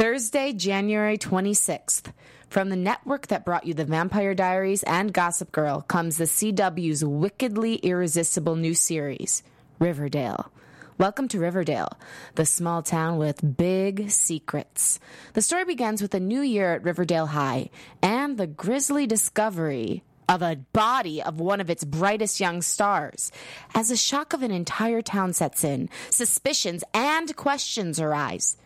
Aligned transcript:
Thursday, 0.00 0.54
January 0.54 1.18
26th. 1.18 2.10
From 2.48 2.70
the 2.70 2.74
network 2.74 3.26
that 3.26 3.44
brought 3.44 3.66
you 3.66 3.74
The 3.74 3.84
Vampire 3.84 4.34
Diaries 4.34 4.82
and 4.84 5.12
Gossip 5.12 5.52
Girl 5.52 5.82
comes 5.82 6.16
the 6.16 6.24
CW's 6.24 7.04
wickedly 7.04 7.74
irresistible 7.74 8.56
new 8.56 8.72
series, 8.72 9.42
Riverdale. 9.78 10.50
Welcome 10.96 11.28
to 11.28 11.38
Riverdale, 11.38 11.90
the 12.36 12.46
small 12.46 12.82
town 12.82 13.18
with 13.18 13.58
big 13.58 14.10
secrets. 14.10 15.00
The 15.34 15.42
story 15.42 15.66
begins 15.66 16.00
with 16.00 16.14
a 16.14 16.18
new 16.18 16.40
year 16.40 16.72
at 16.72 16.82
Riverdale 16.82 17.26
High 17.26 17.68
and 18.00 18.38
the 18.38 18.46
grisly 18.46 19.06
discovery 19.06 20.02
of 20.30 20.40
a 20.40 20.56
body 20.72 21.22
of 21.22 21.40
one 21.40 21.60
of 21.60 21.68
its 21.68 21.84
brightest 21.84 22.40
young 22.40 22.62
stars. 22.62 23.30
As 23.74 23.90
the 23.90 23.96
shock 23.96 24.32
of 24.32 24.42
an 24.42 24.50
entire 24.50 25.02
town 25.02 25.34
sets 25.34 25.62
in, 25.62 25.90
suspicions 26.08 26.84
and 26.94 27.36
questions 27.36 28.00
arise. 28.00 28.56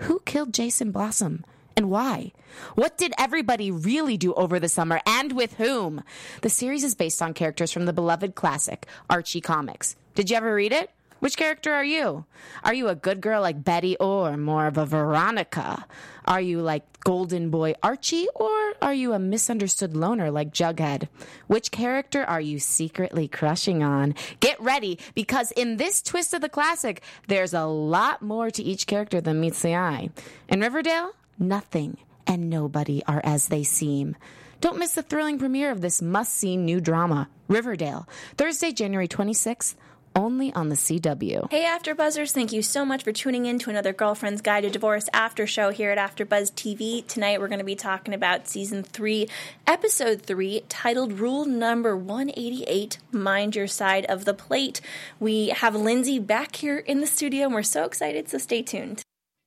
Who 0.00 0.20
killed 0.24 0.54
Jason 0.54 0.92
Blossom? 0.92 1.44
And 1.76 1.90
why? 1.90 2.32
What 2.74 2.98
did 2.98 3.12
everybody 3.18 3.70
really 3.70 4.16
do 4.16 4.34
over 4.34 4.58
the 4.58 4.68
summer 4.68 5.00
and 5.06 5.32
with 5.32 5.54
whom? 5.54 6.02
The 6.42 6.48
series 6.50 6.84
is 6.84 6.94
based 6.94 7.22
on 7.22 7.34
characters 7.34 7.70
from 7.70 7.86
the 7.86 7.92
beloved 7.92 8.34
classic, 8.34 8.86
Archie 9.08 9.40
Comics. 9.40 9.96
Did 10.14 10.30
you 10.30 10.36
ever 10.36 10.54
read 10.54 10.72
it? 10.72 10.90
Which 11.20 11.36
character 11.36 11.72
are 11.74 11.84
you? 11.84 12.24
Are 12.64 12.72
you 12.72 12.88
a 12.88 12.94
good 12.94 13.20
girl 13.20 13.42
like 13.42 13.62
Betty 13.62 13.94
or 13.98 14.38
more 14.38 14.66
of 14.66 14.78
a 14.78 14.86
Veronica? 14.86 15.84
Are 16.30 16.40
you 16.40 16.60
like 16.60 17.00
Golden 17.00 17.50
Boy 17.50 17.74
Archie 17.82 18.28
or 18.36 18.74
are 18.80 18.94
you 18.94 19.14
a 19.14 19.18
misunderstood 19.18 19.96
loner 19.96 20.30
like 20.30 20.52
Jughead? 20.52 21.08
Which 21.48 21.72
character 21.72 22.22
are 22.22 22.40
you 22.40 22.60
secretly 22.60 23.26
crushing 23.26 23.82
on? 23.82 24.14
Get 24.38 24.60
ready 24.60 25.00
because 25.16 25.50
in 25.50 25.76
this 25.76 26.00
twist 26.00 26.32
of 26.32 26.40
the 26.40 26.48
classic, 26.48 27.02
there's 27.26 27.52
a 27.52 27.64
lot 27.64 28.22
more 28.22 28.48
to 28.48 28.62
each 28.62 28.86
character 28.86 29.20
than 29.20 29.40
meets 29.40 29.60
the 29.62 29.74
eye. 29.74 30.10
In 30.48 30.60
Riverdale, 30.60 31.10
nothing 31.36 31.96
and 32.28 32.48
nobody 32.48 33.02
are 33.08 33.20
as 33.24 33.48
they 33.48 33.64
seem. 33.64 34.14
Don't 34.60 34.78
miss 34.78 34.92
the 34.92 35.02
thrilling 35.02 35.36
premiere 35.36 35.72
of 35.72 35.80
this 35.80 36.00
must 36.00 36.32
see 36.34 36.56
new 36.56 36.80
drama, 36.80 37.28
Riverdale, 37.48 38.08
Thursday, 38.36 38.70
January 38.70 39.08
26th 39.08 39.74
only 40.14 40.52
on 40.54 40.68
the 40.68 40.74
CW. 40.74 41.50
Hey, 41.50 41.64
AfterBuzzers! 41.64 42.32
Thank 42.32 42.52
you 42.52 42.62
so 42.62 42.84
much 42.84 43.02
for 43.02 43.12
tuning 43.12 43.46
in 43.46 43.58
to 43.60 43.70
another 43.70 43.92
Girlfriend's 43.92 44.40
Guide 44.40 44.62
to 44.62 44.70
Divorce 44.70 45.08
after 45.12 45.46
show 45.46 45.70
here 45.70 45.90
at 45.90 45.98
AfterBuzz 45.98 46.52
TV. 46.52 47.06
Tonight, 47.06 47.40
we're 47.40 47.48
going 47.48 47.58
to 47.58 47.64
be 47.64 47.76
talking 47.76 48.14
about 48.14 48.48
season 48.48 48.82
three, 48.82 49.28
episode 49.66 50.22
three, 50.22 50.62
titled 50.68 51.14
"Rule 51.14 51.44
Number 51.44 51.96
188: 51.96 52.98
Mind 53.12 53.56
Your 53.56 53.66
Side 53.66 54.04
of 54.06 54.24
the 54.24 54.34
Plate." 54.34 54.80
We 55.18 55.48
have 55.48 55.74
Lindsey 55.74 56.18
back 56.18 56.56
here 56.56 56.78
in 56.78 57.00
the 57.00 57.06
studio, 57.06 57.46
and 57.46 57.54
we're 57.54 57.62
so 57.62 57.84
excited. 57.84 58.28
So 58.28 58.38
stay 58.38 58.62
tuned. 58.62 59.02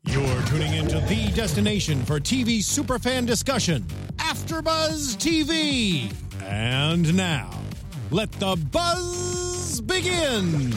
You're 0.05 0.41
tuning 0.43 0.73
into 0.73 0.99
the 0.99 1.31
destination 1.33 2.03
for 2.03 2.19
TV 2.19 2.59
superfan 2.59 3.25
discussion, 3.25 3.83
AfterBuzz 4.17 5.15
TV. 5.17 6.13
And 6.43 7.15
now, 7.15 7.49
let 8.11 8.29
the 8.33 8.57
buzz 8.71 9.42
begin. 9.85 10.71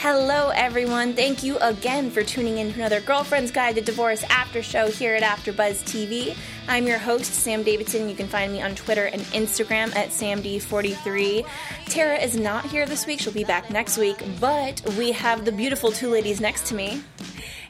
Hello, 0.00 0.50
everyone. 0.50 1.12
Thank 1.14 1.42
you 1.42 1.58
again 1.58 2.10
for 2.10 2.22
tuning 2.22 2.58
in 2.58 2.72
to 2.72 2.78
another 2.78 3.00
Girlfriend's 3.00 3.50
Guide 3.50 3.74
to 3.74 3.80
Divorce 3.80 4.22
after 4.30 4.62
show 4.62 4.88
here 4.88 5.16
at 5.16 5.24
AfterBuzz 5.24 5.82
TV. 5.82 6.36
I'm 6.68 6.86
your 6.86 6.98
host, 6.98 7.34
Sam 7.34 7.64
Davidson. 7.64 8.08
You 8.08 8.14
can 8.14 8.28
find 8.28 8.52
me 8.52 8.62
on 8.62 8.76
Twitter 8.76 9.06
and 9.06 9.22
Instagram 9.22 9.94
at 9.96 10.10
SamD43. 10.10 11.44
Tara 11.86 12.16
is 12.16 12.36
not 12.36 12.66
here 12.66 12.86
this 12.86 13.06
week. 13.06 13.18
She'll 13.18 13.32
be 13.32 13.42
back 13.42 13.70
next 13.70 13.98
week, 13.98 14.22
but 14.38 14.80
we 14.96 15.10
have 15.10 15.44
the 15.44 15.52
beautiful 15.52 15.90
two 15.90 16.10
ladies 16.10 16.40
next 16.40 16.66
to 16.68 16.76
me. 16.76 17.02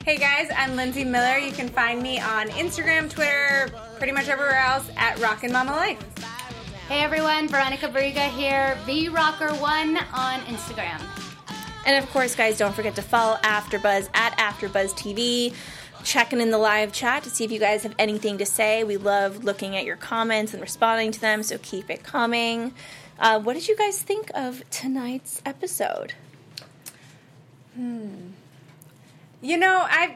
Hey 0.04 0.18
guys, 0.18 0.50
I'm 0.54 0.76
Lindsey 0.76 1.04
Miller. 1.04 1.38
You 1.38 1.52
can 1.52 1.68
find 1.68 2.02
me 2.02 2.20
on 2.20 2.48
Instagram, 2.50 3.08
Twitter, 3.08 3.70
pretty 3.96 4.12
much 4.12 4.28
everywhere 4.28 4.58
else 4.58 4.90
at 4.98 5.18
Rockin' 5.18 5.52
Mama 5.52 5.72
Life. 5.72 6.38
Hey 6.89 7.03
everyone, 7.03 7.48
Veronica 7.48 7.86
Barriga 7.86 8.31
here, 8.31 8.75
VRocker1 8.86 10.02
on 10.14 10.40
Instagram. 10.46 10.98
And 11.85 12.02
of 12.02 12.11
course, 12.11 12.35
guys, 12.35 12.57
don't 12.57 12.74
forget 12.74 12.95
to 12.95 13.02
follow 13.02 13.36
AfterBuzz 13.42 14.08
at 14.14 14.39
AfterBuzz 14.39 14.95
TV. 14.95 15.52
Checking 16.02 16.40
in 16.40 16.51
the 16.51 16.57
live 16.57 16.90
chat 16.90 17.24
to 17.24 17.29
see 17.29 17.45
if 17.45 17.52
you 17.52 17.58
guys 17.58 17.83
have 17.83 17.95
anything 17.98 18.39
to 18.39 18.46
say. 18.46 18.85
We 18.85 18.96
love 18.96 19.45
looking 19.45 19.77
at 19.77 19.85
your 19.85 19.96
comments 19.96 20.55
and 20.55 20.62
responding 20.62 21.12
to 21.12 21.20
them, 21.20 21.42
so 21.42 21.58
keep 21.61 21.90
it 21.90 22.05
coming. 22.05 22.73
Uh, 23.18 23.39
what 23.39 23.52
did 23.52 23.68
you 23.68 23.77
guys 23.77 24.01
think 24.01 24.30
of 24.35 24.62
tonight's 24.70 25.42
episode? 25.45 26.14
Hmm. 27.74 28.30
You 29.42 29.58
know, 29.58 29.86
I've. 29.91 30.12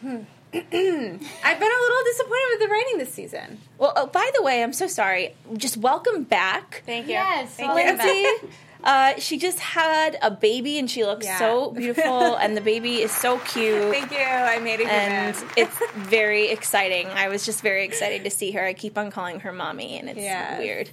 Hmm. 0.00 0.22
I've 0.54 0.70
been 0.72 0.82
a 0.82 1.80
little 1.82 2.04
disappointed 2.04 2.46
with 2.50 2.60
the 2.60 2.68
writing 2.70 2.98
this 2.98 3.12
season. 3.12 3.58
Well, 3.78 3.92
oh, 3.96 4.06
by 4.06 4.30
the 4.36 4.42
way, 4.42 4.62
I'm 4.62 4.72
so 4.72 4.86
sorry. 4.86 5.34
Just 5.56 5.76
welcome 5.76 6.24
back. 6.24 6.82
Thank 6.86 7.06
you. 7.06 7.12
Yes, 7.12 7.50
Thank 7.54 7.72
Lindsey. 7.74 8.48
Uh, 8.82 9.12
she 9.18 9.36
just 9.36 9.58
had 9.58 10.18
a 10.22 10.30
baby 10.30 10.78
and 10.78 10.90
she 10.90 11.04
looks 11.04 11.26
Yeah. 11.26 11.38
so 11.38 11.70
beautiful, 11.70 12.34
and 12.36 12.56
the 12.56 12.62
baby 12.62 13.02
is 13.02 13.12
so 13.12 13.38
cute. 13.40 13.92
Thank 13.92 14.10
you. 14.10 14.18
I 14.18 14.58
made 14.58 14.80
it. 14.80 14.88
and 14.88 15.36
it's 15.56 15.76
very 15.96 16.48
exciting. 16.48 17.06
I 17.08 17.28
was 17.28 17.44
just 17.44 17.60
very 17.60 17.84
excited 17.84 18.24
to 18.24 18.30
see 18.30 18.52
her. 18.52 18.64
I 18.64 18.72
keep 18.72 18.96
on 18.96 19.10
calling 19.10 19.40
her 19.40 19.52
mommy, 19.52 19.98
and 19.98 20.08
it's 20.08 20.18
Yes. 20.18 20.58
weird. 20.58 20.90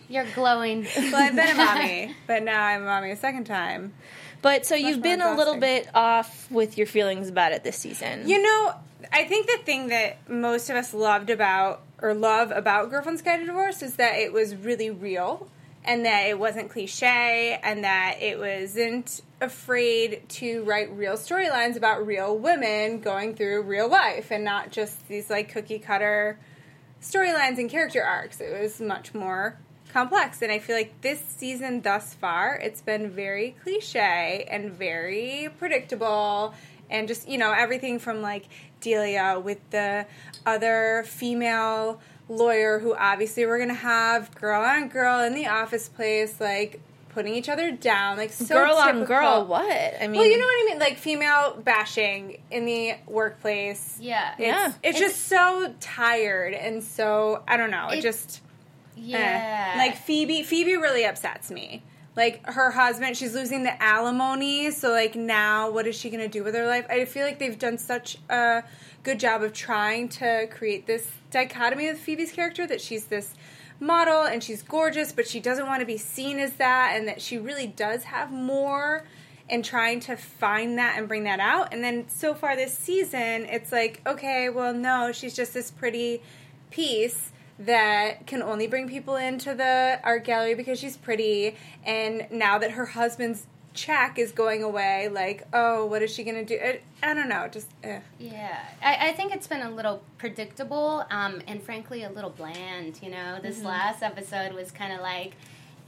You're 0.08 0.26
glowing. 0.34 0.84
well, 0.96 1.14
I've 1.16 1.36
been 1.36 1.48
a 1.48 1.54
mommy, 1.54 2.16
but 2.26 2.42
now 2.42 2.62
I'm 2.64 2.82
a 2.82 2.86
mommy 2.86 3.12
a 3.12 3.16
second 3.16 3.44
time. 3.44 3.94
But 4.44 4.66
so 4.66 4.74
you've 4.74 5.00
been 5.00 5.22
a 5.22 5.34
little 5.34 5.56
bit 5.56 5.88
off 5.94 6.50
with 6.50 6.76
your 6.76 6.86
feelings 6.86 7.30
about 7.30 7.52
it 7.52 7.64
this 7.64 7.78
season. 7.78 8.28
You 8.28 8.42
know, 8.42 8.74
I 9.10 9.24
think 9.24 9.46
the 9.46 9.56
thing 9.64 9.88
that 9.88 10.28
most 10.28 10.68
of 10.68 10.76
us 10.76 10.92
loved 10.92 11.30
about 11.30 11.80
or 12.02 12.12
love 12.12 12.50
about 12.50 12.90
Girlfriend's 12.90 13.22
Guide 13.22 13.38
to 13.38 13.46
Divorce 13.46 13.80
is 13.80 13.96
that 13.96 14.16
it 14.16 14.34
was 14.34 14.54
really 14.54 14.90
real 14.90 15.48
and 15.82 16.04
that 16.04 16.26
it 16.26 16.38
wasn't 16.38 16.68
cliche 16.68 17.58
and 17.62 17.84
that 17.84 18.18
it 18.20 18.38
wasn't 18.38 19.22
afraid 19.40 20.28
to 20.28 20.62
write 20.64 20.94
real 20.94 21.14
storylines 21.14 21.76
about 21.76 22.06
real 22.06 22.36
women 22.36 23.00
going 23.00 23.34
through 23.34 23.62
real 23.62 23.88
life 23.88 24.30
and 24.30 24.44
not 24.44 24.70
just 24.70 25.08
these 25.08 25.30
like 25.30 25.50
cookie 25.50 25.78
cutter 25.78 26.38
storylines 27.00 27.56
and 27.56 27.70
character 27.70 28.04
arcs. 28.04 28.42
It 28.42 28.60
was 28.60 28.78
much 28.78 29.14
more 29.14 29.56
complex. 29.94 30.42
And 30.42 30.50
I 30.50 30.58
feel 30.58 30.76
like 30.76 31.00
this 31.00 31.20
season 31.20 31.80
thus 31.80 32.14
far, 32.14 32.56
it's 32.56 32.82
been 32.82 33.08
very 33.10 33.54
cliche 33.62 34.46
and 34.50 34.72
very 34.72 35.48
predictable. 35.58 36.52
And 36.90 37.06
just, 37.08 37.28
you 37.28 37.38
know, 37.38 37.52
everything 37.52 37.98
from 38.00 38.20
like 38.20 38.46
Delia 38.80 39.40
with 39.42 39.58
the 39.70 40.06
other 40.44 41.04
female 41.06 42.00
lawyer 42.28 42.80
who 42.80 42.94
obviously 42.94 43.46
we're 43.46 43.58
going 43.58 43.68
to 43.68 43.74
have 43.74 44.34
girl 44.34 44.62
on 44.62 44.88
girl 44.88 45.20
in 45.20 45.34
the 45.34 45.46
office 45.46 45.88
place, 45.88 46.40
like 46.40 46.80
putting 47.10 47.32
each 47.34 47.48
other 47.48 47.70
down, 47.70 48.16
like 48.16 48.32
so 48.32 48.52
girl 48.52 48.74
on 48.74 49.04
girl, 49.04 49.46
what? 49.46 49.64
I 49.70 50.08
mean, 50.08 50.18
Well, 50.18 50.28
you 50.28 50.36
know 50.36 50.44
what 50.44 50.62
I 50.62 50.66
mean? 50.70 50.78
Like 50.80 50.98
female 50.98 51.56
bashing 51.62 52.42
in 52.50 52.64
the 52.64 52.94
workplace. 53.06 53.96
Yeah. 54.00 54.32
It's, 54.32 54.40
Yeah. 54.40 54.72
It's, 54.82 54.98
just 54.98 55.26
so 55.28 55.72
tired 55.78 56.54
and 56.54 56.82
so 56.82 57.44
I 57.46 57.56
don't 57.56 57.70
know. 57.70 57.90
It, 57.90 57.98
It- 57.98 58.02
just 58.02 58.40
eh. 58.96 59.00
Yeah. 59.00 59.74
like 59.76 59.96
Phoebe. 59.96 60.42
Phoebe 60.42 60.76
really 60.76 61.04
upsets 61.04 61.50
me. 61.50 61.82
Like 62.16 62.46
her 62.46 62.70
husband, 62.70 63.16
she's 63.16 63.34
losing 63.34 63.64
the 63.64 63.82
alimony. 63.82 64.70
So 64.70 64.90
like 64.90 65.14
now, 65.14 65.70
what 65.70 65.86
is 65.86 65.96
she 65.96 66.10
gonna 66.10 66.28
do 66.28 66.44
with 66.44 66.54
her 66.54 66.66
life? 66.66 66.86
I 66.88 67.04
feel 67.04 67.26
like 67.26 67.38
they've 67.38 67.58
done 67.58 67.78
such 67.78 68.18
a 68.28 68.62
good 69.02 69.18
job 69.18 69.42
of 69.42 69.52
trying 69.52 70.08
to 70.10 70.46
create 70.50 70.86
this 70.86 71.10
dichotomy 71.30 71.88
with 71.88 71.98
Phoebe's 71.98 72.32
character 72.32 72.66
that 72.66 72.80
she's 72.80 73.06
this 73.06 73.34
model 73.80 74.22
and 74.22 74.42
she's 74.42 74.62
gorgeous, 74.62 75.12
but 75.12 75.26
she 75.26 75.40
doesn't 75.40 75.66
want 75.66 75.80
to 75.80 75.86
be 75.86 75.98
seen 75.98 76.38
as 76.38 76.54
that, 76.54 76.92
and 76.94 77.08
that 77.08 77.20
she 77.20 77.36
really 77.36 77.66
does 77.66 78.04
have 78.04 78.30
more. 78.32 79.04
And 79.46 79.62
trying 79.62 80.00
to 80.00 80.16
find 80.16 80.78
that 80.78 80.96
and 80.96 81.06
bring 81.06 81.24
that 81.24 81.38
out. 81.38 81.74
And 81.74 81.84
then 81.84 82.08
so 82.08 82.32
far 82.32 82.56
this 82.56 82.72
season, 82.78 83.44
it's 83.44 83.70
like, 83.70 84.00
okay, 84.06 84.48
well, 84.48 84.72
no, 84.72 85.12
she's 85.12 85.36
just 85.36 85.52
this 85.52 85.70
pretty 85.70 86.22
piece 86.70 87.30
that 87.58 88.26
can 88.26 88.42
only 88.42 88.66
bring 88.66 88.88
people 88.88 89.16
into 89.16 89.54
the 89.54 90.00
art 90.02 90.24
gallery 90.24 90.54
because 90.54 90.78
she's 90.78 90.96
pretty. 90.96 91.56
And 91.84 92.26
now 92.30 92.58
that 92.58 92.72
her 92.72 92.86
husband's 92.86 93.46
check 93.74 94.18
is 94.18 94.32
going 94.32 94.62
away, 94.62 95.08
like, 95.08 95.46
oh, 95.52 95.84
what 95.86 96.02
is 96.02 96.12
she 96.12 96.24
going 96.24 96.36
to 96.36 96.44
do? 96.44 96.62
I, 96.62 96.80
I 97.02 97.14
don't 97.14 97.28
know. 97.28 97.48
Just, 97.48 97.68
eh. 97.82 98.00
Yeah, 98.18 98.58
I, 98.82 99.08
I 99.08 99.12
think 99.12 99.34
it's 99.34 99.46
been 99.46 99.62
a 99.62 99.70
little 99.70 100.02
predictable 100.18 101.04
um, 101.10 101.42
and 101.46 101.62
frankly 101.62 102.04
a 102.04 102.10
little 102.10 102.30
bland. 102.30 103.00
You 103.02 103.10
know, 103.10 103.38
this 103.42 103.62
last 103.62 104.02
episode 104.02 104.52
was 104.52 104.70
kind 104.70 104.92
of 104.92 105.00
like, 105.00 105.32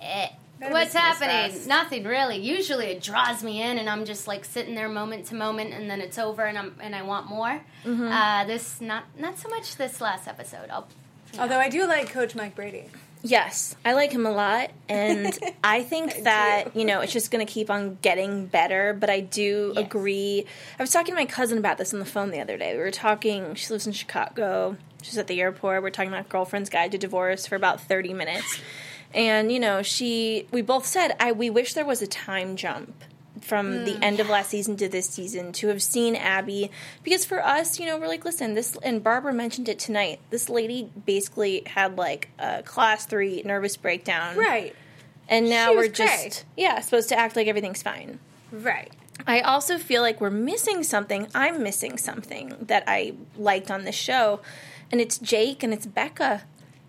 eh, 0.00 0.28
what's 0.58 0.94
happening? 0.94 1.52
fest. 1.52 1.68
Nothing 1.68 2.04
really. 2.04 2.38
Usually 2.38 2.86
it 2.86 3.02
draws 3.02 3.42
me 3.42 3.62
in, 3.62 3.78
and 3.78 3.88
I'm 3.88 4.04
just 4.04 4.26
like 4.26 4.44
sitting 4.44 4.74
there 4.74 4.88
moment 4.88 5.26
to 5.26 5.34
moment, 5.34 5.72
and 5.72 5.88
then 5.90 6.00
it's 6.00 6.18
over, 6.18 6.44
and 6.44 6.58
I'm 6.58 6.74
and 6.80 6.94
I 6.94 7.02
want 7.02 7.26
more. 7.28 7.60
Uh, 8.12 8.44
this 8.44 8.80
not 8.80 9.04
not 9.18 9.38
so 9.38 9.48
much 9.48 9.76
this 9.76 10.00
last 10.00 10.28
episode. 10.28 10.70
I'll. 10.70 10.88
Although 11.38 11.58
I 11.58 11.68
do 11.68 11.86
like 11.86 12.10
Coach 12.10 12.34
Mike 12.34 12.54
Brady. 12.54 12.84
Yes, 13.22 13.74
I 13.84 13.94
like 13.94 14.12
him 14.12 14.24
a 14.24 14.30
lot, 14.30 14.70
and 14.88 15.36
I 15.64 15.82
think 15.82 16.22
that 16.24 16.76
you 16.76 16.84
know 16.84 17.00
it's 17.00 17.12
just 17.12 17.30
going 17.30 17.44
to 17.44 17.52
keep 17.52 17.70
on 17.70 17.98
getting 18.02 18.46
better. 18.46 18.92
But 18.94 19.10
I 19.10 19.20
do 19.20 19.72
Yes. 19.74 19.84
agree. 19.84 20.46
I 20.78 20.82
was 20.82 20.90
talking 20.90 21.14
to 21.14 21.20
my 21.20 21.26
cousin 21.26 21.58
about 21.58 21.76
this 21.78 21.92
on 21.92 21.98
the 21.98 22.04
phone 22.06 22.30
the 22.30 22.40
other 22.40 22.56
day. 22.56 22.74
We 22.74 22.80
were 22.80 22.90
talking. 22.92 23.54
She 23.56 23.72
lives 23.72 23.86
in 23.86 23.92
Chicago. 23.92 24.76
She's 25.02 25.18
at 25.18 25.26
the 25.26 25.40
airport. 25.40 25.82
We're 25.82 25.90
talking 25.90 26.12
about 26.12 26.28
girlfriend's 26.28 26.70
guide 26.70 26.92
to 26.92 26.98
divorce 26.98 27.46
for 27.46 27.56
about 27.56 27.80
thirty 27.80 28.12
minutes, 28.14 28.60
and 29.12 29.50
you 29.50 29.58
know, 29.58 29.82
she. 29.82 30.46
We 30.52 30.62
both 30.62 30.86
said, 30.86 31.16
"I 31.18 31.32
we 31.32 31.50
wish 31.50 31.74
there 31.74 31.86
was 31.86 32.02
a 32.02 32.06
time 32.06 32.54
jump." 32.54 32.94
From 33.46 33.84
the 33.84 33.96
end 34.04 34.18
of 34.18 34.28
last 34.28 34.50
season 34.50 34.76
to 34.78 34.88
this 34.88 35.08
season, 35.08 35.52
to 35.52 35.68
have 35.68 35.80
seen 35.82 36.16
Abby, 36.16 36.70
because 37.04 37.24
for 37.24 37.44
us, 37.44 37.78
you 37.78 37.86
know, 37.86 37.96
we're 37.96 38.08
like, 38.08 38.24
listen, 38.24 38.54
this, 38.54 38.76
and 38.82 39.04
Barbara 39.04 39.32
mentioned 39.32 39.68
it 39.68 39.78
tonight. 39.78 40.18
This 40.30 40.48
lady 40.48 40.90
basically 41.06 41.62
had 41.66 41.96
like 41.96 42.28
a 42.40 42.62
class 42.64 43.06
three 43.06 43.42
nervous 43.44 43.76
breakdown, 43.76 44.36
Right. 44.36 44.74
and 45.28 45.48
now 45.48 45.70
She 45.70 45.76
we're 45.76 45.82
was 45.82 45.90
just 45.92 46.22
great. 46.22 46.44
yeah 46.56 46.80
supposed 46.80 47.08
to 47.10 47.18
act 47.18 47.36
like 47.36 47.46
everything's 47.46 47.82
fine. 47.82 48.18
Right. 48.50 48.92
I 49.26 49.40
also 49.40 49.78
feel 49.78 50.02
like 50.02 50.20
we're 50.20 50.28
missing 50.30 50.82
something. 50.82 51.28
I'm 51.34 51.62
missing 51.62 51.98
something 51.98 52.54
that 52.62 52.82
I 52.88 53.14
liked 53.38 53.70
on 53.70 53.84
the 53.84 53.92
show, 53.92 54.40
and 54.90 55.00
it's 55.00 55.18
Jake 55.18 55.62
and 55.62 55.72
it's 55.72 55.86
Becca. 55.86 56.42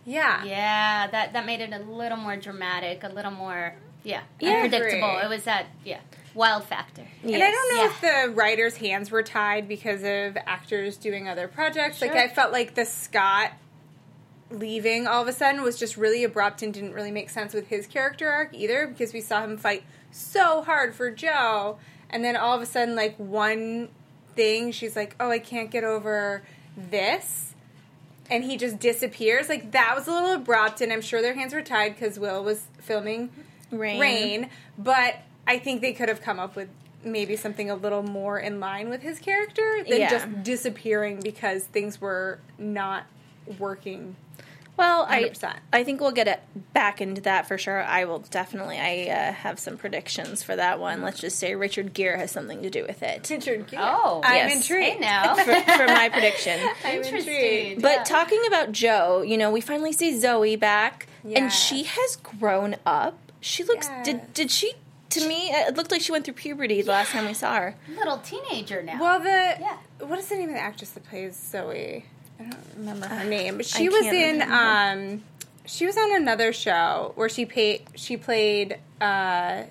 Yeah. 0.05 0.43
Yeah, 0.43 1.07
that 1.07 1.33
that 1.33 1.45
made 1.45 1.61
it 1.61 1.71
a 1.71 1.79
little 1.79 2.17
more 2.17 2.35
dramatic, 2.35 3.03
a 3.03 3.09
little 3.09 3.31
more 3.31 3.75
yeah, 4.03 4.21
Yeah. 4.39 4.63
unpredictable. 4.63 5.19
It 5.23 5.29
was 5.29 5.43
that 5.43 5.67
yeah, 5.85 5.99
wild 6.37 6.63
factor. 6.63 7.01
And 7.23 7.35
I 7.35 7.51
don't 7.51 7.75
know 7.75 7.81
Yeah. 7.83 7.89
if 7.89 8.01
the 8.27 8.31
writers' 8.33 8.77
hands 8.77 9.09
were 9.09 9.23
tied 9.23 9.67
because 9.67 10.03
of 10.03 10.37
actors 10.45 10.95
doing 10.95 11.27
other 11.27 11.47
projects. 11.47 11.99
Like 11.99 12.11
I 12.15 12.27
felt 12.27 12.51
like 12.51 12.75
the 12.75 12.85
Scott 12.85 13.53
leaving 14.49 15.07
all 15.07 15.21
of 15.21 15.27
a 15.27 15.33
sudden 15.33 15.61
was 15.63 15.77
just 15.77 15.97
really 15.97 16.23
abrupt 16.23 16.61
and 16.61 16.73
didn't 16.73 16.93
really 16.93 17.11
make 17.11 17.29
sense 17.29 17.53
with 17.53 17.67
his 17.67 17.85
character 17.87 18.29
arc 18.29 18.53
either 18.53 18.87
because 18.87 19.11
we 19.11 19.19
saw 19.19 19.43
him 19.43 19.57
fight 19.57 19.83
so 20.09 20.61
hard 20.61 20.95
for 20.95 21.11
Jo 21.11 21.77
and 22.09 22.23
then 22.23 22.37
all 22.37 22.55
of 22.55 22.61
a 22.61 22.65
sudden 22.65 22.95
like 22.95 23.17
one 23.17 23.89
thing 24.35 24.71
she's 24.71 24.95
like, 24.95 25.15
"Oh, 25.19 25.29
I 25.31 25.39
can't 25.39 25.69
get 25.71 25.83
over 25.83 26.43
this." 26.77 27.55
And 28.29 28.43
he 28.43 28.55
just 28.57 28.77
disappears. 28.79 29.49
Like 29.49 29.71
that 29.71 29.95
was 29.95 30.07
a 30.07 30.11
little 30.11 30.33
abrupt 30.33 30.79
and 30.81 30.93
I'm 30.93 31.01
sure 31.01 31.21
their 31.21 31.33
hands 31.33 31.53
were 31.53 31.61
tied 31.63 31.97
cuz 31.97 32.19
Will 32.19 32.43
was 32.43 32.67
filming 32.79 33.31
Rain. 33.71 33.99
Rain, 33.99 34.49
but 34.77 35.15
I 35.47 35.57
think 35.59 35.81
they 35.81 35.93
could 35.93 36.09
have 36.09 36.21
come 36.21 36.39
up 36.39 36.55
with 36.55 36.69
maybe 37.03 37.35
something 37.35 37.69
a 37.69 37.75
little 37.75 38.03
more 38.03 38.37
in 38.39 38.59
line 38.59 38.89
with 38.89 39.01
his 39.01 39.19
character 39.19 39.83
than 39.87 39.99
Yeah. 40.01 40.09
just 40.09 40.43
disappearing 40.43 41.21
because 41.21 41.63
things 41.63 42.01
were 42.01 42.39
not 42.57 43.05
working. 43.57 44.15
Well, 44.75 45.07
I 45.09 45.23
100%. 45.23 45.53
I 45.73 45.83
think 45.83 46.01
we'll 46.01 46.11
get 46.11 46.27
it 46.27 46.39
back 46.73 47.01
into 47.01 47.21
that 47.21 47.47
for 47.47 47.57
sure. 47.57 47.81
I 47.81 48.05
will 48.05 48.19
definitely. 48.19 48.77
I 48.77 49.09
uh, 49.11 49.31
have 49.33 49.57
some 49.57 49.75
predictions 49.75 50.43
for 50.43 50.55
that 50.55 50.79
one. 50.79 51.01
Let's 51.01 51.19
just 51.19 51.39
say 51.39 51.55
Richard 51.55 51.95
Gere 51.95 52.15
has 52.17 52.29
something 52.29 52.61
to 52.61 52.69
do 52.69 52.83
with 52.87 53.01
it 53.01 53.27
Richard 53.27 53.65
Gere. 53.67 53.79
Oh, 53.81 54.21
I'm 54.23 54.51
intrigued. 54.51 54.93
Hey 54.93 54.99
now. 54.99 55.33
for, 55.43 55.43
for 55.45 55.85
my 55.87 56.09
prediction. 56.09 56.59
I'm 56.85 56.97
Interesting. 56.97 57.33
intrigued. 57.33 57.81
But 57.81 57.91
Yeah. 57.99 58.03
talking 58.03 58.41
about 58.47 58.71
Jo, 58.71 59.23
you 59.23 59.35
know, 59.37 59.49
we 59.49 59.61
finally 59.61 59.93
see 59.93 60.19
Zoe 60.19 60.55
back, 60.55 61.07
Yes. 61.23 61.39
and 61.39 61.51
she 61.51 61.83
has 61.83 62.17
grown 62.17 62.75
up. 62.85 63.17
She 63.41 63.63
looks. 63.63 63.87
Yes. 63.87 64.05
Did 64.05 64.33
did 64.35 64.51
she? 64.51 64.73
To 65.11 65.27
me, 65.27 65.49
it 65.51 65.75
looked 65.77 65.91
like 65.91 66.01
she 66.01 66.11
went 66.11 66.25
through 66.25 66.33
puberty 66.35 66.81
the 66.81 66.91
last 66.91 67.11
time 67.11 67.25
we 67.25 67.33
saw 67.33 67.55
her. 67.55 67.75
little 67.97 68.17
teenager 68.17 68.83
now. 68.83 68.99
Well, 68.99 69.19
the 69.19 69.55
Yeah. 69.59 69.77
what 69.99 70.19
is 70.19 70.27
the 70.27 70.35
name 70.35 70.49
of 70.49 70.55
the 70.55 70.61
actress 70.61 70.89
that 70.91 71.05
plays 71.07 71.35
Zoe? 71.35 72.05
I 72.39 72.43
don't 72.43 72.57
remember 72.77 73.07
her 73.07 73.23
name, 73.27 73.57
but 73.57 73.65
I 73.73 73.77
she 73.79 73.89
was 73.89 74.05
in. 74.05 74.39
remember. 74.39 74.53
um 74.53 75.23
She 75.65 75.85
was 75.85 75.97
on 75.97 76.15
another 76.15 76.51
show 76.53 77.13
where 77.15 77.29
she 77.29 77.45
paid. 77.45 77.83
She 77.95 78.15
played 78.17 78.77
uh, 79.01 79.63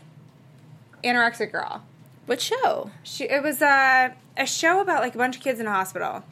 anorexic 1.04 1.52
girl. 1.52 1.82
What 2.26 2.40
show? 2.40 2.90
She, 3.02 3.24
it 3.24 3.42
was 3.42 3.62
a 3.62 4.14
a 4.36 4.46
show 4.46 4.80
about 4.80 5.02
like 5.02 5.14
a 5.14 5.18
bunch 5.18 5.36
of 5.36 5.42
kids 5.42 5.60
in 5.60 5.66
a 5.66 5.70
hospital. 5.70 6.24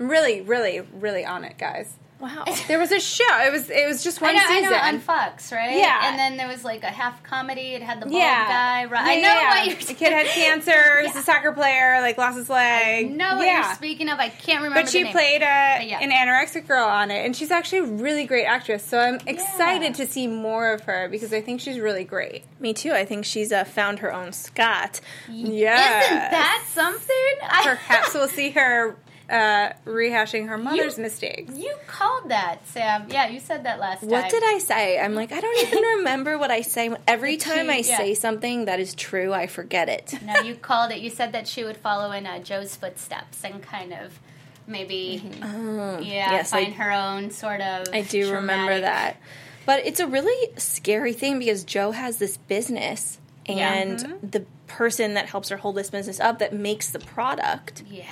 I'm 0.00 0.08
really, 0.08 0.40
really, 0.40 0.80
really 0.92 1.24
on 1.24 1.44
it, 1.44 1.58
guys. 1.58 1.94
Wow. 2.22 2.44
There 2.68 2.78
was 2.78 2.92
a 2.92 3.00
show. 3.00 3.24
It 3.40 3.50
was 3.52 3.68
it 3.68 3.86
was 3.88 4.04
just 4.04 4.22
I 4.22 4.26
one 4.26 4.36
know, 4.36 4.42
I 4.44 4.54
season. 4.60 4.70
know 4.70 4.78
on 4.78 4.98
Fox, 5.00 5.50
right? 5.50 5.76
Yeah. 5.76 6.08
And 6.08 6.18
then 6.18 6.36
there 6.36 6.46
was 6.46 6.64
like 6.64 6.84
a 6.84 6.90
half 6.90 7.20
comedy. 7.24 7.74
It 7.74 7.82
had 7.82 8.00
the 8.00 8.06
bald 8.06 8.16
yeah, 8.16 8.46
guy. 8.48 8.84
Right? 8.84 9.04
Yeah, 9.04 9.10
I 9.10 9.14
know 9.16 9.40
yeah. 9.40 9.58
what 9.58 9.66
you're 9.66 9.76
The 9.88 9.94
kid 9.94 10.12
had 10.12 10.26
cancer. 10.34 11.00
He's 11.02 11.14
Yeah. 11.14 11.20
a 11.20 11.24
soccer 11.24 11.52
player. 11.52 12.00
Like 12.00 12.16
lost 12.18 12.38
his 12.38 12.48
leg. 12.48 13.06
I 13.06 13.08
know 13.08 13.36
what 13.36 13.46
yeah. 13.46 13.66
you're 13.66 13.74
speaking 13.74 14.08
of. 14.08 14.20
I 14.20 14.28
can't 14.28 14.62
remember. 14.62 14.82
But 14.82 14.90
she 14.90 15.04
played 15.10 15.42
a, 15.42 15.44
an 15.44 16.10
anorexic 16.10 16.68
girl 16.68 16.86
on 16.86 17.10
it, 17.10 17.26
and 17.26 17.34
she's 17.34 17.50
actually 17.50 17.78
a 17.78 17.84
really 17.84 18.24
great 18.24 18.44
actress. 18.44 18.84
So 18.84 19.00
I'm 19.00 19.18
excited 19.26 19.94
to 19.96 20.06
see 20.06 20.28
more 20.28 20.72
of 20.72 20.82
her 20.82 21.08
because 21.08 21.32
I 21.32 21.40
think 21.40 21.60
she's 21.60 21.80
really 21.80 22.04
great. 22.04 22.44
Me 22.60 22.72
too. 22.72 22.92
I 22.92 23.04
think 23.04 23.24
she's 23.24 23.50
uh, 23.50 23.64
found 23.64 23.98
her 23.98 24.12
own 24.12 24.32
Scott. 24.32 25.00
Yeah, 25.28 26.04
Isn't 26.04 26.16
that 26.30 26.64
something? 26.68 27.34
Perhaps 27.64 28.14
we'll 28.14 28.28
see 28.28 28.50
her 28.50 28.96
uh, 29.30 29.72
rehashing 29.86 30.48
her 30.48 30.58
mother's 30.58 30.98
mistakes. 30.98 31.54
You 31.56 31.74
called 31.86 32.28
that, 32.30 32.66
Sam. 32.68 33.06
Yeah, 33.08 33.28
you 33.28 33.40
said 33.40 33.64
that 33.64 33.78
last 33.78 34.00
time. 34.00 34.10
What 34.10 34.30
did 34.30 34.42
I 34.44 34.58
say? 34.58 34.98
I'm 34.98 35.14
like, 35.14 35.32
I 35.32 35.40
don't 35.40 35.66
even 35.66 35.82
remember 35.98 36.38
what 36.38 36.50
I 36.50 36.60
say. 36.62 36.90
Every 37.06 37.36
Did 37.36 37.44
time 37.46 37.66
she- 37.66 37.72
I 37.72 37.76
yeah. 37.78 37.96
say 37.96 38.14
something 38.14 38.64
that 38.66 38.80
is 38.80 38.94
true, 38.94 39.32
I 39.32 39.46
forget 39.46 39.88
it. 39.88 40.14
No, 40.24 40.40
you 40.40 40.54
called 40.54 40.90
it. 40.92 40.98
You 40.98 41.10
said 41.10 41.32
that 41.32 41.46
she 41.48 41.64
would 41.64 41.76
follow 41.76 42.12
in 42.12 42.26
uh, 42.26 42.40
Jo's 42.40 42.76
footsteps 42.76 43.44
and 43.44 43.62
kind 43.62 43.92
of 43.92 44.18
maybe, 44.66 45.22
yeah, 45.24 45.46
Mm-hmm. 45.46 46.02
Yes, 46.02 46.52
I- 46.52 46.64
find 46.64 46.74
her 46.74 46.90
own 46.92 47.30
sort 47.30 47.60
of. 47.60 47.86
I 47.92 48.02
do 48.02 48.32
remember 48.32 48.80
that. 48.80 49.16
But 49.64 49.86
it's 49.86 50.00
a 50.00 50.06
really 50.08 50.52
scary 50.58 51.12
thing 51.12 51.38
because 51.38 51.62
Jo 51.64 51.92
has 51.92 52.16
this 52.18 52.36
business 52.36 53.18
Yeah. 53.46 53.72
and 53.72 53.98
Mm-hmm. 53.98 54.28
the 54.30 54.44
person 54.66 55.14
that 55.14 55.26
helps 55.26 55.50
her 55.50 55.56
hold 55.58 55.76
this 55.76 55.90
business 55.90 56.18
up 56.18 56.38
that 56.38 56.52
makes 56.54 56.90
the 56.90 56.98
product 56.98 57.82
Yeah. 57.88 58.04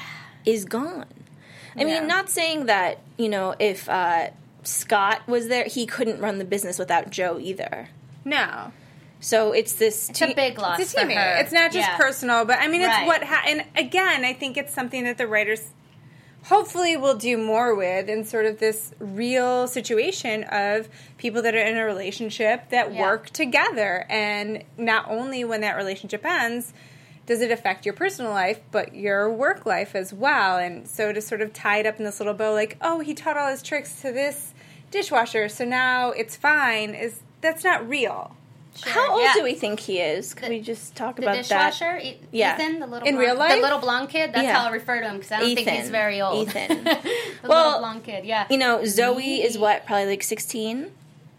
Is 0.45 0.65
gone. 0.65 1.07
I 1.77 1.81
Yeah. 1.81 2.01
mean, 2.01 2.07
not 2.09 2.29
saying 2.29 2.67
that, 2.67 2.99
you 3.17 3.29
know, 3.29 3.55
if 3.59 3.89
uh, 3.89 4.31
Scott 4.65 5.23
was 5.27 5.49
there, 5.49 5.65
he 5.65 5.87
couldn't 5.87 6.21
run 6.21 6.39
the 6.39 6.45
business 6.45 6.79
without 6.79 7.11
Jo 7.11 7.39
either. 7.41 7.89
No, 8.25 8.73
So 9.23 9.53
it's 9.53 9.75
this. 9.75 10.09
It's 10.11 10.23
a 10.23 10.33
big 10.35 10.59
loss 10.59 10.81
it's 10.81 10.95
a 10.95 11.01
for 11.01 11.07
teammate. 11.07 11.15
her. 11.15 11.37
It's 11.41 11.53
not 11.53 11.73
just 11.73 11.89
Yeah. 11.89 11.97
personal, 11.99 12.45
but 12.47 12.59
I 12.59 12.69
mean, 12.69 12.81
it's 12.81 12.89
Right. 12.89 13.07
what. 13.07 13.23
Ha- 13.25 13.45
and 13.47 13.65
again, 13.77 14.25
I 14.25 14.33
think 14.33 14.57
it's 14.57 14.73
something 14.73 15.05
that 15.05 15.19
the 15.19 15.27
writers 15.27 15.63
hopefully 16.45 16.97
will 16.97 17.17
do 17.17 17.37
more 17.37 17.75
with 17.75 18.09
in 18.09 18.25
sort 18.25 18.47
of 18.47 18.59
this 18.61 18.93
real 18.99 19.67
situation 19.69 20.45
of 20.45 20.89
people 21.19 21.43
that 21.43 21.55
are 21.55 21.59
in 21.59 21.77
a 21.77 21.85
relationship 21.85 22.71
that 22.71 22.95
Yeah. 22.95 23.01
work 23.03 23.29
together, 23.31 24.07
and 24.09 24.65
not 24.79 25.05
only 25.11 25.45
when 25.45 25.61
that 25.61 25.77
relationship 25.77 26.25
ends. 26.25 26.73
Does 27.31 27.43
it 27.43 27.53
affect 27.53 27.87
your 27.87 27.93
personal 27.95 28.33
life, 28.33 28.59
but 28.73 28.93
your 28.93 29.31
work 29.31 29.65
life 29.65 29.95
as 29.95 30.13
well? 30.13 30.59
And 30.59 30.89
so 30.89 31.13
to 31.13 31.21
sort 31.23 31.43
of 31.43 31.53
tie 31.53 31.79
it 31.79 31.87
up 31.87 32.01
in 32.01 32.05
this 32.05 32.19
little 32.19 32.35
bow, 32.35 32.53
like, 32.53 32.77
oh, 32.81 32.99
he 32.99 33.15
taught 33.15 33.37
all 33.37 33.49
his 33.49 33.63
tricks 33.63 34.01
to 34.03 34.11
this 34.11 34.53
dishwasher, 34.91 35.49
so 35.49 35.65
now 35.65 36.11
it's 36.11 36.35
fine. 36.35 36.91
Is 36.91 37.21
that's 37.41 37.63
not 37.63 37.89
real? 37.89 38.35
Sure, 38.75 38.93
How 38.93 39.13
old 39.13 39.23
yeah. 39.23 39.35
do 39.35 39.45
we 39.45 39.55
think 39.55 39.79
he 39.79 40.01
is? 40.01 40.35
Could 40.35 40.47
The- 40.49 40.57
we 40.57 40.61
just 40.61 40.97
talk 40.97 41.21
about 41.21 41.37
this? 41.37 41.49
The 41.49 41.55
about 41.55 41.71
dishwasher, 41.73 42.01
Yeah. 42.33 42.57
Ethan, 42.57 42.81
the 42.81 42.87
little 42.89 43.07
In 43.07 43.15
blonde, 43.15 43.29
real 43.29 43.37
life? 43.37 43.55
the 43.55 43.63
little 43.63 43.79
blonde 43.79 44.09
kid. 44.09 44.33
That's 44.33 44.43
Yeah. 44.45 44.59
how 44.59 44.69
I 44.69 44.73
refer 44.73 45.01
to 45.01 45.07
him 45.09 45.17
because 45.19 45.31
I 45.31 45.39
don't 45.39 45.55
think 45.55 45.69
he's 45.69 45.89
very 45.91 46.21
old. 46.21 46.49
Ethan. 46.49 46.83
the 46.85 46.99
Well, 47.49 47.65
little 47.67 47.79
blonde 47.79 48.03
kid. 48.03 48.25
Yeah. 48.25 48.47
You 48.51 48.59
know, 48.59 48.85
Zoe 48.85 49.41
is 49.41 49.57
what, 49.57 49.87
probably 49.87 50.07
like 50.07 50.25
16? 50.25 50.91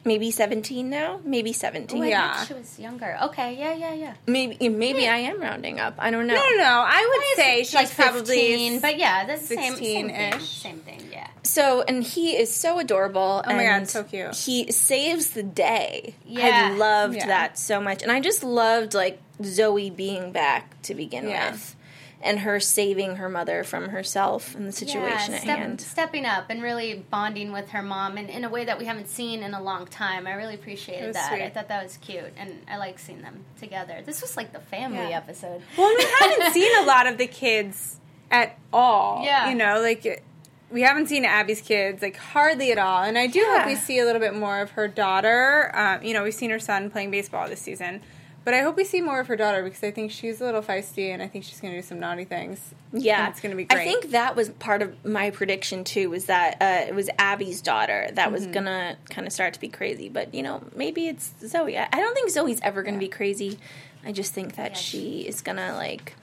Maybe 0.03 0.31
17 0.31 0.89
now? 0.89 1.19
Maybe 1.23 1.53
17. 1.53 1.99
Oh, 1.99 2.03
I 2.03 2.07
Yeah. 2.07 2.43
she 2.45 2.53
was 2.55 2.79
younger. 2.79 3.17
Okay. 3.25 3.55
Yeah. 3.57 3.73
Yeah. 3.75 3.93
Yeah. 3.93 4.13
Maybe 4.25 4.67
maybe 4.69 5.07
I 5.07 5.17
am 5.17 5.39
rounding 5.39 5.79
up. 5.79 5.95
I 5.99 6.09
don't 6.09 6.25
know. 6.25 6.33
No, 6.33 6.41
no, 6.41 6.57
no. 6.57 6.83
I 6.87 7.07
would 7.09 7.43
say 7.43 7.63
she's 7.63 7.73
like 7.75 7.93
probably 7.95 8.21
15, 8.51 8.79
but 8.79 8.97
yeah, 8.97 9.25
that's 9.25 9.47
the 9.47 9.55
same, 9.55 9.75
same 9.75 10.07
thing. 10.07 10.09
16-ish. 10.09 10.49
Same 10.49 10.79
thing. 10.79 11.01
Yeah. 11.11 11.27
So, 11.43 11.83
and 11.83 12.03
he 12.03 12.35
is 12.35 12.51
so 12.53 12.79
adorable. 12.79 13.43
Oh 13.45 13.53
my 13.55 13.63
God, 13.63 13.87
so 13.89 14.03
cute. 14.03 14.33
He 14.35 14.71
saves 14.71 15.31
the 15.31 15.43
day. 15.43 16.15
Yeah. 16.25 16.71
I 16.73 16.77
loved 16.77 17.15
Yeah. 17.17 17.27
that 17.27 17.59
so 17.59 17.79
much. 17.79 18.01
And 18.01 18.11
I 18.11 18.19
just 18.21 18.43
loved, 18.43 18.93
like, 18.95 19.19
Zoe 19.43 19.89
being 19.91 20.31
back 20.31 20.81
to 20.83 20.95
begin 20.95 21.27
Yeah. 21.29 21.51
with. 21.51 21.75
And 22.23 22.39
her 22.39 22.59
saving 22.59 23.15
her 23.15 23.27
mother 23.29 23.63
from 23.63 23.89
herself 23.89 24.53
and 24.55 24.67
the 24.67 24.71
situation 24.71 25.31
yeah, 25.33 25.37
at 25.37 25.43
hand. 25.43 25.81
stepping 25.81 26.25
up 26.25 26.45
and 26.49 26.61
really 26.61 27.03
bonding 27.09 27.51
with 27.51 27.69
her 27.69 27.81
mom 27.81 28.17
in, 28.17 28.29
in 28.29 28.43
a 28.43 28.49
way 28.49 28.63
that 28.65 28.77
we 28.77 28.85
haven't 28.85 29.07
seen 29.09 29.41
in 29.41 29.53
a 29.53 29.61
long 29.61 29.87
time. 29.87 30.27
I 30.27 30.33
really 30.33 30.53
appreciated 30.55 31.07
was 31.07 31.15
that. 31.15 31.33
I 31.33 31.49
thought 31.49 31.67
that 31.69 31.83
was 31.83 31.97
cute, 31.97 32.31
and 32.37 32.61
I 32.69 32.77
like 32.77 32.99
seeing 32.99 33.21
them 33.21 33.43
together. 33.59 34.01
This 34.05 34.21
was 34.21 34.37
like 34.37 34.53
the 34.53 34.59
family 34.59 34.97
Yeah. 35.09 35.17
episode. 35.17 35.61
Well, 35.77 35.95
we 35.97 36.05
haven't 36.19 36.51
seen 36.53 36.71
a 36.83 36.85
lot 36.85 37.07
of 37.07 37.17
the 37.17 37.27
kids 37.27 37.97
at 38.29 38.57
all. 38.71 39.23
Yeah. 39.25 39.49
You 39.49 39.55
know, 39.55 39.81
like 39.81 40.23
we 40.69 40.83
haven't 40.83 41.07
seen 41.07 41.25
Abby's 41.25 41.61
kids 41.61 42.01
like 42.01 42.15
hardly 42.17 42.71
at 42.71 42.77
all. 42.77 43.03
And 43.03 43.17
I 43.17 43.27
do 43.27 43.39
Yeah. 43.39 43.57
hope 43.59 43.67
we 43.67 43.75
see 43.75 43.99
a 43.99 44.05
little 44.05 44.21
bit 44.21 44.33
more 44.35 44.61
of 44.61 44.71
her 44.71 44.87
daughter. 44.87 45.71
Um, 45.75 46.01
you 46.03 46.13
know, 46.13 46.23
we've 46.23 46.33
seen 46.33 46.49
her 46.51 46.59
son 46.59 46.89
playing 46.91 47.11
baseball 47.11 47.49
this 47.49 47.59
season, 47.61 48.01
But 48.43 48.55
I 48.55 48.61
hope 48.61 48.75
we 48.75 48.83
see 48.85 49.01
more 49.01 49.19
of 49.19 49.27
her 49.27 49.35
daughter 49.35 49.61
because 49.63 49.83
I 49.83 49.91
think 49.91 50.11
she's 50.11 50.41
a 50.41 50.45
little 50.45 50.63
feisty 50.63 51.13
and 51.13 51.21
I 51.21 51.27
think 51.27 51.45
she's 51.45 51.59
going 51.61 51.73
to 51.75 51.79
do 51.79 51.85
some 51.87 51.99
naughty 51.99 52.25
things. 52.25 52.73
Yeah, 52.91 53.25
And 53.25 53.31
it's 53.31 53.39
gonna 53.39 53.55
be 53.55 53.67
I 53.69 53.83
think 53.83 54.09
that 54.11 54.35
was 54.35 54.49
part 54.49 54.81
of 54.81 55.05
my 55.05 55.29
prediction 55.29 55.83
too. 55.83 56.09
Was 56.09 56.25
that 56.25 56.57
uh, 56.59 56.87
it 56.89 56.95
was 56.95 57.09
Abby's 57.19 57.61
daughter 57.61 58.09
that 58.13 58.31
was 58.31 58.43
Mm-hmm. 58.43 58.51
gonna 58.53 58.97
kind 59.09 59.27
of 59.27 59.31
start 59.31 59.53
to 59.53 59.59
be 59.59 59.67
crazy, 59.69 60.09
but 60.09 60.33
you 60.33 60.41
know 60.43 60.61
maybe 60.75 61.07
it's 61.07 61.31
Zoe. 61.45 61.77
I 61.77 61.87
I 61.93 61.97
don't 62.01 62.13
think 62.15 62.29
Zoe's 62.31 62.59
ever 62.61 62.81
gonna 62.83 62.97
be 62.97 63.07
crazy. 63.07 63.59
I 64.03 64.11
just 64.11 64.33
think 64.33 64.55
that 64.55 64.71
Yeah, 64.71 64.77
she 64.77 65.21
is 65.21 65.41
gonna 65.41 65.75
like 65.75 66.15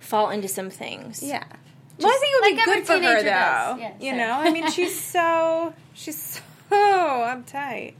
fall 0.00 0.30
into 0.30 0.48
some 0.48 0.68
things. 0.68 1.22
Yeah. 1.22 1.44
Well, 1.98 2.08
I 2.08 2.18
think 2.18 2.32
it 2.32 2.36
would 2.36 2.56
like 2.56 2.66
be 2.66 2.72
good 2.72 2.86
for 2.86 2.92
her 2.94 2.98
teenager 2.98 3.22
though. 3.22 3.76
Yeah, 3.78 3.92
you 4.00 4.16
know, 4.16 4.32
I 4.32 4.50
mean, 4.50 4.70
she's 4.70 4.98
so 5.14 5.72
she's 5.94 6.20
so 6.20 6.42
uptight. 6.76 7.94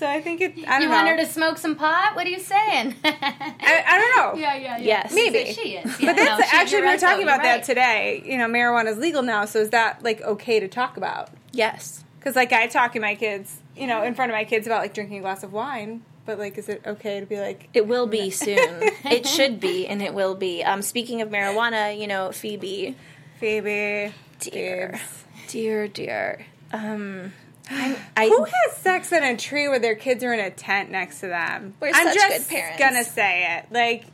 So 0.00 0.08
I 0.08 0.22
think 0.22 0.40
it. 0.40 0.54
I 0.66 0.78
don't 0.78 0.82
You 0.84 0.88
know. 0.88 0.94
want 0.94 1.08
her 1.08 1.16
to 1.18 1.26
smoke 1.26 1.58
some 1.58 1.76
pot? 1.76 2.16
What 2.16 2.26
are 2.26 2.30
you 2.30 2.38
saying? 2.40 2.94
I, 3.04 3.84
I 3.86 3.98
don't 3.98 4.16
know. 4.16 4.40
yeah, 4.40 4.54
yeah, 4.54 4.78
yeah. 4.78 4.82
Yes. 4.82 5.12
Maybe. 5.14 5.52
she 5.52 5.76
is. 5.76 5.94
But 6.00 6.16
that's 6.16 6.54
actually 6.54 6.80
we 6.80 6.86
were 6.88 6.96
talking 6.96 7.22
about 7.22 7.42
that 7.42 7.64
today. 7.64 8.20
today. 8.22 8.32
You 8.32 8.38
know, 8.38 8.46
marijuana 8.46 8.86
is 8.86 8.96
legal 8.96 9.20
now, 9.20 9.44
so 9.44 9.58
is 9.58 9.68
that 9.70 10.02
like 10.02 10.22
okay 10.22 10.58
to 10.58 10.68
talk 10.68 10.96
about? 10.96 11.28
Yes. 11.52 12.02
Because 12.18 12.34
like 12.34 12.50
I 12.50 12.66
talk 12.66 12.94
to 12.94 13.00
my 13.00 13.14
kids, 13.14 13.58
you 13.76 13.86
know, 13.86 14.02
in 14.02 14.14
front 14.14 14.32
of 14.32 14.34
my 14.36 14.44
kids 14.44 14.66
about 14.66 14.80
like 14.80 14.94
drinking 14.94 15.18
a 15.18 15.20
glass 15.20 15.42
of 15.42 15.52
wine, 15.52 16.02
but 16.24 16.38
like, 16.38 16.56
is 16.56 16.70
it 16.70 16.80
okay 16.86 17.20
to 17.20 17.26
be 17.26 17.38
like? 17.38 17.68
It 17.74 17.86
will 17.86 18.06
be 18.06 18.30
soon. 18.30 18.56
it 19.04 19.26
should 19.26 19.60
be, 19.60 19.86
and 19.86 20.00
it 20.00 20.14
will 20.14 20.34
be. 20.34 20.64
Um, 20.64 20.80
speaking 20.80 21.20
of 21.20 21.28
marijuana, 21.28 22.00
you 22.00 22.06
know, 22.06 22.32
Phoebe, 22.32 22.96
Phoebe, 23.38 24.14
dear, 24.38 24.92
Babes. 24.92 25.24
dear, 25.48 25.88
dear. 25.88 26.46
Um, 26.72 27.34
I'm, 27.70 27.96
I, 28.16 28.26
Who 28.28 28.44
has 28.44 28.76
sex 28.78 29.12
in 29.12 29.22
a 29.22 29.36
tree 29.36 29.68
where 29.68 29.78
their 29.78 29.94
kids 29.94 30.24
are 30.24 30.32
in 30.32 30.40
a 30.40 30.50
tent 30.50 30.90
next 30.90 31.20
to 31.20 31.28
them? 31.28 31.74
We're 31.80 31.92
I'm 31.94 32.08
such 32.08 32.14
just 32.14 32.48
good 32.50 32.56
parents. 32.56 32.78
gonna 32.78 33.04
say 33.04 33.58
it. 33.58 33.66
Like, 33.72 34.04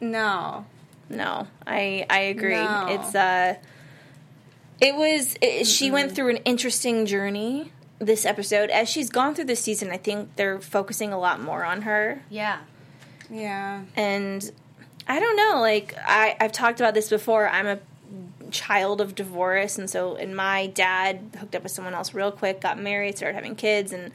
no. 0.00 0.64
No, 1.10 1.46
I 1.66 2.04
I 2.08 2.18
agree. 2.20 2.54
No. 2.54 2.86
It's 2.90 3.14
uh, 3.14 3.54
it 4.80 4.94
was 4.94 5.36
it, 5.40 5.66
she 5.66 5.90
went 5.90 6.14
through 6.14 6.28
an 6.30 6.36
interesting 6.38 7.06
journey 7.06 7.72
this 7.98 8.24
episode. 8.26 8.70
As 8.70 8.88
she's 8.88 9.08
gone 9.10 9.34
through 9.34 9.46
this 9.46 9.60
season, 9.60 9.90
I 9.90 9.96
think 9.96 10.36
they're 10.36 10.60
focusing 10.60 11.12
a 11.12 11.18
lot 11.18 11.40
more 11.40 11.64
on 11.64 11.82
her, 11.82 12.22
Yeah. 12.30 12.58
Yeah. 13.30 13.82
and 13.96 14.50
I 15.08 15.18
don't 15.18 15.36
know. 15.36 15.60
Like 15.60 15.94
I 16.06 16.36
I've 16.40 16.52
talked 16.52 16.78
about 16.78 16.92
this 16.94 17.08
before. 17.08 17.48
I'm 17.48 17.66
a 17.66 17.78
child 18.50 19.00
of 19.00 19.14
divorce, 19.14 19.78
and 19.78 19.88
so 19.88 20.16
and 20.16 20.36
my 20.36 20.66
dad 20.68 21.36
hooked 21.38 21.54
up 21.54 21.62
with 21.62 21.72
someone 21.72 21.94
else 21.94 22.14
real 22.14 22.32
quick, 22.32 22.60
got 22.60 22.78
married, 22.80 23.16
started 23.16 23.34
having 23.34 23.54
kids, 23.56 23.92
and 23.92 24.12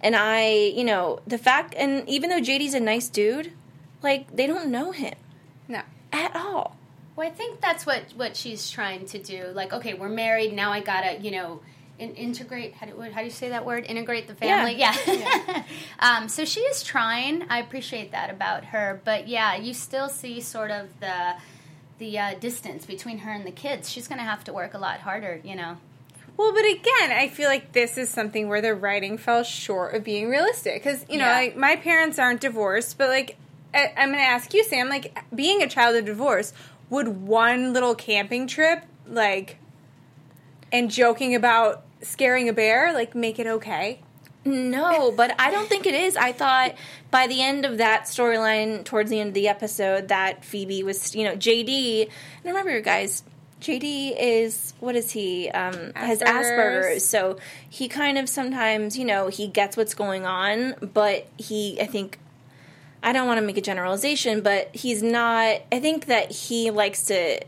and 0.00 0.14
I 0.16 0.52
you 0.52 0.84
know 0.84 1.20
the 1.26 1.38
fact 1.38 1.74
and 1.76 2.08
even 2.08 2.30
though 2.30 2.40
JD's 2.40 2.74
a 2.74 2.80
nice 2.80 3.08
dude, 3.08 3.52
like 4.02 4.34
they 4.34 4.46
don't 4.46 4.68
know 4.70 4.92
him 4.92 5.14
No. 5.68 5.82
at 6.12 6.34
all. 6.36 6.76
Well, 7.16 7.26
I 7.26 7.30
think 7.30 7.60
that's 7.60 7.86
what 7.86 8.02
what 8.16 8.36
she's 8.36 8.70
trying 8.70 9.06
to 9.06 9.18
do. 9.18 9.46
Like, 9.54 9.72
okay, 9.72 9.94
we're 9.94 10.08
married 10.08 10.52
now. 10.52 10.72
I 10.72 10.80
gotta, 10.80 11.20
you 11.20 11.30
know, 11.30 11.60
in, 11.96 12.12
integrate. 12.16 12.74
How 12.74 12.86
do 12.86 13.00
how 13.00 13.20
do 13.20 13.24
you 13.24 13.30
say 13.30 13.50
that 13.50 13.64
word? 13.64 13.84
Integrate 13.86 14.26
the 14.26 14.34
family. 14.34 14.74
Yeah. 14.74 15.62
um, 16.00 16.28
so 16.28 16.44
she 16.44 16.58
is 16.60 16.82
trying. 16.82 17.44
I 17.48 17.60
appreciate 17.60 18.10
that 18.10 18.30
about 18.30 18.64
her. 18.64 19.00
But 19.04 19.28
yeah, 19.28 19.54
you 19.54 19.74
still 19.74 20.08
see 20.08 20.40
sort 20.40 20.72
of 20.72 20.88
the 20.98 21.34
the 21.98 22.18
uh, 22.18 22.34
distance 22.34 22.86
between 22.86 23.18
her 23.18 23.30
and 23.32 23.46
the 23.46 23.50
kids. 23.50 23.90
She's 23.90 24.08
gonna 24.08 24.22
have 24.22 24.44
to 24.44 24.52
work 24.52 24.74
a 24.74 24.78
lot 24.78 25.00
harder. 25.00 25.40
You 25.44 25.56
know. 25.56 25.76
Well, 26.36 26.52
but 26.52 26.64
again, 26.64 27.12
I 27.12 27.28
feel 27.28 27.48
like 27.48 27.72
this 27.72 27.96
is 27.96 28.10
something 28.10 28.48
where 28.48 28.60
the 28.60 28.74
writing 28.74 29.18
fell 29.18 29.44
short 29.44 29.94
of 29.94 30.02
being 30.02 30.28
realistic. 30.28 30.82
Because, 30.82 31.06
you 31.08 31.16
know, 31.16 31.26
Yeah. 31.26 31.32
like, 31.36 31.56
my 31.56 31.76
parents 31.76 32.18
aren't 32.18 32.40
divorced, 32.40 32.98
but, 32.98 33.08
like, 33.08 33.36
I, 33.72 33.92
I'm 33.96 34.08
going 34.08 34.18
to 34.18 34.24
ask 34.24 34.52
you, 34.52 34.64
Sam, 34.64 34.88
like, 34.88 35.16
being 35.32 35.62
a 35.62 35.68
child 35.68 35.94
of 35.94 36.04
divorce, 36.04 36.52
would 36.90 37.06
one 37.06 37.72
little 37.72 37.94
camping 37.94 38.48
trip, 38.48 38.82
like, 39.06 39.58
and 40.72 40.90
joking 40.90 41.36
about 41.36 41.84
scaring 42.02 42.48
a 42.48 42.52
bear, 42.52 42.92
like, 42.92 43.14
make 43.14 43.38
it 43.38 43.46
okay? 43.46 44.00
No, 44.44 45.10
but 45.10 45.34
I 45.38 45.50
don't 45.50 45.68
think 45.68 45.86
it 45.86 45.94
is. 45.94 46.16
I 46.16 46.32
thought 46.32 46.74
by 47.10 47.26
the 47.26 47.42
end 47.42 47.64
of 47.64 47.78
that 47.78 48.04
storyline, 48.04 48.84
towards 48.84 49.10
the 49.10 49.20
end 49.20 49.28
of 49.28 49.34
the 49.34 49.48
episode, 49.48 50.08
that 50.08 50.44
Phoebe 50.44 50.82
was, 50.82 51.14
you 51.14 51.24
know, 51.24 51.34
JD. 51.34 52.02
And 52.02 52.44
remember, 52.44 52.80
guys, 52.80 53.22
JD 53.60 54.14
is 54.18 54.74
what 54.80 54.96
is 54.96 55.10
he? 55.10 55.48
Um, 55.48 55.92
has 55.94 56.20
Asperger's. 56.20 56.46
Asperger's, 56.46 57.04
so 57.06 57.38
he 57.68 57.88
kind 57.88 58.18
of 58.18 58.28
sometimes, 58.28 58.98
you 58.98 59.06
know, 59.06 59.28
he 59.28 59.48
gets 59.48 59.76
what's 59.76 59.94
going 59.94 60.26
on, 60.26 60.74
but 60.92 61.26
he, 61.38 61.80
I 61.80 61.86
think. 61.86 62.18
I 63.02 63.12
don't 63.12 63.26
want 63.26 63.38
to 63.38 63.44
make 63.44 63.58
a 63.58 63.60
generalization, 63.60 64.40
but 64.40 64.74
he's 64.74 65.02
not. 65.02 65.60
I 65.70 65.78
think 65.78 66.06
that 66.06 66.32
he 66.32 66.70
likes 66.70 67.04
to 67.06 67.38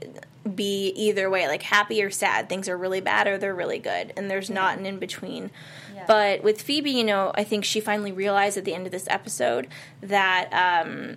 be 0.54 0.88
either 0.88 1.30
way, 1.30 1.48
like 1.48 1.62
happy 1.62 2.02
or 2.02 2.10
sad. 2.10 2.50
Things 2.50 2.68
are 2.68 2.76
really 2.76 3.00
bad 3.00 3.26
or 3.26 3.38
they're 3.38 3.54
really 3.54 3.78
good, 3.78 4.12
and 4.18 4.30
there's 4.30 4.50
not 4.50 4.78
an 4.78 4.84
in 4.84 4.98
between. 4.98 5.50
Yeah. 5.96 6.04
But 6.06 6.42
with 6.44 6.60
Phoebe, 6.62 6.90
you 6.90 7.04
know, 7.04 7.32
I 7.34 7.42
think 7.42 7.64
she 7.64 7.80
finally 7.80 8.12
realized 8.12 8.56
at 8.58 8.64
the 8.66 8.74
end 8.74 8.84
of 8.86 8.92
this 8.92 9.06
episode 9.08 9.66
that 10.02 10.50
um, 10.52 11.16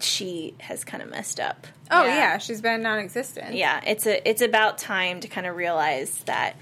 she 0.00 0.54
has 0.60 0.84
kind 0.84 1.02
of 1.02 1.10
messed 1.10 1.40
up. 1.40 1.66
Oh, 1.90 2.04
Yeah. 2.04 2.14
yeah, 2.16 2.38
she's 2.38 2.60
been 2.60 2.80
non 2.82 2.98
existent. 3.00 3.54
Yeah, 3.54 3.80
it's 3.86 4.06
a 4.06 4.26
it's 4.28 4.40
about 4.40 4.78
time 4.78 5.20
to 5.20 5.28
kind 5.28 5.46
of 5.46 5.56
realize 5.56 6.18
that, 6.26 6.54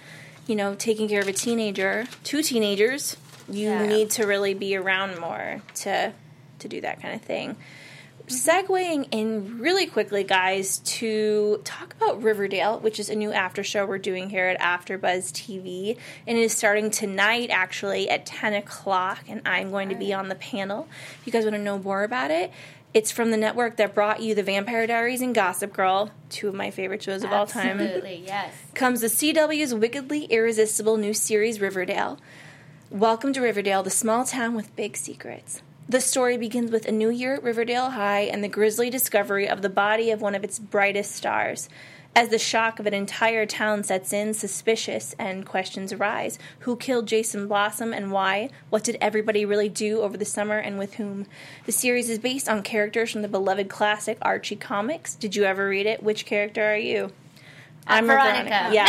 you 0.47 0.57
know, 0.57 0.75
taking 0.75 1.09
care 1.09 1.21
of 1.21 1.29
a 1.29 1.33
teenager, 1.33 2.07
two 2.25 2.43
teenagers, 2.43 3.17
you 3.49 3.69
Yeah. 3.71 3.87
need 3.87 4.11
to 4.13 4.27
really 4.27 4.55
be 4.55 4.75
around 4.77 5.19
more 5.21 5.61
to 5.77 6.13
to 6.61 6.69
do 6.69 6.81
that 6.81 7.03
kind 7.03 7.15
of 7.15 7.21
thing. 7.23 7.57
Segueing 8.29 9.09
in 9.11 9.59
really 9.59 9.87
quickly, 9.87 10.23
guys, 10.25 10.79
to 10.79 11.61
talk 11.65 11.95
about 11.95 12.23
Riverdale, 12.23 12.79
which 12.79 13.01
is 13.01 13.11
a 13.11 13.17
new 13.17 13.33
after 13.33 13.65
show 13.65 13.85
we're 13.85 13.99
doing 13.99 14.31
here 14.31 14.47
at 14.47 14.61
AfterBuzz 14.61 15.33
TV, 15.33 15.99
and 16.27 16.39
it 16.39 16.43
is 16.43 16.57
starting 16.57 16.91
tonight, 16.91 17.51
actually 17.51 18.09
at 18.09 18.25
ten 18.25 18.55
o'clock. 18.55 19.25
And 19.29 19.43
I'm 19.45 19.71
going 19.71 19.89
to 19.89 19.97
be 19.97 20.15
on 20.15 20.29
the 20.29 20.35
panel. 20.35 20.89
If 21.21 21.27
you 21.27 21.33
guys 21.33 21.45
want 21.45 21.57
to 21.57 21.63
know 21.63 21.79
more 21.79 22.05
about 22.05 22.31
it, 22.31 22.53
it's 22.95 23.11
from 23.11 23.31
the 23.31 23.37
network 23.37 23.77
that 23.79 23.95
brought 23.95 24.21
you 24.21 24.35
The 24.35 24.43
Vampire 24.43 24.87
Diaries 24.87 25.23
and 25.23 25.35
Gossip 25.35 25.73
Girl, 25.73 26.11
two 26.29 26.49
of 26.49 26.55
my 26.55 26.71
favorite 26.71 27.03
shows 27.03 27.25
of 27.25 27.33
all 27.33 27.47
time 27.47 27.81
Absolutely. 27.81 28.23
Yes. 28.27 28.55
comes 28.75 29.01
the 29.01 29.07
CW's 29.07 29.75
wickedly 29.75 30.25
irresistible 30.25 30.97
new 30.97 31.15
series 31.15 31.61
Riverdale. 31.61 32.19
Welcome 32.91 33.33
to 33.33 33.41
Riverdale, 33.41 33.83
the 33.83 33.91
small 33.91 34.27
town 34.27 34.55
with 34.55 34.77
big 34.77 34.99
secrets. 34.99 35.63
The 35.89 36.01
story 36.01 36.37
begins 36.37 36.71
with 36.71 36.87
a 36.87 36.93
new 36.93 37.11
year 37.11 37.35
at 37.35 37.43
Riverdale 37.43 37.91
High 37.91 38.21
and 38.21 38.43
the 38.43 38.49
grisly 38.49 38.89
discovery 38.89 39.49
of 39.49 39.63
the 39.63 39.69
body 39.69 40.11
of 40.11 40.23
one 40.23 40.35
of 40.35 40.45
its 40.45 40.59
brightest 40.59 41.13
stars. 41.13 41.69
As 42.15 42.29
the 42.29 42.39
shock 42.39 42.79
of 42.79 42.87
an 42.87 42.95
entire 42.95 43.47
town 43.47 43.85
sets 43.85 44.13
in, 44.13 44.35
suspicious 44.35 45.15
and 45.19 45.47
questions 45.47 45.93
arise. 45.93 46.39
Who 46.61 46.77
killed 46.77 47.09
Jason 47.09 47.49
Blossom 47.49 47.93
and 47.95 48.13
why? 48.13 48.51
What 48.69 48.85
did 48.85 48.99
everybody 49.01 49.45
really 49.45 49.71
do 49.71 50.03
over 50.03 50.17
the 50.17 50.25
summer 50.27 50.59
and 50.59 50.79
with 50.79 50.95
whom? 50.95 51.27
The 51.65 51.73
series 51.73 52.11
is 52.11 52.19
based 52.19 52.49
on 52.49 52.63
characters 52.63 53.11
from 53.11 53.23
the 53.23 53.29
beloved 53.29 53.69
classic 53.69 54.19
Archie 54.21 54.57
comics. 54.57 55.15
Did 55.15 55.35
you 55.35 55.45
ever 55.45 55.69
read 55.69 55.87
it? 55.87 56.03
Which 56.03 56.27
character 56.27 56.63
are 56.63 56.77
you? 56.77 57.13
I'm 57.87 58.05
a 58.05 58.09
Veronica. 58.09 58.69
Yeah. 58.73 58.87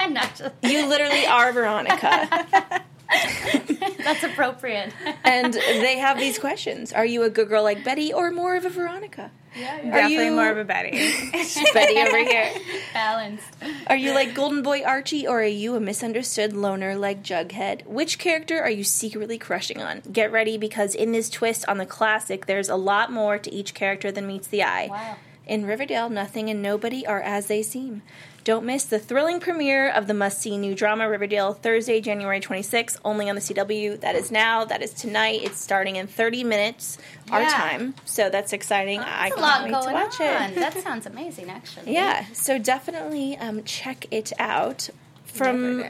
I'm 0.00 0.12
not 0.12 0.34
just. 0.34 0.54
You 0.62 0.86
literally 0.86 1.26
are 1.26 1.52
Veronica. 1.52 2.84
That's 3.08 4.22
appropriate. 4.24 4.92
and 5.24 5.54
they 5.54 5.98
have 5.98 6.18
these 6.18 6.38
questions. 6.38 6.92
Are 6.92 7.04
you 7.06 7.22
a 7.22 7.30
good 7.30 7.48
girl 7.48 7.62
like 7.62 7.84
Betty 7.84 8.12
or 8.12 8.30
more 8.30 8.56
of 8.56 8.64
a 8.64 8.68
Veronica? 8.70 9.30
yeah, 9.58 9.78
Are 9.80 9.84
Definitely 10.02 10.26
you- 10.26 10.32
more 10.32 10.50
of 10.50 10.58
a 10.58 10.64
Betty. 10.64 10.90
Betty 11.74 11.98
over 11.98 12.18
here. 12.18 12.50
Balanced. 12.92 13.44
Are 13.86 13.96
you 13.96 14.12
like 14.12 14.34
Golden 14.34 14.62
Boy 14.62 14.82
Archie 14.82 15.26
or 15.26 15.40
are 15.40 15.44
you 15.46 15.74
a 15.76 15.80
misunderstood 15.80 16.52
loner 16.52 16.94
like 16.96 17.22
Jughead? 17.22 17.86
Which 17.86 18.18
character 18.18 18.60
are 18.60 18.70
you 18.70 18.84
secretly 18.84 19.38
crushing 19.38 19.80
on? 19.82 20.02
Get 20.12 20.30
ready 20.32 20.58
because 20.58 20.94
in 20.94 21.12
this 21.12 21.30
twist 21.30 21.64
on 21.68 21.78
the 21.78 21.86
classic, 21.86 22.46
there's 22.46 22.68
a 22.68 22.76
lot 22.76 23.10
more 23.12 23.38
to 23.38 23.52
each 23.52 23.72
character 23.74 24.12
than 24.12 24.26
meets 24.26 24.46
the 24.48 24.62
eye. 24.62 24.88
Wow. 24.90 25.16
In 25.46 25.64
Riverdale, 25.64 26.10
nothing 26.10 26.50
and 26.50 26.60
nobody 26.60 27.06
are 27.06 27.20
as 27.20 27.46
they 27.46 27.62
seem. 27.62 28.02
Don't 28.46 28.64
miss 28.64 28.84
the 28.84 29.00
thrilling 29.00 29.40
premiere 29.40 29.90
of 29.90 30.06
the 30.06 30.14
must 30.14 30.40
see 30.40 30.56
new 30.56 30.72
drama 30.76 31.08
Riverdale 31.10 31.52
Thursday, 31.52 32.00
January 32.00 32.38
26th, 32.40 32.96
only 33.04 33.28
on 33.28 33.34
the 33.34 33.40
CW. 33.40 33.98
That 34.02 34.14
is 34.14 34.30
now, 34.30 34.64
that 34.66 34.82
is 34.82 34.92
tonight. 34.94 35.40
It's 35.42 35.58
starting 35.60 35.96
in 35.96 36.06
30 36.06 36.44
minutes, 36.44 36.96
our 37.32 37.42
Yeah. 37.42 37.48
time. 37.48 37.94
So 38.04 38.30
that's 38.30 38.52
exciting. 38.52 39.00
I 39.00 39.30
That's 39.30 39.32
a 39.32 39.34
can't 39.34 39.40
lot 39.40 39.62
wait 39.64 39.70
going 39.72 39.86
to 39.88 39.92
watch 39.94 40.20
on. 40.20 40.50
it. 40.52 40.54
That 40.54 40.74
sounds 40.84 41.06
amazing, 41.06 41.50
actually. 41.50 41.92
Yeah, 41.92 42.24
so 42.34 42.56
definitely 42.56 43.36
um, 43.36 43.64
check 43.64 44.06
it 44.12 44.32
out 44.38 44.90
from 45.24 45.82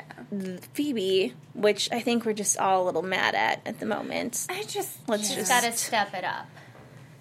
Phoebe, 0.73 1.35
which 1.53 1.93
I 1.93 2.01
think 2.01 2.25
we're 2.25 2.33
just 2.33 2.57
all 2.57 2.85
a 2.85 2.87
little 2.87 3.03
mad 3.03 3.35
at 3.35 3.61
at 3.67 3.81
the 3.81 3.87
moment. 3.87 4.47
I 4.49 4.63
just. 4.63 4.97
Let's 5.07 5.35
just 5.35 5.51
got 5.51 5.63
to 5.63 5.73
step 5.73 6.15
it 6.15 6.25
up. 6.25 6.47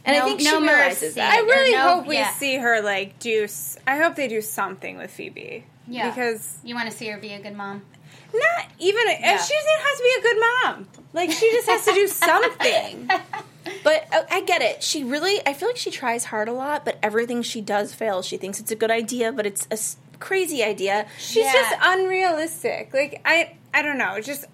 And 0.05 0.15
I 0.15 0.21
think 0.25 0.41
no 0.41 0.51
she 0.51 0.57
realizes 0.57 1.01
mercy. 1.01 1.15
that. 1.15 1.33
I 1.33 1.38
really 1.39 1.71
no- 1.74 1.95
hope 1.95 2.07
we 2.07 2.15
yeah. 2.15 2.31
see 2.33 2.55
her 2.57 2.81
like 2.81 3.19
do. 3.19 3.47
I 3.88 3.97
hope 3.97 4.15
they 4.15 4.27
do 4.27 4.41
something 4.41 4.97
with 4.97 5.12
Phoebe. 5.12 5.65
Yeah. 5.88 6.09
Because 6.09 6.57
You 6.63 6.74
want 6.75 6.89
to 6.89 6.95
see 6.95 7.07
her 7.09 7.17
be 7.17 7.33
a 7.33 7.39
good 7.41 7.55
mom? 7.55 7.83
not 8.33 8.65
even 8.79 9.01
Yeah. 9.07 9.38
she 9.38 9.53
doesn't 9.53 9.79
have 9.79 9.97
to 9.97 10.03
be 10.03 10.15
a 10.19 10.21
good 10.21 10.38
mom. 10.63 10.88
Like 11.13 11.31
she 11.31 11.50
just 11.51 11.69
has 11.69 11.85
to 11.85 11.93
do 11.93 12.07
something. 12.07 13.09
But 13.83 14.07
uh, 14.13 14.24
I 14.29 14.41
get 14.41 14.62
it. 14.62 14.83
She 14.83 15.03
really, 15.03 15.39
I 15.47 15.53
feel 15.53 15.69
like 15.69 15.77
she 15.77 15.89
tries 15.91 16.25
hard 16.25 16.47
a 16.50 16.53
lot, 16.53 16.85
but 16.85 16.97
everything 17.01 17.41
she 17.41 17.62
does 17.62 17.93
fails. 17.93 18.25
She 18.25 18.38
thinks 18.38 18.59
it's 18.59 18.71
a 18.71 18.75
good 18.75 18.91
idea, 18.91 19.31
but 19.31 19.45
it's 19.45 19.67
a 19.71 20.17
crazy 20.19 20.63
idea. 20.63 21.07
She's 21.17 21.45
Yeah. 21.45 21.53
just 21.53 21.75
unrealistic. 21.81 22.93
Like 22.93 23.21
I, 23.25 23.55
I 23.74 23.81
don't 23.81 23.97
know. 23.97 24.19
Just 24.21 24.45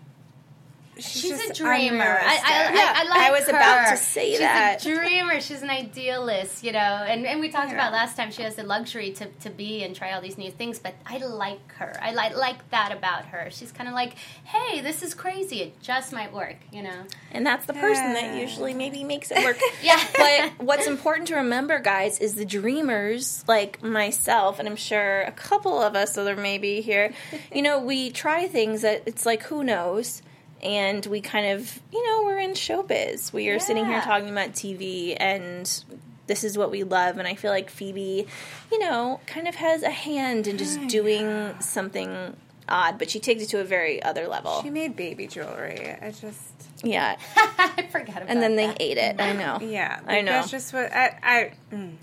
she's, 1.01 1.21
She's 1.21 1.49
a 1.49 1.53
dreamer. 1.53 2.03
I, 2.03 2.39
I, 2.43 2.63
unrealistic. 2.67 2.95
I, 2.95 3.01
I, 3.01 3.03
like 3.09 3.19
I 3.19 3.31
was 3.31 3.49
about 3.49 3.89
to 3.91 3.97
say 3.97 4.29
She's 4.31 4.39
that. 4.39 4.85
a 4.85 4.95
dreamer. 4.95 5.41
She's 5.41 5.61
an 5.61 5.69
idealist, 5.69 6.63
you 6.63 6.71
know. 6.71 6.79
And, 6.79 7.25
and 7.25 7.39
we 7.39 7.49
talked 7.49 7.69
Yeah. 7.69 7.75
about 7.75 7.91
last 7.93 8.15
time 8.17 8.31
she 8.31 8.41
has 8.43 8.55
the 8.55 8.63
luxury 8.63 9.11
to, 9.13 9.25
to 9.41 9.49
be 9.49 9.83
and 9.83 9.95
try 9.95 10.13
all 10.13 10.21
these 10.21 10.37
new 10.37 10.51
things. 10.51 10.79
But 10.79 10.95
I 11.05 11.17
like 11.17 11.71
her. 11.73 11.93
I 12.01 12.11
like 12.13 12.35
like 12.37 12.69
that 12.71 12.91
about 12.95 13.25
her. 13.25 13.49
She's 13.51 13.71
kind 13.71 13.87
of 13.89 13.95
like, 13.95 14.13
hey, 14.45 14.81
this 14.81 15.03
is 15.03 15.13
crazy. 15.13 15.61
It 15.61 15.81
just 15.81 16.13
might 16.13 16.33
work, 16.33 16.57
you 16.71 16.83
know. 16.83 17.03
And 17.31 17.45
that's 17.45 17.65
the 17.65 17.73
person 17.73 18.13
that 18.13 18.39
usually 18.39 18.73
maybe 18.73 19.03
makes 19.03 19.31
it 19.31 19.43
work. 19.43 19.57
Yeah. 19.83 19.99
But 20.17 20.65
what's 20.65 20.85
important 20.87 21.27
to 21.29 21.35
remember, 21.35 21.79
guys, 21.79 22.19
is 22.19 22.35
the 22.35 22.45
dreamers, 22.45 23.43
like 23.47 23.81
myself, 23.81 24.59
and 24.59 24.67
I'm 24.67 24.75
sure 24.75 25.21
a 25.21 25.31
couple 25.31 25.81
of 25.81 25.95
us, 25.95 26.13
so 26.13 26.23
there 26.23 26.35
may 26.35 26.57
be 26.57 26.81
here, 26.81 27.13
you 27.53 27.61
know, 27.61 27.79
we 27.79 28.11
try 28.11 28.47
things 28.47 28.81
that 28.81 29.03
it's 29.05 29.25
like, 29.25 29.43
who 29.43 29.63
knows? 29.63 30.21
And 30.63 31.05
we 31.07 31.21
kind 31.21 31.47
of, 31.47 31.79
you 31.91 32.05
know, 32.07 32.23
we're 32.23 32.39
in 32.39 32.51
showbiz. 32.51 33.33
We 33.33 33.49
are 33.49 33.59
sitting 33.59 33.85
here 33.85 34.01
talking 34.01 34.29
about 34.29 34.51
TV, 34.51 35.17
and 35.19 35.83
this 36.27 36.43
is 36.43 36.57
what 36.57 36.71
we 36.71 36.83
love. 36.83 37.17
And 37.17 37.27
I 37.27 37.35
feel 37.35 37.51
like 37.51 37.69
Phoebe, 37.69 38.27
you 38.71 38.79
know, 38.79 39.19
kind 39.25 39.47
of 39.47 39.55
has 39.55 39.83
a 39.83 39.89
hand 39.89 40.47
in 40.47 40.57
just 40.57 40.87
doing 40.87 41.59
something 41.59 42.35
odd, 42.69 42.97
but 42.97 43.09
she 43.09 43.19
takes 43.19 43.43
it 43.43 43.47
to 43.47 43.59
a 43.59 43.63
very 43.63 44.01
other 44.01 44.27
level. 44.27 44.61
She 44.63 44.69
made 44.69 44.95
baby 44.95 45.27
jewelry. 45.27 45.95
I 46.01 46.11
just 46.11 46.53
Yeah. 46.83 47.17
I 47.35 47.87
forgot 47.91 48.17
about 48.17 48.29
And 48.29 48.41
then 48.41 48.55
they 48.55 48.73
ate 48.79 48.97
it. 48.97 49.19
I 49.19 49.33
know. 49.33 49.59
yeah. 49.61 49.99
I 50.07 50.21
know. 50.21 50.31
That's 50.31 50.51
just 50.51 50.73
what 50.73 50.91
I. 50.93 51.17
I 51.21 51.51
mm. 51.73 51.95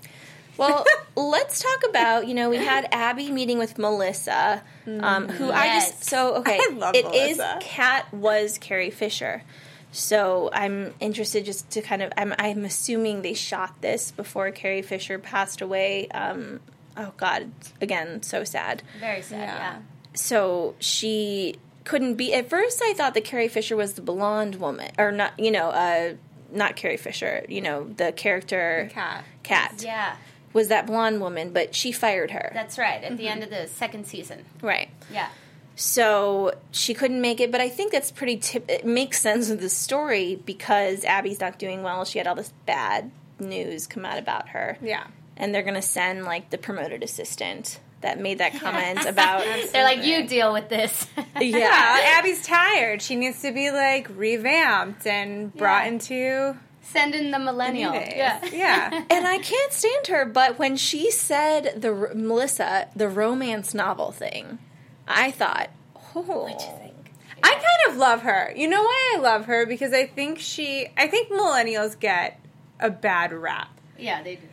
Well, 0.59 0.85
let's 1.15 1.61
talk 1.61 1.89
about 1.89 2.27
you 2.27 2.33
know 2.33 2.49
we 2.49 2.57
had 2.57 2.87
Abby 2.91 3.31
meeting 3.31 3.57
with 3.57 3.77
Melissa, 3.77 4.61
um, 4.87 5.27
who 5.29 5.51
I 5.51 5.79
just 5.79 6.03
so 6.03 6.35
okay. 6.39 6.59
I 6.61 6.73
love 6.73 6.95
It 6.95 7.05
is 7.05 7.37
Melissa. 7.37 7.57
Kat 7.61 8.13
was 8.13 8.57
Carrie 8.57 8.89
Fisher, 8.91 9.43
so 9.91 10.49
I'm 10.53 10.93
interested 10.99 11.45
just 11.45 11.69
to 11.71 11.81
kind 11.81 12.01
of 12.01 12.11
I'm 12.17 12.33
I'm 12.37 12.65
assuming 12.65 13.21
they 13.21 13.33
shot 13.33 13.81
this 13.81 14.11
before 14.11 14.51
Carrie 14.51 14.81
Fisher 14.81 15.17
passed 15.17 15.61
away. 15.61 16.07
Um, 16.09 16.59
oh 16.97 17.13
God, 17.17 17.51
again, 17.81 18.21
so 18.23 18.43
sad. 18.43 18.83
Very 18.99 19.21
sad, 19.21 19.39
Yeah. 19.39 19.55
yeah. 19.55 19.77
So 20.15 20.75
she 20.79 21.55
couldn't 21.85 22.15
be. 22.15 22.33
At 22.33 22.49
first, 22.49 22.81
I 22.83 22.93
thought 22.93 23.13
that 23.13 23.23
Carrie 23.23 23.47
Fisher 23.47 23.75
was 23.75 23.93
the 23.93 24.01
blonde 24.01 24.55
woman, 24.55 24.91
or 24.97 25.11
not. 25.11 25.39
You 25.39 25.51
know, 25.51 25.69
uh, 25.69 26.13
not 26.51 26.75
Carrie 26.75 26.97
Fisher. 26.97 27.45
You 27.47 27.61
know, 27.61 27.83
the 27.95 28.11
character 28.11 28.89
cat. 28.91 29.23
Kat 29.43 29.81
Yeah, 29.83 30.15
was 30.53 30.67
that 30.69 30.87
blonde 30.87 31.21
woman, 31.21 31.51
but 31.53 31.75
she 31.75 31.91
fired 31.91 32.31
her. 32.31 32.51
that's 32.53 32.77
right. 32.77 33.03
At 33.03 33.17
the 33.17 33.23
mm-hmm. 33.25 33.31
end 33.33 33.43
of 33.43 33.49
the 33.49 33.67
second 33.67 34.05
season. 34.07 34.45
right. 34.61 34.89
Yeah. 35.11 35.29
So 35.75 36.53
she 36.71 36.93
couldn't 36.93 37.21
make 37.21 37.39
it, 37.39 37.51
but 37.51 37.61
I 37.61 37.69
think 37.69 37.93
that's 37.93 38.11
pretty. 38.11 38.35
Tip- 38.37 38.69
it 38.69 38.85
makes 38.85 39.21
sense 39.21 39.49
with 39.49 39.61
the 39.61 39.69
story 39.69 40.35
because 40.35 41.05
Abby's 41.05 41.39
not 41.39 41.57
doing 41.57 41.83
well. 41.83 42.03
She 42.03 42.17
had 42.17 42.27
all 42.27 42.35
this 42.35 42.51
bad 42.65 43.11
news 43.39 43.87
come 43.87 44.03
out 44.05 44.17
about 44.17 44.49
her, 44.49 44.77
Yeah. 44.81 45.07
and 45.37 45.55
they're 45.55 45.63
gonna 45.63 45.81
send 45.81 46.25
like 46.25 46.49
the 46.49 46.57
promoted 46.57 47.01
assistant 47.01 47.79
that 48.01 48.19
made 48.19 48.39
that 48.39 48.55
comment 48.59 49.05
about. 49.07 49.45
They're 49.71 49.85
like, 49.85 50.03
you 50.03 50.27
deal 50.27 50.51
with 50.51 50.67
this. 50.69 51.07
Yeah, 51.39 51.57
yeah, 51.59 52.17
Abby's 52.19 52.45
tired. 52.45 53.01
She 53.01 53.15
needs 53.15 53.41
to 53.43 53.53
be 53.53 53.71
like 53.71 54.09
revamped 54.13 55.07
and 55.07 55.55
brought 55.55 55.85
Yeah. 55.85 55.91
into 55.91 56.57
Send 56.91 57.13
in 57.13 57.31
the 57.31 57.39
millennial. 57.39 57.91
new 57.91 57.99
days. 57.99 58.13
Yeah. 58.15 58.45
yeah. 58.51 59.03
and 59.09 59.27
I 59.27 59.37
can't 59.37 59.71
stand 59.71 60.07
her. 60.07 60.25
But 60.25 60.57
when 60.57 60.75
she 60.75 61.11
said 61.11 61.81
the 61.81 61.93
Melissa 62.15 62.87
the 62.95 63.07
romance 63.07 63.73
novel 63.73 64.11
thing, 64.11 64.59
I 65.07 65.31
thought, 65.31 65.69
oh, 66.15 66.21
What'd 66.21 66.61
you 66.61 66.77
think? 66.77 67.13
I 67.43 67.53
kind 67.53 67.91
of 67.91 67.97
love 67.97 68.21
her. 68.23 68.53
You 68.55 68.67
know 68.67 68.81
why 68.81 69.15
I 69.15 69.19
love 69.19 69.45
her? 69.45 69.65
Because 69.65 69.93
I 69.93 70.05
think 70.07 70.39
she, 70.39 70.87
I 70.97 71.07
think 71.07 71.29
millennials 71.29 71.97
get 71.97 72.39
a 72.79 72.89
bad 72.89 73.31
rap. 73.31 73.69
Yeah, 73.97 74.21
they 74.21 74.35
do. 74.35 74.47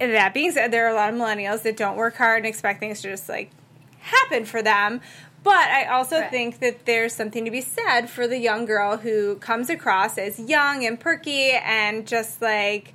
And 0.00 0.12
that 0.12 0.34
being 0.34 0.52
said, 0.52 0.70
there 0.72 0.86
are 0.86 0.90
a 0.90 0.94
lot 0.94 1.12
of 1.12 1.18
millennials 1.18 1.62
that 1.62 1.76
don't 1.76 1.96
work 1.96 2.16
hard 2.16 2.38
and 2.38 2.46
expect 2.46 2.80
things 2.80 3.00
to 3.02 3.08
just 3.10 3.28
like 3.28 3.50
happen 3.98 4.44
for 4.44 4.62
them. 4.62 5.00
But 5.44 5.68
I 5.68 5.84
also 5.86 6.20
Right. 6.20 6.30
think 6.30 6.60
that 6.60 6.84
there's 6.84 7.12
something 7.14 7.44
to 7.44 7.50
be 7.50 7.60
said 7.60 8.10
for 8.10 8.26
the 8.26 8.38
young 8.38 8.64
girl 8.64 8.96
who 8.98 9.36
comes 9.36 9.70
across 9.70 10.18
as 10.18 10.38
young 10.38 10.84
and 10.84 10.98
perky 10.98 11.52
and 11.52 12.06
just 12.06 12.42
like, 12.42 12.94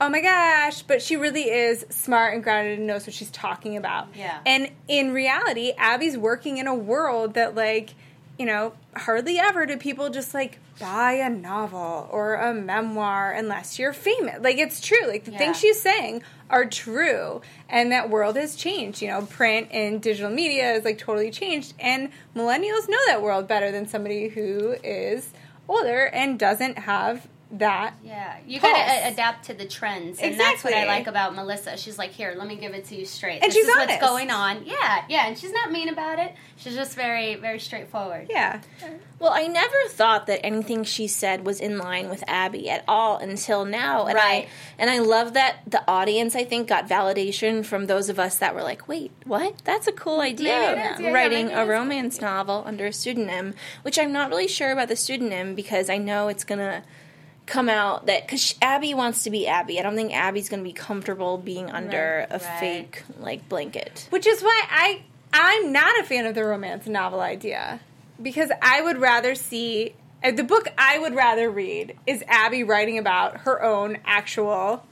oh 0.00 0.08
my 0.10 0.20
gosh, 0.20 0.82
but 0.82 1.00
she 1.00 1.16
really 1.16 1.50
is 1.50 1.86
smart 1.88 2.34
and 2.34 2.42
grounded 2.42 2.78
and 2.78 2.86
knows 2.86 3.06
what 3.06 3.14
she's 3.14 3.30
talking 3.30 3.76
about. 3.76 4.08
Yeah. 4.14 4.40
And 4.44 4.70
in 4.88 5.12
reality, 5.12 5.72
Abby's 5.78 6.18
working 6.18 6.58
in 6.58 6.66
a 6.66 6.74
world 6.74 7.34
that, 7.34 7.54
like, 7.54 7.94
you 8.38 8.46
know, 8.46 8.72
hardly 8.94 9.38
ever 9.38 9.64
do 9.66 9.76
people 9.76 10.10
just 10.10 10.34
like 10.34 10.58
buy 10.78 11.12
a 11.12 11.30
novel 11.30 12.08
or 12.10 12.34
a 12.34 12.52
memoir 12.52 13.32
unless 13.32 13.78
you're 13.78 13.92
famous. 13.94 14.38
Like, 14.42 14.58
it's 14.58 14.80
true. 14.80 15.06
Like, 15.06 15.24
the 15.24 15.30
Yeah. 15.32 15.38
things 15.38 15.58
she's 15.58 15.80
saying 15.80 16.22
are 16.50 16.66
true. 16.66 17.40
And 17.68 17.90
that 17.92 18.10
world 18.10 18.36
has 18.36 18.54
changed. 18.56 19.00
You 19.00 19.08
know, 19.08 19.22
print 19.22 19.68
and 19.70 20.02
digital 20.02 20.30
media 20.30 20.72
is 20.74 20.84
like 20.84 20.98
totally 20.98 21.30
changed. 21.30 21.72
And 21.80 22.10
millennials 22.34 22.88
know 22.88 22.98
that 23.06 23.22
world 23.22 23.48
better 23.48 23.70
than 23.72 23.86
somebody 23.88 24.28
who 24.28 24.76
is 24.84 25.30
older 25.68 26.06
and 26.06 26.38
doesn't 26.38 26.78
have 26.80 27.26
that. 27.52 27.94
Yeah, 28.02 28.38
you 28.46 28.58
Pulse. 28.60 28.72
gotta 28.72 29.08
adapt 29.12 29.44
to 29.46 29.54
the 29.54 29.66
trends, 29.66 30.18
and 30.18 30.38
that's 30.38 30.64
what 30.64 30.72
I 30.74 30.84
like 30.86 31.06
about 31.06 31.34
Melissa. 31.34 31.76
She's 31.76 31.96
like, 31.96 32.10
"Here, 32.10 32.34
let 32.36 32.48
me 32.48 32.56
give 32.56 32.74
it 32.74 32.84
to 32.86 32.96
you 32.96 33.04
straight. 33.06 33.42
And 33.42 33.50
this 33.50 33.54
she's 33.54 33.66
is 33.68 33.74
honest. 33.76 33.88
what's 34.00 34.00
going 34.10 34.30
on." 34.30 34.64
Yeah, 34.66 35.04
yeah, 35.08 35.26
and 35.28 35.38
she's 35.38 35.52
not 35.52 35.70
mean 35.70 35.88
about 35.88 36.18
it. 36.18 36.34
She's 36.56 36.74
just 36.74 36.94
very, 36.96 37.36
very 37.36 37.60
straightforward. 37.60 38.26
Yeah. 38.30 38.60
Well, 39.18 39.32
I 39.32 39.46
never 39.46 39.76
thought 39.88 40.26
that 40.26 40.44
anything 40.44 40.84
she 40.84 41.06
said 41.06 41.46
was 41.46 41.60
in 41.60 41.78
line 41.78 42.08
with 42.10 42.24
Abby 42.26 42.68
at 42.68 42.82
all 42.88 43.16
until 43.18 43.64
now. 43.64 44.06
And 44.06 44.16
Right. 44.16 44.46
I 44.46 44.48
and 44.78 44.90
I 44.90 44.98
love 44.98 45.34
that 45.34 45.58
the 45.66 45.82
audience 45.88 46.34
I 46.34 46.44
think 46.44 46.66
got 46.68 46.88
validation 46.88 47.64
from 47.64 47.86
those 47.86 48.08
of 48.08 48.18
us 48.18 48.36
that 48.38 48.54
were 48.54 48.62
like, 48.62 48.88
"Wait, 48.88 49.12
what? 49.24 49.54
That's 49.64 49.86
a 49.86 49.92
cool 49.92 50.20
idea." 50.20 50.48
Maybe 50.58 50.80
it 50.80 50.92
is. 50.94 51.00
Yeah, 51.00 51.06
yeah, 51.08 51.12
writing 51.12 51.46
maybe 51.46 51.60
it 51.60 51.62
a 51.62 51.66
romance 51.66 52.20
novel 52.20 52.64
under 52.66 52.86
a 52.86 52.92
pseudonym, 52.92 53.54
which 53.82 53.98
I'm 53.98 54.12
not 54.12 54.30
really 54.30 54.48
sure 54.48 54.72
about 54.72 54.88
the 54.88 54.96
pseudonym 54.96 55.54
because 55.54 55.88
I 55.88 55.96
know 55.98 56.28
it's 56.28 56.44
going 56.44 56.58
to 56.58 56.82
come 57.46 57.68
out 57.68 58.06
that 58.06 58.26
cuz 58.28 58.54
Abby 58.60 58.92
wants 58.92 59.22
to 59.22 59.30
be 59.30 59.46
Abby. 59.46 59.78
I 59.78 59.82
don't 59.82 59.94
think 59.94 60.12
Abby's 60.12 60.48
going 60.48 60.60
to 60.60 60.68
be 60.68 60.72
comfortable 60.72 61.38
being 61.38 61.70
under 61.70 62.26
a 62.28 62.34
Right. 62.38 62.60
fake 62.60 63.02
like 63.20 63.48
blanket. 63.48 64.06
Which 64.10 64.26
is 64.26 64.42
why 64.42 64.62
I 64.68 65.02
I'm 65.32 65.72
not 65.72 65.98
a 66.00 66.04
fan 66.04 66.26
of 66.26 66.34
the 66.34 66.44
romance 66.44 66.86
novel 66.86 67.20
idea 67.20 67.80
because 68.20 68.50
I 68.62 68.80
would 68.80 68.98
rather 68.98 69.34
see 69.34 69.94
uh, 70.24 70.30
the 70.32 70.42
book 70.44 70.66
I 70.78 70.98
would 70.98 71.14
rather 71.14 71.50
read 71.50 71.96
is 72.06 72.24
Abby 72.26 72.64
writing 72.64 72.98
about 72.98 73.38
her 73.42 73.62
own 73.62 73.98
actual 74.04 74.84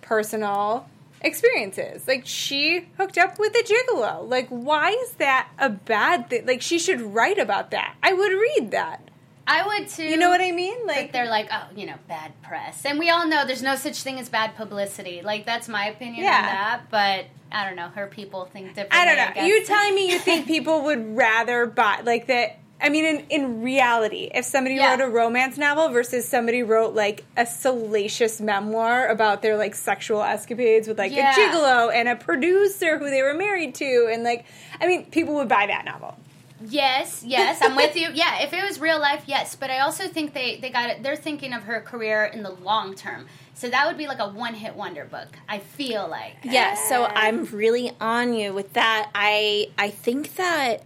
personal 0.00 0.88
experiences. 1.20 2.08
Like 2.08 2.22
she 2.24 2.88
hooked 2.96 3.18
up 3.18 3.38
with 3.38 3.54
a 3.54 3.62
gigolo. 3.62 4.26
Like 4.28 4.48
why 4.48 4.90
is 4.90 5.12
that 5.12 5.48
a 5.58 5.68
bad 5.70 6.30
thing? 6.30 6.46
Like 6.46 6.62
she 6.62 6.78
should 6.78 7.00
write 7.00 7.38
about 7.38 7.70
that. 7.72 7.94
I 8.02 8.12
would 8.14 8.32
read 8.32 8.70
that. 8.72 9.02
I 9.52 9.66
would 9.66 9.88
too. 9.88 10.04
You 10.04 10.16
know 10.16 10.28
what 10.30 10.40
I 10.40 10.52
mean? 10.52 10.86
But 10.86 10.96
Like 10.96 11.12
they're 11.12 11.28
like, 11.28 11.48
oh, 11.52 11.66
you 11.74 11.86
know, 11.86 11.96
bad 12.08 12.32
press, 12.42 12.84
and 12.86 12.98
we 12.98 13.10
all 13.10 13.26
know 13.26 13.44
there's 13.46 13.62
no 13.62 13.74
such 13.74 14.02
thing 14.02 14.18
as 14.20 14.28
bad 14.28 14.54
publicity. 14.56 15.22
Like 15.22 15.44
that's 15.44 15.68
my 15.68 15.86
opinion 15.86 16.22
Yeah. 16.24 16.36
on 16.38 16.42
that. 16.44 16.80
But 16.90 17.26
I 17.52 17.66
don't 17.66 17.74
know. 17.76 17.88
Her 17.88 18.06
people 18.06 18.44
think 18.44 18.68
differently. 18.68 18.98
I 18.98 19.04
don't 19.04 19.16
know. 19.16 19.34
guess. 19.34 19.46
You 19.48 19.64
telling 19.66 19.94
me 20.00 20.10
you 20.12 20.18
think 20.20 20.46
people 20.46 20.82
would 20.84 21.16
rather 21.16 21.66
buy 21.66 22.00
like 22.04 22.28
that? 22.28 22.58
I 22.82 22.88
mean, 22.88 23.04
in, 23.04 23.26
in 23.28 23.62
reality, 23.62 24.30
if 24.34 24.46
somebody 24.46 24.76
Yeah. 24.76 24.92
wrote 24.92 25.00
a 25.02 25.08
romance 25.10 25.58
novel 25.58 25.90
versus 25.90 26.26
somebody 26.26 26.62
wrote 26.62 26.94
like 26.94 27.24
a 27.36 27.44
salacious 27.44 28.40
memoir 28.40 29.08
about 29.08 29.42
their 29.42 29.58
like 29.58 29.74
sexual 29.74 30.22
escapades 30.22 30.88
with 30.88 30.96
like 30.98 31.12
Yeah. 31.12 31.32
a 31.32 31.34
gigolo 31.34 31.92
and 31.92 32.08
a 32.08 32.16
producer 32.16 32.96
who 32.98 33.10
they 33.10 33.22
were 33.22 33.34
married 33.34 33.74
to, 33.74 34.08
and 34.10 34.22
like, 34.22 34.46
I 34.80 34.86
mean, 34.86 35.04
people 35.06 35.34
would 35.34 35.48
buy 35.48 35.66
that 35.66 35.84
novel. 35.84 36.16
Yes, 36.62 37.22
yes, 37.26 37.60
I'm 37.62 37.76
with 37.76 37.96
you. 37.96 38.10
Yeah, 38.12 38.42
if 38.42 38.52
it 38.52 38.62
was 38.62 38.80
real 38.80 39.00
life, 39.00 39.24
yes. 39.26 39.56
But 39.56 39.70
I 39.70 39.80
also 39.80 40.08
think 40.08 40.34
they 40.34 40.58
they 40.58 40.70
got 40.70 40.90
it. 40.90 41.02
They're 41.02 41.16
thinking 41.16 41.52
of 41.52 41.64
her 41.64 41.80
career 41.80 42.24
in 42.24 42.42
the 42.42 42.50
long 42.50 42.94
term. 42.94 43.26
So 43.54 43.68
that 43.68 43.86
would 43.86 43.98
be 43.98 44.06
like 44.06 44.20
a 44.20 44.28
one 44.28 44.54
hit 44.54 44.74
wonder 44.74 45.04
book. 45.04 45.28
I 45.48 45.58
feel 45.58 46.08
like. 46.08 46.36
Yeah, 46.44 46.74
so 46.74 47.04
I'm 47.04 47.44
really 47.46 47.92
on 48.00 48.34
you 48.34 48.52
with 48.52 48.72
that. 48.74 49.10
I 49.14 49.68
I 49.78 49.90
think 49.90 50.36
that 50.36 50.84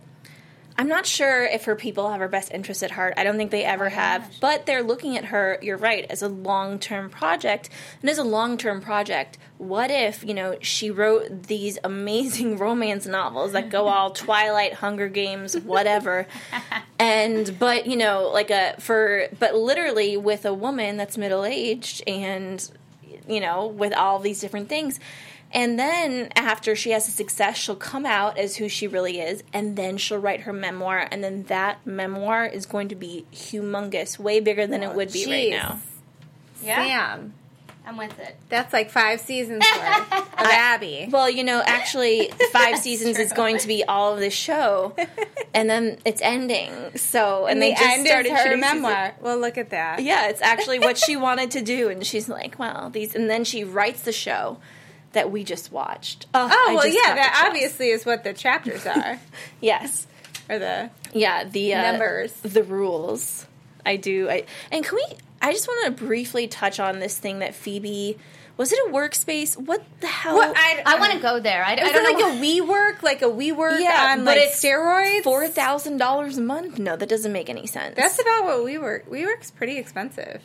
I'm 0.76 0.88
not 0.88 1.06
sure 1.06 1.44
if 1.44 1.64
her 1.64 1.76
people 1.76 2.10
have 2.10 2.20
her 2.20 2.28
best 2.28 2.50
interest 2.52 2.82
at 2.82 2.90
heart. 2.90 3.14
I 3.16 3.22
don't 3.22 3.36
think 3.36 3.52
they 3.52 3.64
ever 3.64 3.86
oh 3.86 3.90
have. 3.90 4.32
But 4.40 4.66
they're 4.66 4.82
looking 4.82 5.16
at 5.16 5.26
her, 5.26 5.58
you're 5.62 5.76
right, 5.76 6.04
as 6.10 6.20
a 6.22 6.28
long 6.28 6.78
term 6.78 7.10
project. 7.10 7.70
And 8.00 8.10
as 8.10 8.18
a 8.18 8.24
long 8.24 8.56
term 8.56 8.80
project, 8.80 9.38
what 9.58 9.90
if, 9.90 10.24
you 10.24 10.34
know, 10.34 10.56
she 10.60 10.90
wrote 10.90 11.44
these 11.44 11.78
amazing 11.84 12.56
romance 12.58 13.06
novels 13.06 13.52
that 13.52 13.70
go 13.70 13.86
all 13.86 14.10
Twilight, 14.24 14.74
Hunger 14.74 15.08
Games, 15.08 15.56
whatever. 15.56 16.26
and, 16.98 17.56
but, 17.58 17.86
you 17.86 17.96
know, 17.96 18.30
like 18.32 18.50
a, 18.50 18.74
for, 18.80 19.28
but 19.38 19.54
literally 19.54 20.16
with 20.16 20.44
a 20.44 20.54
woman 20.54 20.96
that's 20.96 21.16
middle 21.16 21.44
aged 21.44 22.02
and, 22.08 22.68
you 23.28 23.40
know, 23.40 23.66
with 23.66 23.94
all 23.94 24.18
these 24.18 24.40
different 24.40 24.68
things. 24.68 24.98
And 25.54 25.78
then 25.78 26.30
after 26.34 26.74
she 26.74 26.90
has 26.90 27.06
a 27.06 27.12
success, 27.12 27.56
she'll 27.56 27.76
come 27.76 28.04
out 28.04 28.36
as 28.36 28.56
who 28.56 28.68
she 28.68 28.88
really 28.88 29.20
is, 29.20 29.44
and 29.52 29.76
then 29.76 29.96
she'll 29.98 30.18
write 30.18 30.40
her 30.40 30.52
memoir, 30.52 31.06
and 31.10 31.22
then 31.22 31.44
that 31.44 31.78
memoir 31.86 32.44
is 32.44 32.66
going 32.66 32.88
to 32.88 32.96
be 32.96 33.24
humongous, 33.32 34.18
way 34.18 34.40
bigger 34.40 34.66
than 34.66 34.82
it 34.82 34.94
would 34.96 35.12
be 35.12 35.24
right 35.26 35.50
now. 35.50 35.80
Yeah, 36.60 36.76
Sam, 36.84 37.34
I'm 37.86 37.96
with 37.96 38.18
it. 38.18 38.34
that's 38.48 38.72
like 38.72 38.90
five 38.90 39.20
seasons 39.20 39.62
worth 39.76 40.12
of 40.12 40.26
Abby. 40.38 41.08
Well, 41.12 41.30
you 41.30 41.44
know, 41.44 41.62
actually, 41.64 42.30
five 42.50 42.78
seasons 42.78 43.18
is 43.18 43.32
going 43.32 43.58
to 43.58 43.68
be 43.68 43.84
all 43.84 44.14
of 44.14 44.18
this 44.18 44.34
show, 44.34 44.96
and 45.54 45.70
then 45.70 45.98
it's 46.04 46.20
ending. 46.20 46.72
So, 46.96 47.46
and, 47.46 47.52
and 47.52 47.62
they 47.62 47.70
the 47.70 47.76
just 47.76 47.90
end 47.98 48.06
started 48.08 48.32
her 48.32 48.38
shooting 48.42 48.60
season- 48.62 48.82
memoir. 48.82 49.14
Well, 49.20 49.38
look 49.38 49.56
at 49.56 49.70
that. 49.70 50.02
Yeah, 50.02 50.28
it's 50.30 50.42
actually 50.42 50.80
what 50.80 50.98
she 50.98 51.14
wanted 51.16 51.52
to 51.52 51.62
do, 51.62 51.90
and 51.90 52.04
she's 52.04 52.28
like, 52.28 52.58
"Well, 52.58 52.90
these," 52.90 53.14
and 53.14 53.30
then 53.30 53.44
she 53.44 53.62
writes 53.62 54.00
the 54.02 54.12
show 54.12 54.58
that 55.14 55.30
we 55.32 55.42
just 55.44 55.72
watched. 55.72 56.26
Oh 56.34 56.48
I 56.48 56.74
well, 56.74 56.84
just 56.84 56.94
yeah. 56.96 57.14
That 57.14 57.30
trust. 57.32 57.44
obviously 57.46 57.88
is 57.88 58.06
what 58.06 58.22
the 58.24 58.32
chapters 58.32 58.86
are, 58.86 59.18
yes. 59.60 60.06
or 60.48 60.58
the 60.58 60.90
Yeah, 61.12 61.44
the 61.44 61.74
uh, 61.74 61.92
Numbers. 61.92 62.32
the 62.42 62.62
rules. 62.62 63.46
I 63.86 63.96
do. 63.96 64.28
I 64.30 64.44
and 64.70 64.84
can 64.84 64.96
we? 64.96 65.16
I 65.42 65.52
just 65.52 65.66
want 65.68 65.84
to 65.96 66.04
briefly 66.04 66.46
touch 66.46 66.78
on 66.78 67.00
this 67.00 67.18
thing 67.18 67.40
that 67.40 67.54
Phoebe 67.54 68.18
was 68.56 68.72
it 68.72 68.78
a 68.86 68.92
workspace? 68.92 69.56
What 69.56 69.82
the 70.00 70.06
hell? 70.06 70.36
What 70.36 70.54
I, 70.56 70.82
I 70.86 70.98
want 71.00 71.12
to 71.12 71.18
go 71.18 71.40
there. 71.40 71.64
I, 71.64 71.72
I 71.72 71.74
don't 71.76 71.88
it 71.88 72.02
know. 72.02 72.18
like 72.28 72.36
a 72.36 72.40
we 72.40 72.60
work, 72.60 73.02
like 73.02 73.22
a 73.22 73.28
we 73.28 73.50
work 73.50 73.80
Yeah, 73.80 74.12
on 74.12 74.18
but 74.24 74.36
like 74.36 74.46
it's 74.46 74.62
steroids? 74.64 75.22
Four 75.24 75.48
thousand 75.48 75.98
dollars 75.98 76.38
a 76.38 76.40
month? 76.40 76.78
No, 76.78 76.96
that 76.96 77.08
doesn't 77.08 77.32
make 77.32 77.48
any 77.50 77.66
sense. 77.66 77.96
That's 77.96 78.20
about 78.20 78.44
what 78.44 78.64
we 78.64 78.78
work. 78.78 79.06
We 79.10 79.24
work's 79.26 79.50
pretty 79.50 79.76
expensive. 79.78 80.40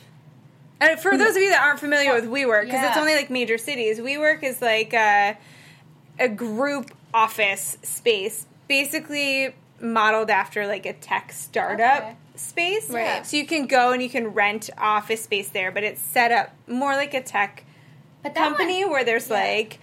And 0.80 0.98
for 0.98 1.16
those 1.16 1.36
of 1.36 1.42
you 1.42 1.50
that 1.50 1.62
aren't 1.62 1.78
familiar 1.80 2.14
with 2.14 2.24
WeWork, 2.24 2.64
because 2.64 2.86
it's 2.86 2.96
only 2.96 3.14
like 3.14 3.28
major 3.30 3.58
cities, 3.58 3.98
WeWork 3.98 4.42
is 4.42 4.62
like 4.62 4.94
a, 4.94 5.36
a 6.18 6.28
group 6.28 6.90
office 7.12 7.76
space, 7.82 8.46
basically 8.68 9.54
modeled 9.80 10.30
after 10.30 10.66
like 10.66 10.86
a 10.86 10.92
tech 10.94 11.32
startup 11.32 12.02
Okay. 12.02 12.16
space. 12.36 12.88
Right. 12.90 13.26
So 13.26 13.36
you 13.36 13.46
can 13.46 13.66
go 13.66 13.92
and 13.92 14.02
you 14.02 14.08
can 14.08 14.28
rent 14.28 14.70
office 14.78 15.22
space 15.24 15.50
there, 15.50 15.70
but 15.70 15.84
it's 15.84 16.00
set 16.00 16.32
up 16.32 16.50
more 16.66 16.94
like 16.94 17.12
a 17.14 17.22
tech 17.22 17.64
company 18.34 18.84
one- 18.84 18.92
where 18.92 19.04
there's 19.04 19.28
yeah. 19.28 19.34
like 19.34 19.78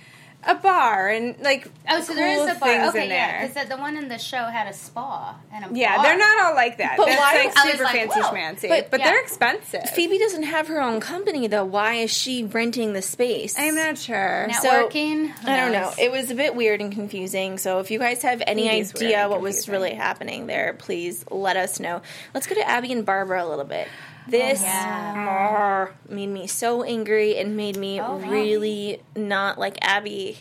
a 0.48 0.56
bar 0.56 1.10
and 1.10 1.36
like 1.42 1.70
Oh, 1.90 2.02
so 2.02 2.14
there 2.14 2.36
cool 2.36 2.48
is 2.48 2.58
a 2.58 2.60
bar. 2.60 2.88
Okay, 2.90 3.08
yeah, 3.10 3.40
there. 3.40 3.48
because 3.48 3.70
the 3.70 3.78
one 3.78 3.98
in 3.98 4.08
the 4.08 4.18
show 4.18 4.46
had 4.46 4.68
a 4.68 4.74
spa 4.74 5.36
and 5.54 5.66
a 5.66 5.78
Yeah, 5.80 5.96
bar. 5.98 6.06
they're 6.06 6.18
not 6.18 6.46
all 6.46 6.56
like 6.56 6.78
that. 6.78 6.96
But 6.98 7.08
That's 7.08 7.20
why- 7.20 7.44
like 7.46 7.58
super 7.72 7.84
like, 7.84 7.96
fancy 7.96 8.20
whoa. 8.20 8.30
schmancy. 8.30 8.70
But- 8.70 8.92
But, 8.92 9.00
yeah. 9.02 9.10
they're 9.12 9.22
expensive. 9.22 9.90
Phoebe 9.92 10.18
doesn't 10.18 10.44
have 10.44 10.68
her 10.68 10.82
own 10.82 11.00
company 11.00 11.48
though. 11.48 11.66
Why 11.66 11.96
is 11.96 12.12
she 12.12 12.44
renting 12.44 12.94
the 12.94 13.02
space? 13.02 13.56
I'm 13.58 13.76
not 13.76 13.98
sure. 13.98 14.48
Networking. 14.50 15.30
Who 15.30 15.50
I 15.52 15.56
don't 15.58 15.72
know. 15.72 15.92
It 15.98 16.12
was 16.12 16.32
a 16.32 16.36
bit 16.36 16.56
weird 16.56 16.82
and 16.82 16.92
confusing. 16.92 17.58
So 17.58 17.80
if 17.80 17.92
you 17.92 18.00
guys 18.00 18.22
have 18.24 18.42
any 18.48 18.68
It 18.68 18.80
is 18.80 18.94
weird 18.94 19.06
idea 19.06 19.30
what 19.30 19.42
was 19.42 19.68
really 19.70 19.94
happening 19.94 20.48
there, 20.48 20.74
please 20.78 21.24
let 21.30 21.58
us 21.58 21.80
know. 21.80 22.02
Let's 22.34 22.48
go 22.48 22.56
to 22.56 22.68
Abby 22.68 22.92
and 22.92 23.06
Barbara 23.06 23.44
a 23.44 23.48
little 23.48 23.66
bit. 23.66 23.88
This 24.30 24.62
yeah. 24.62 25.88
ah, 25.90 25.94
made 26.10 26.28
me 26.28 26.48
so 26.48 26.84
angry 26.84 27.38
and 27.38 27.56
made 27.56 27.78
me 27.78 28.00
Oh, 28.02 28.18
wow. 28.18 28.30
really 28.30 29.02
not 29.16 29.58
like 29.58 29.78
Abby. 29.82 30.40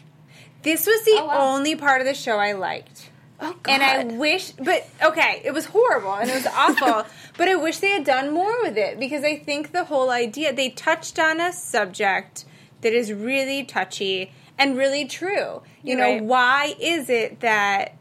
This 0.63 0.87
was 0.87 1.05
the 1.05 1.19
Oh, 1.21 1.27
wow. 1.27 1.55
only 1.55 1.77
part 1.77 2.01
of 2.01 2.07
the 2.07 2.15
show 2.15 2.39
I 2.39 2.53
liked. 2.53 3.11
Oh 3.41 3.55
God! 3.63 3.73
And 3.73 3.83
I 3.83 4.17
wish, 4.17 4.53
but 4.53 4.89
okay, 5.03 5.43
it 5.45 5.53
was 5.53 5.67
horrible 5.67 6.15
and 6.15 6.31
it 6.31 6.35
was 6.35 6.47
awful. 6.55 7.05
but 7.37 7.49
I 7.49 7.55
wish 7.55 7.79
they 7.79 7.91
had 7.91 8.05
done 8.05 8.33
more 8.33 8.63
with 8.63 8.77
it 8.79 8.99
because 8.99 9.23
I 9.25 9.37
think 9.37 9.73
the 9.73 9.85
whole 9.85 10.11
idea 10.11 10.53
they 10.55 10.71
touched 10.71 11.19
on 11.19 11.39
a 11.41 11.53
subject 11.53 12.45
that 12.81 12.93
is 12.95 13.13
really 13.13 13.63
touchy 13.63 14.33
and 14.59 14.77
really 14.77 15.05
true. 15.05 15.63
You 15.83 15.97
You're 15.97 15.99
know, 15.99 16.13
right. 16.15 16.25
why 16.25 16.75
is 16.81 17.11
it 17.11 17.41
that 17.41 17.95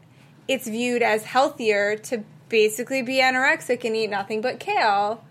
it's 0.48 0.66
viewed 0.66 1.02
as 1.02 1.24
healthier 1.24 1.96
to 1.96 2.24
basically 2.48 3.02
be 3.02 3.16
anorexic 3.20 3.84
and 3.84 3.94
eat 3.94 4.08
nothing 4.08 4.40
but 4.40 4.58
kale 4.58 5.22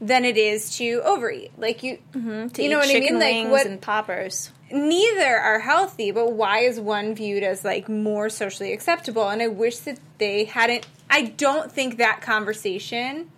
than 0.00 0.24
it 0.24 0.36
is 0.36 0.76
to 0.78 1.02
overeat? 1.04 1.52
Like 1.58 1.82
you, 1.82 1.98
mm-hmm. 2.12 2.48
to 2.48 2.62
you 2.62 2.70
know 2.70 2.78
what 2.78 2.88
I 2.88 3.00
mean? 3.00 3.18
Like 3.18 3.48
what 3.48 3.66
and 3.66 3.80
poppers. 3.80 4.50
neither 4.70 5.36
are 5.36 5.60
healthy, 5.60 6.10
but 6.10 6.32
why 6.32 6.60
is 6.60 6.80
one 6.80 7.14
viewed 7.14 7.42
as 7.42 7.64
like 7.64 7.88
more 7.88 8.28
socially 8.28 8.72
acceptable? 8.72 9.28
And 9.28 9.42
I 9.42 9.48
wish 9.48 9.78
that 9.80 9.98
they 10.18 10.44
hadn't. 10.44 10.86
I 11.08 11.22
don't 11.22 11.70
think 11.70 11.98
that 11.98 12.20
conversation 12.20 13.30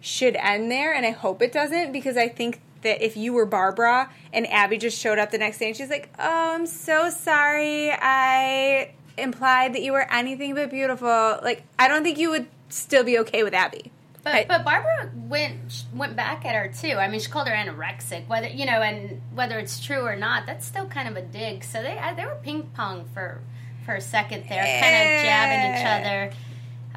should 0.00 0.36
end 0.36 0.70
there, 0.70 0.94
and 0.94 1.06
I 1.06 1.10
hope 1.10 1.42
it 1.42 1.52
doesn't 1.52 1.92
because 1.92 2.16
I 2.16 2.28
think 2.28 2.60
that 2.82 3.04
if 3.04 3.16
you 3.16 3.32
were 3.32 3.46
Barbara 3.46 4.10
and 4.32 4.46
Abby 4.46 4.78
just 4.78 4.98
showed 4.98 5.18
up 5.18 5.30
the 5.30 5.38
next 5.38 5.58
day 5.58 5.68
and 5.68 5.76
she's 5.76 5.90
like, 5.90 6.08
"Oh, 6.18 6.54
I'm 6.54 6.66
so 6.66 7.10
sorry, 7.10 7.90
I 7.92 8.92
implied 9.18 9.74
that 9.74 9.82
you 9.82 9.92
were 9.92 10.10
anything 10.12 10.54
but 10.54 10.70
beautiful," 10.70 11.40
like 11.42 11.62
I 11.78 11.88
don't 11.88 12.02
think 12.02 12.18
you 12.18 12.30
would 12.30 12.46
still 12.68 13.04
be 13.04 13.18
okay 13.20 13.42
with 13.42 13.54
Abby. 13.54 13.92
But, 14.26 14.34
I- 14.34 14.44
but 14.44 14.64
Barbara 14.64 15.10
went 15.14 15.84
went 15.94 16.16
back 16.16 16.44
at 16.44 16.56
her 16.56 16.66
too. 16.66 16.96
I 16.98 17.06
mean, 17.06 17.20
she 17.20 17.30
called 17.30 17.46
her 17.46 17.54
anorexic. 17.54 18.26
Whether 18.26 18.48
you 18.48 18.66
know, 18.66 18.82
and 18.82 19.20
whether 19.32 19.56
it's 19.60 19.78
true 19.78 20.00
or 20.04 20.16
not, 20.16 20.46
that's 20.46 20.66
still 20.66 20.86
kind 20.86 21.06
of 21.08 21.16
a 21.16 21.22
dig. 21.22 21.62
So 21.62 21.80
they 21.80 21.96
uh, 21.96 22.12
they 22.14 22.24
were 22.24 22.36
ping 22.42 22.64
pong 22.74 23.04
for 23.14 23.40
for 23.84 23.94
a 23.94 24.00
second 24.00 24.42
there, 24.48 24.64
kind 24.64 24.96
of 24.96 25.22
jabbing 25.22 25.80
each 25.80 25.86
other. 25.86 26.32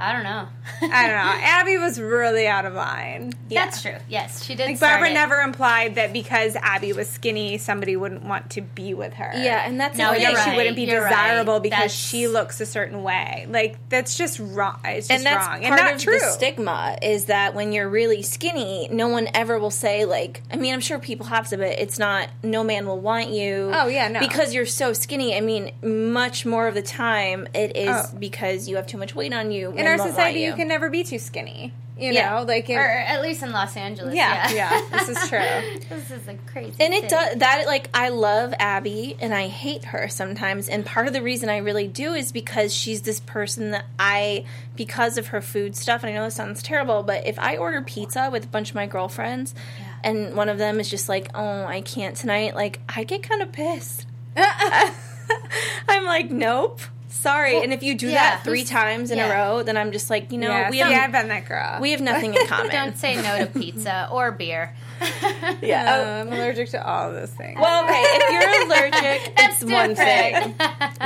I 0.01 0.13
don't 0.13 0.23
know. 0.23 0.47
I 0.81 1.07
don't 1.07 1.15
know. 1.17 1.45
Abby 1.45 1.77
was 1.77 1.99
really 1.99 2.47
out 2.47 2.65
of 2.65 2.73
line. 2.73 3.33
That's 3.49 3.81
true. 3.81 3.95
Yes, 4.07 4.43
she 4.45 4.55
did. 4.55 4.67
Like 4.67 4.77
start 4.77 4.93
Barbara 4.93 5.09
it. 5.09 5.13
never 5.13 5.35
implied 5.41 5.95
that 5.95 6.13
because 6.13 6.55
Abby 6.55 6.93
was 6.93 7.09
skinny, 7.09 7.57
somebody 7.57 7.97
wouldn't 7.97 8.23
want 8.23 8.51
to 8.51 8.62
be 8.62 8.93
with 8.93 9.13
her. 9.15 9.29
Yeah, 9.35 9.67
and 9.67 9.77
that's 9.79 9.97
No, 9.97 10.12
the 10.12 10.17
Or 10.17 10.19
you're 10.21 10.31
that 10.31 10.38
right. 10.45 10.51
she 10.51 10.55
wouldn't 10.55 10.75
be 10.77 10.83
you're 10.83 11.01
right. 11.01 11.09
desirable 11.09 11.59
because 11.59 11.77
That's- 11.79 11.91
she 11.93 12.27
looks 12.29 12.62
a 12.62 12.65
certain 12.65 13.03
way. 13.03 13.45
Like 13.49 13.77
that's 13.89 14.15
just 14.17 14.39
wrong. 14.39 14.79
It's 14.85 15.09
just 15.09 15.12
and 15.17 15.25
that's 15.25 15.45
wrong 15.45 15.62
part 15.62 15.63
and 15.65 15.75
not 15.75 15.93
of 15.95 16.01
true. 16.01 16.17
the 16.19 16.29
stigma 16.29 16.97
is 17.01 17.25
that 17.25 17.53
when 17.53 17.73
you're 17.73 17.89
really 17.89 18.21
skinny, 18.21 18.88
no 18.91 19.09
one 19.09 19.27
ever 19.33 19.59
will 19.59 19.69
say 19.71 20.05
like. 20.05 20.43
I 20.51 20.55
mean, 20.55 20.73
I'm 20.73 20.79
sure 20.79 20.97
people 20.99 21.25
have 21.25 21.49
to, 21.49 21.57
but 21.57 21.67
it's 21.77 21.99
not. 21.99 22.29
No 22.41 22.63
man 22.63 22.85
will 22.88 22.99
want 23.01 23.29
you. 23.31 23.71
Oh, 23.73 23.88
yeah, 23.88 24.07
no. 24.07 24.21
because 24.21 24.53
you're 24.53 24.65
so 24.65 24.93
skinny. 24.93 25.35
I 25.35 25.41
mean, 25.41 25.71
much 25.81 26.45
more 26.45 26.67
of 26.67 26.73
the 26.75 26.81
time 26.81 27.47
it 27.53 27.75
is 27.75 27.89
Oh. 27.89 28.15
because 28.17 28.69
you 28.69 28.77
have 28.77 28.88
too 28.88 28.97
much 28.97 29.13
weight 29.13 29.33
on 29.33 29.51
you. 29.51 29.69
In 29.69 29.75
men 29.75 29.88
our 29.89 29.97
society, 30.08 30.41
you 30.41 30.54
can 30.56 30.67
never 30.67 30.89
be 30.89 31.04
too 31.04 31.19
skinny. 31.19 31.73
You 31.97 32.13
Yeah. 32.13 32.30
know, 32.38 32.43
like 32.43 32.69
in, 32.69 32.78
or 32.78 32.82
at 32.82 33.21
least 33.21 33.43
in 33.43 33.52
Los 33.52 33.75
Angeles. 33.75 34.15
yeah, 34.15 34.49
Yeah, 34.52 34.80
yeah, 34.89 34.99
This 34.99 35.10
is 35.10 35.28
true. 35.30 35.39
this 35.89 36.10
is 36.12 36.25
a 36.30 36.36
crazy. 36.49 36.73
and 36.80 36.93
it 36.93 37.10
does 37.10 37.36
that 37.39 37.63
like 37.65 37.89
i 37.93 38.08
love 38.08 38.54
abby 38.58 39.17
and 39.19 39.34
i 39.34 39.47
hate 39.49 39.84
her 39.84 40.08
sometimes 40.08 40.69
and 40.69 40.86
part 40.86 41.08
of 41.08 41.13
the 41.13 41.21
reason 41.21 41.49
i 41.49 41.58
really 41.58 41.88
do 41.89 42.13
is 42.13 42.32
because 42.32 42.73
she's 42.73 43.02
this 43.02 43.19
person 43.19 43.71
that 43.71 43.84
i 43.99 44.45
because 44.78 45.17
of 45.17 45.28
her 45.28 45.41
food 45.41 45.75
stuff 45.75 46.02
and 46.04 46.10
i 46.12 46.15
know 46.15 46.23
this 46.23 46.36
sounds 46.36 46.63
terrible 46.63 47.04
but 47.04 47.28
if 47.28 47.38
i 47.38 47.58
order 47.58 47.82
pizza 47.82 48.30
with 48.32 48.45
a 48.45 48.47
bunch 48.47 48.69
of 48.69 48.75
my 48.75 48.86
girlfriends 48.88 49.54
and 50.02 50.36
one 50.36 50.47
of 50.47 50.58
them 50.58 50.80
is 50.80 50.89
just 50.89 51.10
like 51.10 51.28
oh 51.36 51.65
i 51.65 51.82
can't 51.82 52.15
tonight 52.15 52.56
like 52.56 52.80
i 52.88 53.04
get 53.04 53.21
kind 53.23 53.41
of 53.41 53.52
pissed 53.52 54.06
i'm 54.38 56.06
like 56.06 56.32
nope 56.32 56.80
sorry 57.10 57.62
and 57.62 57.74
if 57.74 57.82
you 57.84 57.95
do 57.95 58.08
yeah, 58.08 58.13
that 58.13 58.43
three 58.43 58.63
times 58.63 59.10
in 59.12 59.17
yeah. 59.17 59.28
a 59.28 59.32
row 59.32 59.63
then 59.63 59.76
i'm 59.76 59.91
just 59.91 60.10
like 60.10 60.32
you 60.32 60.38
know 60.38 60.50
yeah, 60.50 60.69
we 60.69 60.78
see, 60.78 60.84
have 60.84 61.06
I've 61.06 61.12
been 61.12 61.28
that 61.30 61.45
girl. 61.48 61.80
we 61.82 61.91
have 61.91 62.02
nothing 62.02 62.34
in 62.36 62.48
common 62.48 62.72
Don't 62.72 62.98
say 62.98 63.15
no 63.15 63.39
to 63.39 63.48
pizza 63.48 64.08
or 64.12 64.32
beer. 64.32 64.76
yeah 65.62 65.95
Oh, 65.98 66.22
I'm 66.22 66.28
allergic 66.28 66.69
to 66.69 66.86
all 66.88 67.10
of 67.10 67.15
those 67.15 67.32
things. 67.32 67.58
Well, 67.60 67.84
okay, 67.86 68.04
if 68.06 68.32
you're 68.32 68.65
allergic, 68.67 69.36
That's 69.38 69.62
it's 69.63 69.72
one 69.72 69.95
thing. 69.95 70.56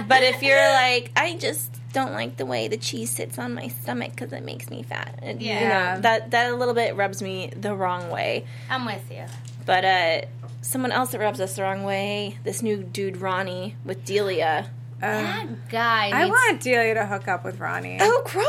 But 0.07 0.23
if 0.23 0.41
you're 0.41 0.71
like, 0.73 1.11
I 1.15 1.35
just 1.37 1.71
don't 1.93 2.11
like 2.13 2.37
the 2.37 2.45
way 2.45 2.67
the 2.67 2.77
cheese 2.77 3.11
sits 3.11 3.37
on 3.37 3.53
my 3.53 3.67
stomach 3.67 4.11
because 4.11 4.33
it 4.33 4.43
makes 4.43 4.69
me 4.69 4.81
fat. 4.83 5.19
And, 5.21 5.41
you 5.41 5.49
Yeah. 5.49 5.95
know, 5.95 6.01
that 6.01 6.31
that 6.31 6.51
a 6.51 6.55
little 6.55 6.73
bit 6.73 6.95
rubs 6.95 7.21
me 7.21 7.51
the 7.55 7.75
wrong 7.75 8.09
way. 8.09 8.45
I'm 8.69 8.85
with 8.85 9.09
you. 9.11 9.25
But 9.65 9.85
uh, 9.85 10.21
someone 10.61 10.91
else 10.91 11.11
that 11.11 11.19
rubs 11.19 11.39
us 11.39 11.55
the 11.55 11.61
wrong 11.61 11.83
way, 11.83 12.39
this 12.43 12.61
new 12.63 12.77
dude 12.83 13.17
Ronnie 13.17 13.75
with 13.85 14.03
Delia. 14.05 14.69
That 15.03 15.41
um, 15.43 15.57
guy. 15.69 16.09
I 16.13 16.23
needs- 16.23 16.31
want 16.31 16.61
Delia 16.61 16.93
to 16.95 17.05
hook 17.05 17.27
up 17.27 17.43
with 17.43 17.59
Ronnie. 17.59 17.97
Oh, 17.99 18.21
gross! 18.25 18.45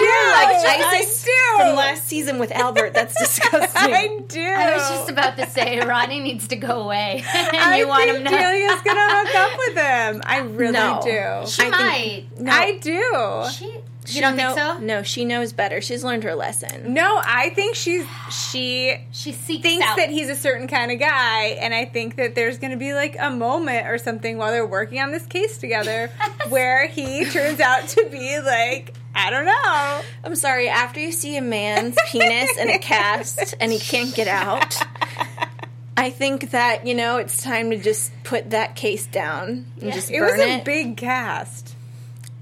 I 0.00 0.60
like 0.64 0.80
I 0.86 0.98
ISIS 1.00 1.24
do. 1.24 1.30
from 1.56 1.76
last 1.76 2.06
season 2.06 2.38
with 2.38 2.50
Albert. 2.52 2.94
That's 2.94 3.14
disgusting. 3.18 3.92
I 3.92 4.20
do. 4.28 4.40
I 4.42 4.74
was 4.74 4.88
just 4.90 5.10
about 5.10 5.36
to 5.36 5.46
say 5.50 5.80
Ronnie 5.80 6.20
needs 6.20 6.48
to 6.48 6.56
go 6.56 6.82
away, 6.82 7.24
and 7.34 7.56
I 7.56 7.78
you 7.78 7.88
want 7.88 8.04
think 8.04 8.18
him 8.18 8.24
to. 8.24 8.30
Delia's 8.30 8.80
gonna 8.82 9.08
hook 9.10 9.34
up 9.34 9.58
with 9.58 9.76
him. 9.76 10.22
I 10.24 10.38
really 10.56 10.72
No. 10.72 11.00
do. 11.02 11.46
She 11.50 11.62
I 11.62 11.68
might. 11.70 12.26
think- 12.30 12.40
no. 12.40 12.52
I 12.52 12.78
do. 12.78 13.44
She, 13.52 13.74
She 14.08 14.16
you 14.16 14.22
don't 14.22 14.36
know- 14.36 14.54
think 14.54 14.58
so? 14.58 14.78
No, 14.78 15.02
she 15.02 15.24
knows 15.24 15.52
better. 15.52 15.80
She's 15.80 16.02
learned 16.02 16.24
her 16.24 16.34
lesson. 16.34 16.94
No, 16.94 17.20
I 17.24 17.50
think 17.50 17.76
she's 17.76 18.06
she 18.30 18.96
She 19.12 19.32
seeks 19.32 19.62
thinks 19.62 19.86
out. 19.86 19.96
that 19.98 20.10
he's 20.10 20.28
a 20.30 20.34
certain 20.36 20.66
kind 20.68 20.90
of 20.90 20.98
guy, 20.98 21.56
and 21.60 21.74
I 21.74 21.84
think 21.84 22.16
that 22.16 22.34
there's 22.34 22.58
going 22.58 22.70
to 22.72 22.76
be 22.78 22.94
like 22.94 23.16
a 23.18 23.30
moment 23.30 23.86
or 23.86 23.98
something 23.98 24.38
while 24.38 24.50
they're 24.50 24.66
working 24.66 25.00
on 25.00 25.10
this 25.12 25.26
case 25.26 25.58
together 25.58 26.10
where 26.48 26.86
he 26.86 27.24
turns 27.26 27.60
out 27.60 27.86
to 27.88 28.08
be 28.10 28.38
like 28.40 28.94
I 29.14 29.30
don't 29.30 29.46
know. 29.46 30.00
I'm 30.24 30.36
sorry. 30.36 30.68
After 30.68 31.00
you 31.00 31.10
see 31.12 31.36
a 31.36 31.42
man's 31.42 31.96
penis 32.06 32.56
in 32.56 32.70
a 32.70 32.78
cast 32.78 33.54
and 33.58 33.72
he 33.72 33.78
can't 33.80 34.14
get 34.14 34.28
out, 34.28 34.76
I 35.96 36.10
think 36.10 36.52
that 36.52 36.86
you 36.86 36.94
know 36.94 37.16
it's 37.16 37.42
time 37.42 37.70
to 37.72 37.78
just 37.78 38.12
put 38.22 38.50
that 38.50 38.76
case 38.76 39.06
down 39.06 39.66
and 39.82 39.92
just 39.92 40.08
burn 40.10 40.16
It 40.16 40.20
burn 40.20 40.38
was 40.38 40.46
a 40.46 40.54
it. 40.58 40.64
big 40.64 40.96
cast. 40.96 41.67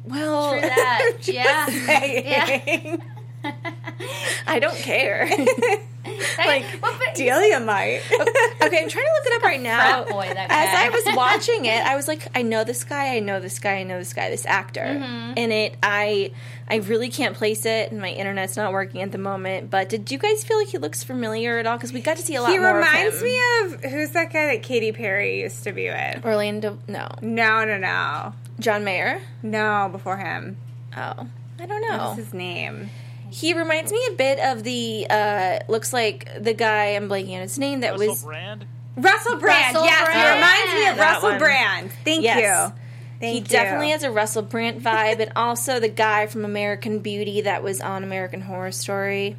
Well, 0.06 0.52
True 0.52 0.60
that. 0.60 1.16
yeah. 1.22 1.66
Saying. 1.66 3.02
I 4.46 4.58
don't 4.58 4.76
care. 4.76 5.28
like, 6.38 6.64
well, 6.82 6.98
Delia 7.14 7.60
might. 7.60 8.00
okay, 8.12 8.82
I'm 8.82 8.88
trying 8.88 9.04
to 9.04 9.12
look 9.14 9.26
it 9.26 9.32
up 9.36 9.42
right 9.42 9.60
now. 9.60 10.04
boy, 10.04 10.30
that 10.32 10.46
As. 10.50 10.74
I 10.74 10.88
was 10.90 11.04
watching 11.16 11.64
it, 11.66 11.84
I 11.84 11.96
was 11.96 12.08
like, 12.08 12.26
I 12.34 12.42
know 12.42 12.64
this 12.64 12.84
guy, 12.84 13.16
I 13.16 13.20
know 13.20 13.40
this 13.40 13.58
guy, 13.58 13.74
I 13.76 13.82
know 13.82 13.98
this 13.98 14.12
guy, 14.12 14.30
this 14.30 14.46
actor. 14.46 14.80
Mm-hmm. 14.84 15.32
And 15.36 15.52
it, 15.52 15.76
I, 15.82 16.32
I 16.68 16.76
really 16.76 17.08
can't 17.10 17.34
place 17.36 17.64
it, 17.66 17.90
and 17.92 18.00
my 18.00 18.10
internet's 18.10 18.56
not 18.56 18.72
working 18.72 19.02
at 19.02 19.12
the 19.12 19.18
moment. 19.18 19.70
But 19.70 19.88
did 19.88 20.10
you 20.10 20.18
guys 20.18 20.44
feel 20.44 20.58
like 20.58 20.68
he 20.68 20.78
looks 20.78 21.02
familiar 21.04 21.58
at 21.58 21.66
all? 21.66 21.76
Because 21.76 21.92
we 21.92 22.00
got 22.00 22.16
to 22.16 22.22
see 22.22 22.34
a 22.34 22.42
lot 22.42 22.50
He 22.50 22.58
reminds 22.58 23.16
of 23.16 23.22
me 23.22 23.40
of 23.62 23.84
who's 23.92 24.10
that 24.10 24.32
guy 24.32 24.46
that 24.54 24.62
Katy 24.62 24.92
Perry 24.92 25.40
used 25.42 25.64
to 25.64 25.72
be 25.72 25.86
with? 25.88 26.24
Orlando, 26.24 26.78
no, 26.88 27.08
No, 27.22 27.64
no, 27.64 27.78
no, 27.78 28.32
John 28.58 28.84
Mayer. 28.84 29.20
no. 29.42 29.88
Before 29.92 30.16
him, 30.16 30.56
Oh, 30.96 31.26
I 31.58 31.66
don't 31.66 31.80
know. 31.88 31.98
what's 32.08 32.18
his 32.18 32.34
name? 32.34 32.90
He 33.36 33.52
reminds 33.52 33.92
me 33.92 34.00
a 34.10 34.14
bit 34.14 34.38
of 34.38 34.62
the. 34.64 35.06
uh 35.10 35.58
Looks 35.68 35.92
like 35.92 36.28
the 36.42 36.54
guy. 36.54 36.86
I'm 36.96 37.08
blanking 37.08 37.34
on 37.34 37.40
his 37.42 37.58
name. 37.58 37.80
That 37.80 37.92
Russell 37.92 38.08
was 38.08 38.24
Brand. 38.24 38.64
Russell 38.96 39.36
Brand. 39.36 39.74
Russell 39.74 39.84
yes, 39.84 40.04
Brand. 40.06 40.20
he 40.20 40.34
reminds 40.34 40.72
me 40.72 40.88
of 40.88 40.96
That 40.96 41.12
Russell 41.14 41.28
one. 41.30 41.38
Brand. 41.38 41.90
Thank 42.04 42.22
Yes. 42.22 42.38
you. 42.70 42.76
Thank 43.20 43.32
he 43.32 43.38
you. 43.40 43.44
definitely 43.44 43.90
has 43.90 44.02
a 44.04 44.10
Russell 44.10 44.42
Brand 44.42 44.80
vibe, 44.82 45.20
and 45.20 45.32
also 45.36 45.80
the 45.80 45.88
guy 45.88 46.26
from 46.26 46.44
American 46.46 47.00
Beauty 47.00 47.42
that 47.42 47.62
was 47.62 47.80
on 47.80 48.02
American 48.04 48.40
Horror 48.42 48.72
Story. 48.72 49.36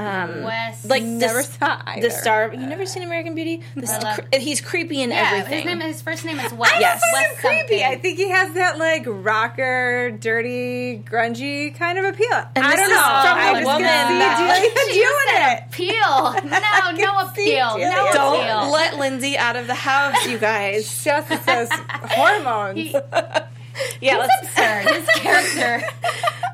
Um, 0.00 0.42
Wes. 0.44 0.84
like 0.84 1.02
Never 1.02 1.42
the, 1.42 1.48
saw 1.48 1.80
either. 1.86 2.08
the 2.08 2.10
star. 2.14 2.50
You 2.54 2.66
never 2.66 2.86
seen 2.86 3.02
American 3.02 3.34
Beauty? 3.34 3.62
The 3.74 3.82
I 3.88 3.92
s- 3.94 4.02
love- 4.02 4.16
cre- 4.30 4.36
he's 4.38 4.60
creepy 4.60 5.02
in 5.02 5.10
yeah, 5.10 5.30
everything. 5.32 5.58
his 5.58 5.64
name, 5.66 5.80
his 5.80 6.00
first 6.02 6.24
name 6.24 6.38
is 6.40 6.52
Wes. 6.52 6.70
I 6.72 6.78
Yes. 6.80 7.00
don't 7.00 7.10
find 7.10 7.12
Wes 7.12 7.30
him 7.30 7.36
creepy. 7.68 7.82
something. 7.82 7.98
I 7.98 8.00
think 8.00 8.18
he 8.18 8.28
has 8.30 8.52
that 8.54 8.78
like 8.78 9.04
rocker, 9.06 10.10
dirty, 10.12 10.98
grungy 11.04 11.76
kind 11.76 11.98
of 11.98 12.04
appeal. 12.06 12.32
And 12.54 12.64
I 12.64 12.76
don't 12.76 12.88
know. 12.88 12.96
from 12.96 13.38
I 13.38 13.60
a 13.60 13.64
woman 13.64 13.82
can 13.82 14.18
that- 14.18 14.62
see 14.62 14.74
Delia 14.74 14.94
doing 14.94 15.16
it. 15.50 15.64
Appeal. 15.68 16.36
No, 16.50 16.90
no 16.92 17.14
can 17.26 17.34
see 17.34 17.52
appeal. 17.58 17.78
No 17.78 18.10
Don't 18.12 18.40
appeal. 18.40 18.72
let 18.72 18.98
Lindsey 18.98 19.36
out 19.38 19.56
of 19.56 19.66
the 19.66 19.74
house, 19.74 20.26
you 20.26 20.38
guys. 20.38 20.82
Just 21.04 21.28
says 21.44 21.68
hormones. 21.70 22.78
He- 22.78 22.90
yeah, 24.00 24.16
let's 24.18 24.32
absurd. 24.42 24.90
His 24.94 25.08
character. 25.20 25.82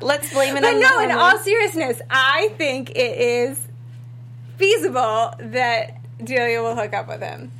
Let's 0.01 0.31
blame 0.33 0.55
it 0.57 0.61
But 0.61 0.73
on 0.75 0.79
no, 0.81 0.97
the 0.97 1.03
in 1.05 1.11
all 1.11 1.37
seriousness, 1.39 2.01
I 2.09 2.49
think 2.57 2.91
it 2.91 3.17
is 3.17 3.59
feasible 4.57 5.33
that 5.39 5.97
Delia 6.23 6.61
will 6.61 6.75
hook 6.75 6.93
up 6.93 7.07
with 7.07 7.21
him. 7.21 7.51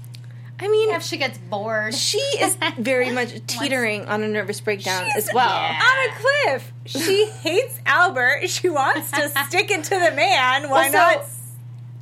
I 0.60 0.68
mean, 0.68 0.90
if 0.96 1.04
she 1.04 1.18
gets 1.18 1.38
bored. 1.38 1.94
she 1.94 2.18
is 2.18 2.58
very 2.80 3.12
much 3.12 3.30
teetering 3.46 4.08
on 4.08 4.24
a 4.24 4.28
nervous 4.28 4.60
breakdown 4.60 5.08
as 5.16 5.30
well. 5.32 5.48
Yeah. 5.48 5.80
On 5.84 6.10
a 6.10 6.20
cliff. 6.20 6.74
She 6.86 7.26
hates 7.42 7.80
Albert. 7.86 8.50
She 8.50 8.68
wants 8.70 9.12
to 9.12 9.30
stick 9.48 9.70
it 9.70 9.84
to 9.84 9.90
the 9.92 10.12
man. 10.16 10.70
Why 10.70 10.86
Also, 10.88 10.98
not? 10.98 11.26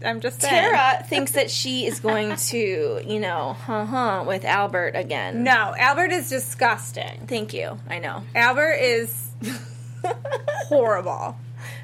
I'm 0.06 0.22
just 0.22 0.42
saying. 0.42 0.54
Tara 0.54 1.04
thinks 1.08 1.32
that 1.32 1.50
she 1.52 1.86
is 1.86 2.00
going 2.00 2.36
to, 2.36 3.02
you 3.06 3.20
know, 3.20 3.58
huh 3.60 3.86
huh 3.86 4.24
with 4.26 4.46
Albert 4.46 4.92
again. 4.96 5.44
No, 5.44 5.74
Albert 5.78 6.12
is 6.12 6.30
disgusting. 6.30 7.26
Thank 7.28 7.54
you. 7.54 7.78
I 7.90 8.00
know. 8.00 8.24
Albert 8.36 8.74
is 8.80 9.30
horrible. 10.68 11.36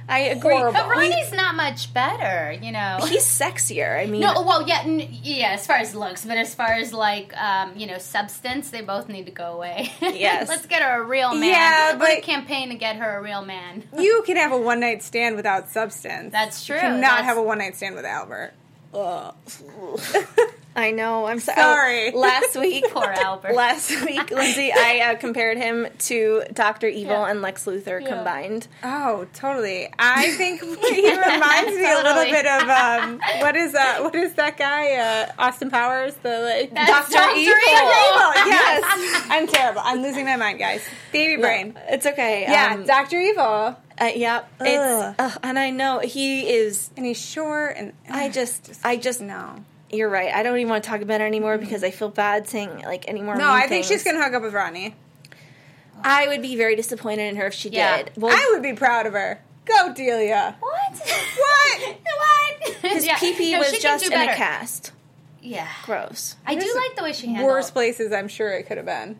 I 0.09 0.19
agree. 0.19 0.53
Horrible. 0.53 0.73
But 0.73 0.89
Ronnie's 0.89 1.31
not 1.31 1.55
much 1.55 1.93
better, 1.93 2.51
you 2.61 2.71
know. 2.73 2.97
He's 3.07 3.23
sexier. 3.23 3.97
I 3.97 4.07
mean, 4.07 4.19
no, 4.21 4.41
well, 4.41 4.67
yeah, 4.67 4.81
n- 4.83 5.07
yeah. 5.23 5.51
As 5.51 5.65
far 5.65 5.77
as 5.77 5.95
looks, 5.95 6.25
but 6.25 6.37
as 6.37 6.53
far 6.53 6.67
as 6.73 6.91
like, 6.91 7.35
um, 7.37 7.71
you 7.77 7.87
know, 7.87 7.97
substance, 7.97 8.71
they 8.71 8.81
both 8.81 9.07
need 9.07 9.25
to 9.27 9.31
go 9.31 9.53
away. 9.53 9.91
Yes. 10.01 10.49
let's 10.49 10.65
get 10.65 10.81
her 10.81 11.01
a 11.01 11.05
real 11.05 11.33
man. 11.33 11.49
Yeah, 11.49 11.97
Let's 11.97 12.15
but- 12.15 12.23
campaign 12.23 12.69
to 12.69 12.75
get 12.75 12.97
her 12.97 13.17
a 13.19 13.21
real 13.23 13.43
man. 13.45 13.83
You 13.97 14.21
can 14.25 14.35
have 14.35 14.51
a 14.51 14.57
one 14.57 14.81
night 14.81 15.01
stand 15.01 15.35
without 15.37 15.69
substance. 15.69 16.31
That's 16.33 16.65
true. 16.65 16.75
You 16.75 16.81
cannot 16.81 17.01
That's- 17.01 17.25
have 17.25 17.37
a 17.37 17.43
one 17.43 17.59
night 17.59 17.75
stand 17.77 17.95
with 17.95 18.05
Albert. 18.05 18.53
I 20.81 20.91
know. 20.91 21.25
I'm 21.25 21.39
so- 21.39 21.53
Sorry. 21.53 22.11
oh, 22.13 22.19
last 22.19 22.55
week, 22.57 22.85
Poor 22.89 23.03
Albert. 23.05 23.53
last 23.55 23.89
week, 24.05 24.31
Lindsey, 24.31 24.71
I 24.73 25.11
uh, 25.11 25.15
compared 25.15 25.57
him 25.57 25.87
to 26.09 26.43
Doctor 26.53 26.87
Evil 26.87 27.13
Yeah. 27.13 27.29
and 27.31 27.41
Lex 27.41 27.65
Luthor 27.65 28.01
Yeah. 28.01 28.07
combined. 28.15 28.67
Oh, 28.83 29.27
totally. 29.33 29.89
I 29.99 30.31
think 30.31 30.61
he 30.63 31.09
reminds 31.11 31.75
me 31.77 31.91
a 31.91 31.97
little 32.03 32.25
bit 32.25 32.45
of 32.45 32.67
um, 32.69 33.19
what 33.39 33.55
is 33.55 33.73
uh, 33.75 33.99
what 34.01 34.15
is 34.15 34.33
that 34.33 34.57
guy? 34.57 34.93
Uh, 34.93 35.31
Austin 35.37 35.69
Powers, 35.69 36.15
the 36.23 36.39
like, 36.41 36.73
Dr. 36.73 37.11
Dr. 37.13 37.37
Evil. 37.37 37.53
Evil. 37.53 38.31
Yes, 38.47 39.25
I'm 39.29 39.47
terrible. 39.47 39.81
I'm 39.83 40.01
losing 40.01 40.25
my 40.25 40.35
mind, 40.37 40.59
guys. 40.59 40.81
Baby 41.11 41.41
brain. 41.41 41.77
It's 41.89 42.05
okay. 42.05 42.41
Yeah, 42.43 42.73
Um, 42.73 42.85
Doctor 42.85 43.17
Evil, 43.19 43.43
uh, 43.43 44.11
yeah. 44.15 44.43
Ugh. 44.59 44.67
It's 44.67 45.15
ugh, 45.19 45.39
and 45.43 45.59
I 45.59 45.69
know 45.69 45.99
he 45.99 46.49
is. 46.49 46.89
and 46.97 47.05
he's 47.05 47.19
short, 47.21 47.75
and 47.77 47.93
I 48.09 48.29
just, 48.29 48.79
I 48.83 48.97
just 48.97 49.21
no, 49.21 49.63
You're 49.91 50.09
right. 50.09 50.33
I 50.33 50.43
don't 50.43 50.57
even 50.57 50.69
want 50.69 50.83
to 50.83 50.89
talk 50.89 51.01
about 51.01 51.21
it 51.21 51.25
anymore 51.25 51.57
because 51.57 51.83
I 51.83 51.91
feel 51.91 52.09
bad 52.09 52.47
saying 52.47 52.83
like 52.83 53.05
any 53.07 53.21
more. 53.21 53.35
no. 53.35 53.41
mean 53.47 53.53
I 53.55 53.59
think 53.67 53.85
things. 53.85 53.87
she's 53.87 54.03
gonna 54.03 54.23
hook 54.23 54.33
up 54.33 54.41
with 54.41 54.53
Ronnie. 54.53 54.95
I 56.03 56.27
would 56.27 56.41
be 56.41 56.55
very 56.55 56.75
disappointed 56.75 57.23
in 57.29 57.35
her 57.35 57.47
if 57.47 57.53
she 57.53 57.69
Yeah. 57.69 58.03
did. 58.03 58.11
Well, 58.15 58.35
I 58.35 58.49
would 58.53 58.63
be 58.63 58.73
proud 58.73 59.05
of 59.05 59.13
her. 59.13 59.41
Go, 59.65 59.93
Delia. 59.93 60.55
What? 60.59 60.93
What? 60.97 61.95
what? 62.03 62.73
his 62.91 63.05
Yeah. 63.05 63.17
PP 63.17 63.51
No, 63.51 63.59
was 63.59 63.67
she 63.67 63.73
can 63.73 63.81
just 63.81 64.05
do 64.05 64.11
in 64.13 64.19
a 64.29 64.35
cast. 64.35 64.91
Yeah. 65.41 65.67
Gross. 65.85 66.35
I 66.45 66.55
do 66.55 66.61
like 66.75 66.95
the 66.95 67.03
way 67.03 67.13
she 67.13 67.27
handled. 67.27 67.47
Worst 67.47 67.73
places, 67.73 68.11
I'm 68.11 68.27
sure 68.27 68.51
it 68.51 68.63
could 68.67 68.77
have 68.77 68.85
been. 68.85 69.19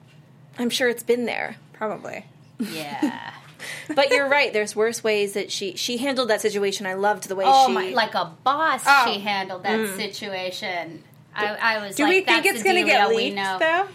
I'm 0.57 0.69
sure 0.69 0.89
it's 0.89 1.03
been 1.03 1.25
there. 1.25 1.57
Probably. 1.73 2.25
Yeah. 2.59 3.31
But 3.95 4.09
you're 4.09 4.27
right. 4.27 4.51
There's 4.53 4.75
worse 4.75 5.03
ways 5.03 5.33
that 5.33 5.51
she 5.51 5.75
she 5.75 5.97
handled 5.97 6.29
that 6.29 6.41
situation. 6.41 6.85
I 6.85 6.93
loved 6.93 7.27
the 7.27 7.35
way 7.35 7.45
oh 7.47 7.67
she 7.67 7.73
my! 7.73 7.89
Like 7.89 8.15
a 8.15 8.31
boss, 8.43 8.83
Oh. 8.85 9.05
she 9.05 9.19
handled 9.19 9.63
that 9.63 9.79
mm-hmm. 9.79 9.97
situation. 9.97 11.03
I, 11.33 11.55
I 11.55 11.75
was 11.75 11.83
like, 11.83 11.95
Do 11.95 12.03
like, 12.03 12.09
we 12.11 12.21
think 12.21 12.45
it's 12.45 12.63
gonna 12.63 12.83
get 12.83 13.09
we 13.09 13.15
leaked 13.15 13.59
though? 13.59 13.87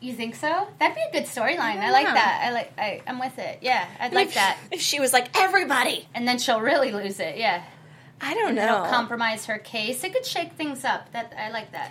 You 0.00 0.12
think 0.14 0.36
so? 0.36 0.68
That'd 0.78 0.94
be 0.94 1.02
a 1.08 1.12
good 1.12 1.28
storyline. 1.28 1.78
I 1.80 1.90
like 1.90 2.06
that. 2.06 2.42
I 2.44 2.52
like. 2.52 2.72
I, 2.78 3.02
I'm 3.06 3.18
with 3.18 3.36
it. 3.38 3.58
Yeah, 3.62 3.86
I'd 3.98 4.12
like 4.12 4.34
that. 4.34 4.56
If 4.70 4.80
she 4.80 5.00
was 5.00 5.12
like 5.12 5.36
everybody. 5.36 6.06
And 6.14 6.26
then 6.26 6.38
she'll 6.38 6.60
really 6.60 6.92
lose 6.92 7.18
it. 7.18 7.36
Yeah, 7.36 7.64
I 8.20 8.34
don't 8.34 8.56
it'll 8.56 8.84
know. 8.84 8.90
compromise 8.90 9.46
her 9.46 9.58
case. 9.58 10.04
It 10.04 10.12
could 10.12 10.24
shake 10.24 10.52
things 10.52 10.84
up. 10.84 11.10
That 11.12 11.32
I 11.36 11.50
like 11.50 11.72
that. 11.72 11.90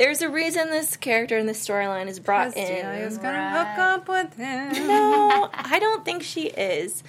There's 0.00 0.22
a 0.22 0.30
reason 0.30 0.70
this 0.70 0.96
character 0.96 1.36
in 1.36 1.44
this 1.44 1.62
storyline 1.62 2.06
is 2.06 2.18
brought 2.18 2.54
Because 2.54 2.68
Delia's 2.70 3.16
in. 3.18 3.22
gonna 3.22 3.36
Right. 3.36 3.66
hook 3.66 3.78
up 3.78 4.08
with 4.08 4.34
him. 4.34 4.88
No, 4.88 5.50
I 5.52 5.78
don't 5.78 6.06
think 6.06 6.22
she 6.22 6.46
is. 6.46 7.02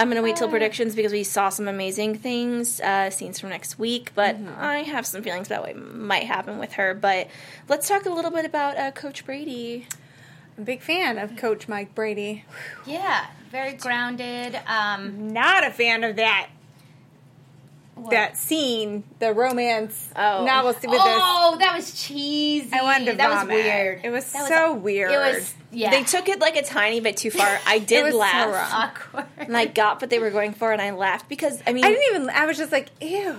I'm 0.00 0.08
gonna 0.08 0.20
wait 0.22 0.34
till 0.34 0.48
predictions 0.48 0.96
because 0.96 1.12
we 1.12 1.22
saw 1.22 1.48
some 1.48 1.68
amazing 1.68 2.16
things, 2.18 2.80
uh, 2.80 3.10
scenes 3.10 3.38
from 3.38 3.50
next 3.50 3.78
week. 3.78 4.10
But 4.16 4.36
I 4.58 4.78
have 4.78 5.06
some 5.06 5.22
feelings 5.22 5.46
about 5.46 5.62
what 5.62 5.76
might 5.76 6.24
happen 6.24 6.58
with 6.58 6.72
her. 6.72 6.92
But 6.92 7.28
let's 7.68 7.86
talk 7.86 8.04
a 8.04 8.10
little 8.10 8.32
bit 8.32 8.44
about 8.44 8.76
uh, 8.76 8.90
Coach 8.90 9.24
Brady. 9.24 9.86
I'm 10.56 10.62
a 10.62 10.66
big 10.66 10.82
fan 10.82 11.18
of 11.18 11.36
Coach 11.36 11.68
Mike 11.68 11.94
Brady. 11.94 12.44
Yeah, 12.84 13.26
very 13.52 13.74
grounded. 13.74 14.58
Um, 14.66 15.32
Not 15.32 15.64
a 15.64 15.70
fan 15.70 16.02
of 16.02 16.16
that 16.16 16.48
what? 17.98 18.10
that 18.10 18.36
scene, 18.36 19.04
the 19.18 19.32
romance 19.32 20.10
Oh. 20.16 20.44
novel 20.44 20.68
with 20.72 20.80
this. 20.80 20.90
oh, 20.92 21.56
that 21.58 21.74
was 21.76 22.02
cheesy. 22.04 22.70
I 22.72 22.82
wanted 22.82 23.12
to 23.12 23.16
that 23.18 23.28
vomit. 23.30 23.56
was 23.56 23.64
weird. 23.64 24.00
It 24.04 24.10
was 24.10 24.32
That 24.32 24.48
so 24.48 24.74
weird. 24.74 25.10
It 25.12 25.18
was 25.18 25.54
yeah. 25.70 25.90
They 25.90 26.02
took 26.02 26.28
it 26.28 26.40
like 26.40 26.56
a 26.56 26.62
tiny 26.62 27.00
bit 27.00 27.16
too 27.18 27.30
far. 27.30 27.58
I 27.66 27.78
did 27.92 28.04
was 28.04 28.12
so 28.14 28.18
laugh, 28.18 28.46
wrong. 28.72 28.82
awkward. 28.82 29.26
and 29.36 29.56
I 29.56 29.66
got 29.66 30.00
what 30.00 30.08
they 30.10 30.18
were 30.18 30.30
going 30.30 30.54
for, 30.54 30.72
and 30.72 30.80
I 30.80 30.92
laughed 30.92 31.28
because 31.28 31.60
I 31.66 31.72
mean, 31.72 31.84
I 31.84 31.88
didn't 31.90 32.14
even. 32.14 32.30
I 32.30 32.46
was 32.46 32.56
just 32.56 32.72
like, 32.72 32.88
ew. 33.02 33.34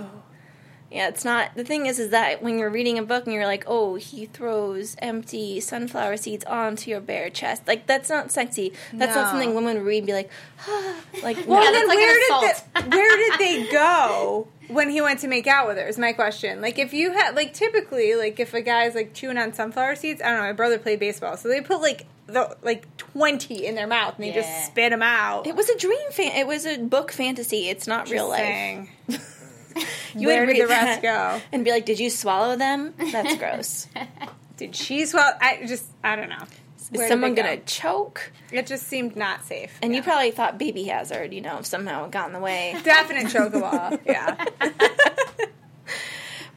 Yeah, 0.91 1.07
it's 1.07 1.23
not. 1.23 1.51
The 1.55 1.63
thing 1.63 1.85
is, 1.85 1.99
is 1.99 2.09
that 2.09 2.41
when 2.41 2.57
you're 2.57 2.69
reading 2.71 2.97
a 2.97 3.03
book 3.03 3.25
and 3.25 3.33
you're 3.33 3.45
like, 3.45 3.63
oh, 3.67 3.93
he 3.95 4.25
throws 4.25 4.95
empty 4.99 5.59
sunflower 5.59 6.17
seeds 6.17 6.43
onto 6.45 6.89
your 6.89 6.99
bare 6.99 7.29
chest, 7.29 7.67
like 7.67 7.85
that's 7.85 8.09
not 8.09 8.31
sexy. 8.31 8.73
That's 8.91 9.15
No. 9.15 9.21
not 9.21 9.29
something 9.31 9.53
women 9.53 9.77
would 9.77 9.85
read 9.85 9.99
and 9.99 10.07
be 10.07 10.13
like, 10.13 10.31
ah, 10.67 10.95
like. 11.23 11.37
Well, 11.45 11.63
no. 11.63 11.71
then 11.71 11.87
like 11.87 11.97
where 11.97 12.19
did 12.41 12.55
the, 12.75 12.89
where 12.95 13.17
did 13.17 13.39
they 13.39 13.71
go 13.71 14.47
when 14.67 14.89
he 14.89 14.99
went 14.99 15.19
to 15.19 15.27
make 15.27 15.45
out 15.45 15.67
with 15.67 15.77
her? 15.77 15.87
Is 15.87 15.99
my 15.99 16.11
question. 16.11 16.59
Like, 16.59 16.79
if 16.79 16.91
you 16.91 17.11
had 17.13 17.35
like 17.35 17.53
typically 17.53 18.15
like 18.15 18.39
if 18.39 18.55
a 18.55 18.61
guy's 18.61 18.95
like 18.95 19.13
chewing 19.13 19.37
on 19.37 19.53
sunflower 19.53 19.95
seeds, 19.95 20.21
I 20.23 20.29
don't 20.29 20.37
know. 20.39 20.43
My 20.45 20.53
brother 20.53 20.79
played 20.79 20.99
baseball, 20.99 21.37
so 21.37 21.49
they 21.49 21.61
put 21.61 21.81
like 21.81 22.07
the 22.25 22.57
like 22.63 22.87
twenty 22.97 23.65
in 23.67 23.75
their 23.75 23.85
mouth 23.87 24.15
and 24.15 24.23
they 24.23 24.29
Yeah. 24.29 24.41
just 24.41 24.65
spit 24.71 24.89
them 24.89 25.03
out. 25.03 25.45
It 25.45 25.55
was 25.55 25.69
a 25.69 25.77
dream. 25.77 26.11
Fan- 26.11 26.35
it 26.35 26.47
was 26.47 26.65
a 26.65 26.77
book 26.79 27.11
fantasy. 27.11 27.69
It's 27.69 27.85
not 27.85 28.09
real 28.09 28.27
life. 28.27 28.89
Saying. 29.73 29.87
You 30.15 30.27
Where 30.27 30.41
would 30.45 30.53
did 30.53 30.59
read 30.59 30.63
the 30.63 30.67
rest 30.67 31.01
that 31.01 31.37
go? 31.37 31.41
And 31.51 31.63
be 31.65 31.71
like, 31.71 31.85
did 31.85 31.99
you 31.99 32.09
swallow 32.09 32.55
them? 32.55 32.93
That's 33.11 33.37
gross. 33.37 33.87
Did 34.57 34.75
she 34.75 35.05
swallow? 35.05 35.31
I 35.39 35.65
just 35.65 35.85
I 36.03 36.17
don't 36.17 36.27
know. 36.27 36.43
Is 36.91 37.07
someone 37.07 37.33
gonna 37.33 37.57
choke? 37.61 38.31
It 38.51 38.67
just 38.67 38.87
seemed 38.87 39.15
not 39.15 39.45
safe. 39.45 39.77
And 39.81 39.95
you 39.95 40.03
probably 40.03 40.31
thought 40.31 40.57
baby 40.57 40.83
hazard. 40.83 41.33
You 41.33 41.39
know, 41.39 41.59
if 41.59 41.65
somehow 41.65 42.03
it 42.05 42.11
got 42.11 42.27
in 42.27 42.33
the 42.33 42.39
way. 42.39 42.75
definite 42.83 43.27
chokeable. 43.27 43.99
yeah. 44.05 44.43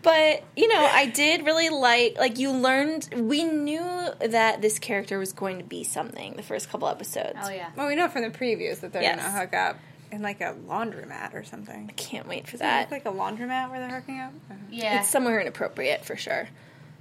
But 0.02 0.42
you 0.56 0.66
know, 0.66 0.80
I 0.84 1.06
did 1.06 1.46
really 1.46 1.68
like 1.68 2.16
like 2.18 2.36
you 2.40 2.50
learned. 2.50 3.08
We 3.16 3.44
knew 3.44 4.08
that 4.20 4.60
this 4.60 4.80
character 4.80 5.16
was 5.16 5.32
going 5.32 5.58
to 5.58 5.64
be 5.64 5.84
something 5.84 6.34
the 6.34 6.42
first 6.42 6.68
couple 6.70 6.88
episodes. 6.88 7.38
Oh 7.40 7.50
yeah. 7.50 7.70
Well, 7.76 7.86
we 7.86 7.94
know 7.94 8.08
from 8.08 8.22
the 8.22 8.30
previews 8.30 8.80
that 8.80 8.92
they're 8.92 9.02
Yes. 9.02 9.22
gonna 9.24 9.38
hook 9.38 9.54
up 9.54 9.78
in 10.12 10.22
like 10.22 10.40
a 10.40 10.54
laundromat 10.68 11.34
or 11.34 11.44
something. 11.44 11.86
I 11.88 11.92
can't 11.92 12.26
wait 12.28 12.46
for 12.46 12.52
Does 12.56 12.60
it 12.62 12.80
look 12.80 12.90
like 12.90 13.06
a 13.06 13.16
laundromat 13.16 13.70
where 13.70 13.80
they're 13.80 14.00
hooking 14.00 14.20
up? 14.20 14.32
Yeah. 14.70 15.00
It's 15.00 15.08
somewhere 15.08 15.40
inappropriate 15.40 16.04
for 16.04 16.16
sure. 16.16 16.48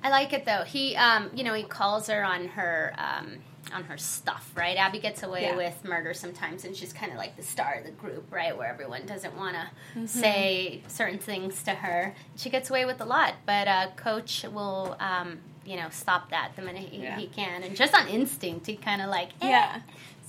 I 0.04 0.10
like 0.10 0.34
it 0.34 0.46
though. 0.46 0.64
He, 0.64 0.96
um, 0.96 1.30
you 1.36 1.44
know, 1.44 1.54
he 1.54 1.64
calls 1.64 2.08
her 2.08 2.24
on 2.24 2.48
her, 2.50 2.94
um, 2.98 3.38
on 3.74 3.84
her 3.84 3.98
stuff, 3.98 4.52
right? 4.56 4.76
Abby 4.76 5.00
gets 5.00 5.22
away 5.24 5.44
Yeah. 5.44 5.56
with 5.56 5.84
murder 5.86 6.14
sometimes, 6.14 6.66
and 6.66 6.76
she's 6.76 6.92
kind 6.92 7.12
of 7.12 7.18
like 7.18 7.38
the 7.38 7.44
star 7.44 7.76
of 7.76 7.86
the 7.86 7.92
group, 7.92 8.26
right? 8.32 8.58
Where 8.58 8.68
everyone 8.68 9.06
doesn't 9.06 9.36
want 9.38 9.56
to 9.56 9.70
Mm-hmm. 9.96 10.06
say 10.08 10.82
certain 10.88 11.20
things 11.20 11.62
to 11.64 11.72
her. 11.72 12.16
She 12.36 12.50
gets 12.50 12.70
away 12.70 12.86
with 12.86 13.00
a 13.02 13.06
lot, 13.06 13.36
but 13.46 13.68
uh, 13.68 13.88
Coach 13.96 14.44
will, 14.52 14.96
um, 15.00 15.40
you 15.64 15.76
know, 15.76 15.90
stop 15.92 16.32
that 16.32 16.54
the 16.56 16.64
minute 16.64 16.90
he, 16.90 17.04
Yeah. 17.04 17.18
he 17.20 17.28
can, 17.28 17.62
and 17.62 17.76
just 17.76 17.94
on 17.94 18.08
instinct, 18.08 18.66
he 18.66 18.76
kind 18.76 19.02
of 19.02 19.10
like, 19.10 19.30
eh. 19.42 19.50
Yeah. 19.50 19.82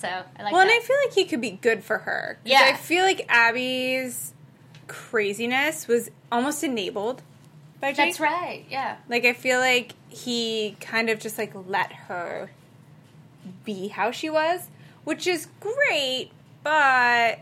So 0.02 0.08
I 0.08 0.42
like 0.42 0.52
Well, 0.52 0.62
and. 0.62 0.70
I 0.70 0.80
feel 0.80 0.96
like 1.04 1.14
he 1.14 1.24
could 1.24 1.40
be 1.40 1.52
good 1.52 1.84
for 1.84 1.98
her. 1.98 2.38
Yeah. 2.44 2.62
I 2.64 2.76
feel 2.76 3.04
like 3.04 3.24
Abby's 3.28 4.34
craziness 4.88 5.86
was 5.86 6.10
almost 6.30 6.64
enabled 6.64 7.22
by 7.80 7.92
Jake. 7.92 7.96
That's 7.96 8.20
right. 8.20 8.66
Yeah. 8.68 8.96
Like 9.08 9.24
I 9.24 9.32
feel 9.32 9.60
like 9.60 9.92
he 10.08 10.76
kind 10.80 11.08
of 11.08 11.20
just 11.20 11.38
like 11.38 11.52
let 11.54 11.92
her 11.92 12.50
be 13.64 13.88
how 13.88 14.10
she 14.10 14.28
was, 14.28 14.68
which 15.04 15.26
is 15.28 15.46
great, 15.60 16.30
but 16.64 17.38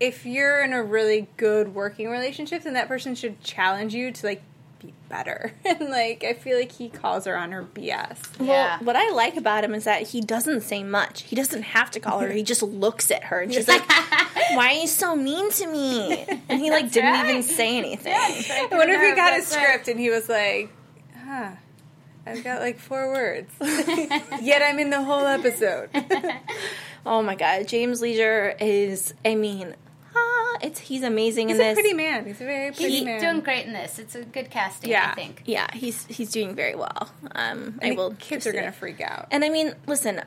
if 0.00 0.26
you're 0.26 0.64
in 0.64 0.72
a 0.72 0.82
really 0.82 1.28
good 1.36 1.72
working 1.72 2.10
relationship, 2.10 2.64
then 2.64 2.74
that 2.74 2.88
person 2.88 3.14
should 3.14 3.40
challenge 3.44 3.94
you 3.94 4.10
to 4.10 4.26
like 4.26 4.42
better. 5.12 5.52
And 5.64 5.90
like 5.90 6.24
I 6.24 6.32
feel 6.32 6.58
like 6.58 6.72
he 6.72 6.88
calls 6.88 7.26
her 7.26 7.36
on 7.36 7.52
her 7.52 7.62
BS. 7.62 8.38
Well, 8.40 8.48
Yeah. 8.48 8.78
what 8.82 8.96
I 8.96 9.10
like 9.10 9.36
about 9.36 9.62
him 9.64 9.74
is 9.74 9.84
that 9.84 10.02
he 10.08 10.20
doesn't 10.20 10.62
say 10.62 10.82
much. 10.82 11.22
He 11.22 11.36
doesn't 11.36 11.62
have 11.62 11.90
to 11.92 12.00
call 12.00 12.18
her. 12.20 12.30
He 12.30 12.42
just 12.42 12.62
looks 12.62 13.10
at 13.10 13.24
her 13.24 13.40
and 13.40 13.52
she's 13.52 13.68
like, 13.68 13.82
"Why 14.54 14.74
are 14.74 14.80
you 14.80 14.86
so 14.88 15.14
mean 15.14 15.50
to 15.52 15.66
me?" 15.66 16.26
And 16.48 16.60
he 16.60 16.70
like 16.70 16.90
didn't 16.90 17.12
right. 17.12 17.30
even 17.30 17.42
say 17.42 17.78
anything. 17.78 18.12
I 18.14 18.68
wonder 18.72 18.94
if 18.94 19.00
he 19.02 19.14
got 19.14 19.34
his 19.34 19.54
right. 19.54 19.62
script 19.64 19.88
and 19.88 20.00
he 20.00 20.10
was 20.10 20.28
like, 20.28 20.70
huh. 21.24 21.50
I've 22.26 22.44
got 22.44 22.60
like 22.60 22.78
four 22.78 23.12
words. 23.12 23.52
Yet 23.60 24.62
I'm 24.62 24.78
in 24.78 24.90
the 24.90 25.02
whole 25.02 25.26
episode. 25.26 25.90
Oh 27.04 27.20
my 27.22 27.34
god, 27.34 27.66
James 27.66 28.00
Lesure 28.00 28.54
is. 28.60 29.12
I 29.24 29.34
mean, 29.34 29.74
it's 30.62 30.80
he's 30.80 31.02
amazing 31.02 31.48
He's 31.48 31.58
in 31.58 31.62
this. 31.62 31.76
He's 31.76 31.78
a 31.78 31.80
pretty 31.82 31.94
man. 31.96 32.24
He's 32.26 32.40
a 32.40 32.44
very 32.44 32.70
pretty 32.72 32.90
He's 32.90 33.04
man. 33.04 33.20
doing 33.20 33.40
great 33.40 33.66
in 33.66 33.72
this. 33.72 33.98
It's 33.98 34.14
a 34.14 34.24
good 34.24 34.50
casting, 34.50 34.90
Yeah. 34.90 35.10
I 35.12 35.14
think. 35.14 35.42
yeah, 35.46 35.66
he's 35.72 36.06
he's 36.06 36.30
doing 36.30 36.54
very 36.54 36.74
well. 36.74 37.10
Um, 37.34 37.78
I 37.82 37.90
I 37.90 37.92
will. 37.92 38.14
kids 38.18 38.46
are 38.46 38.52
gonna 38.52 38.68
it. 38.68 38.74
freak 38.74 39.00
out. 39.00 39.28
And 39.30 39.44
I 39.44 39.48
mean, 39.48 39.74
listen, 39.86 40.22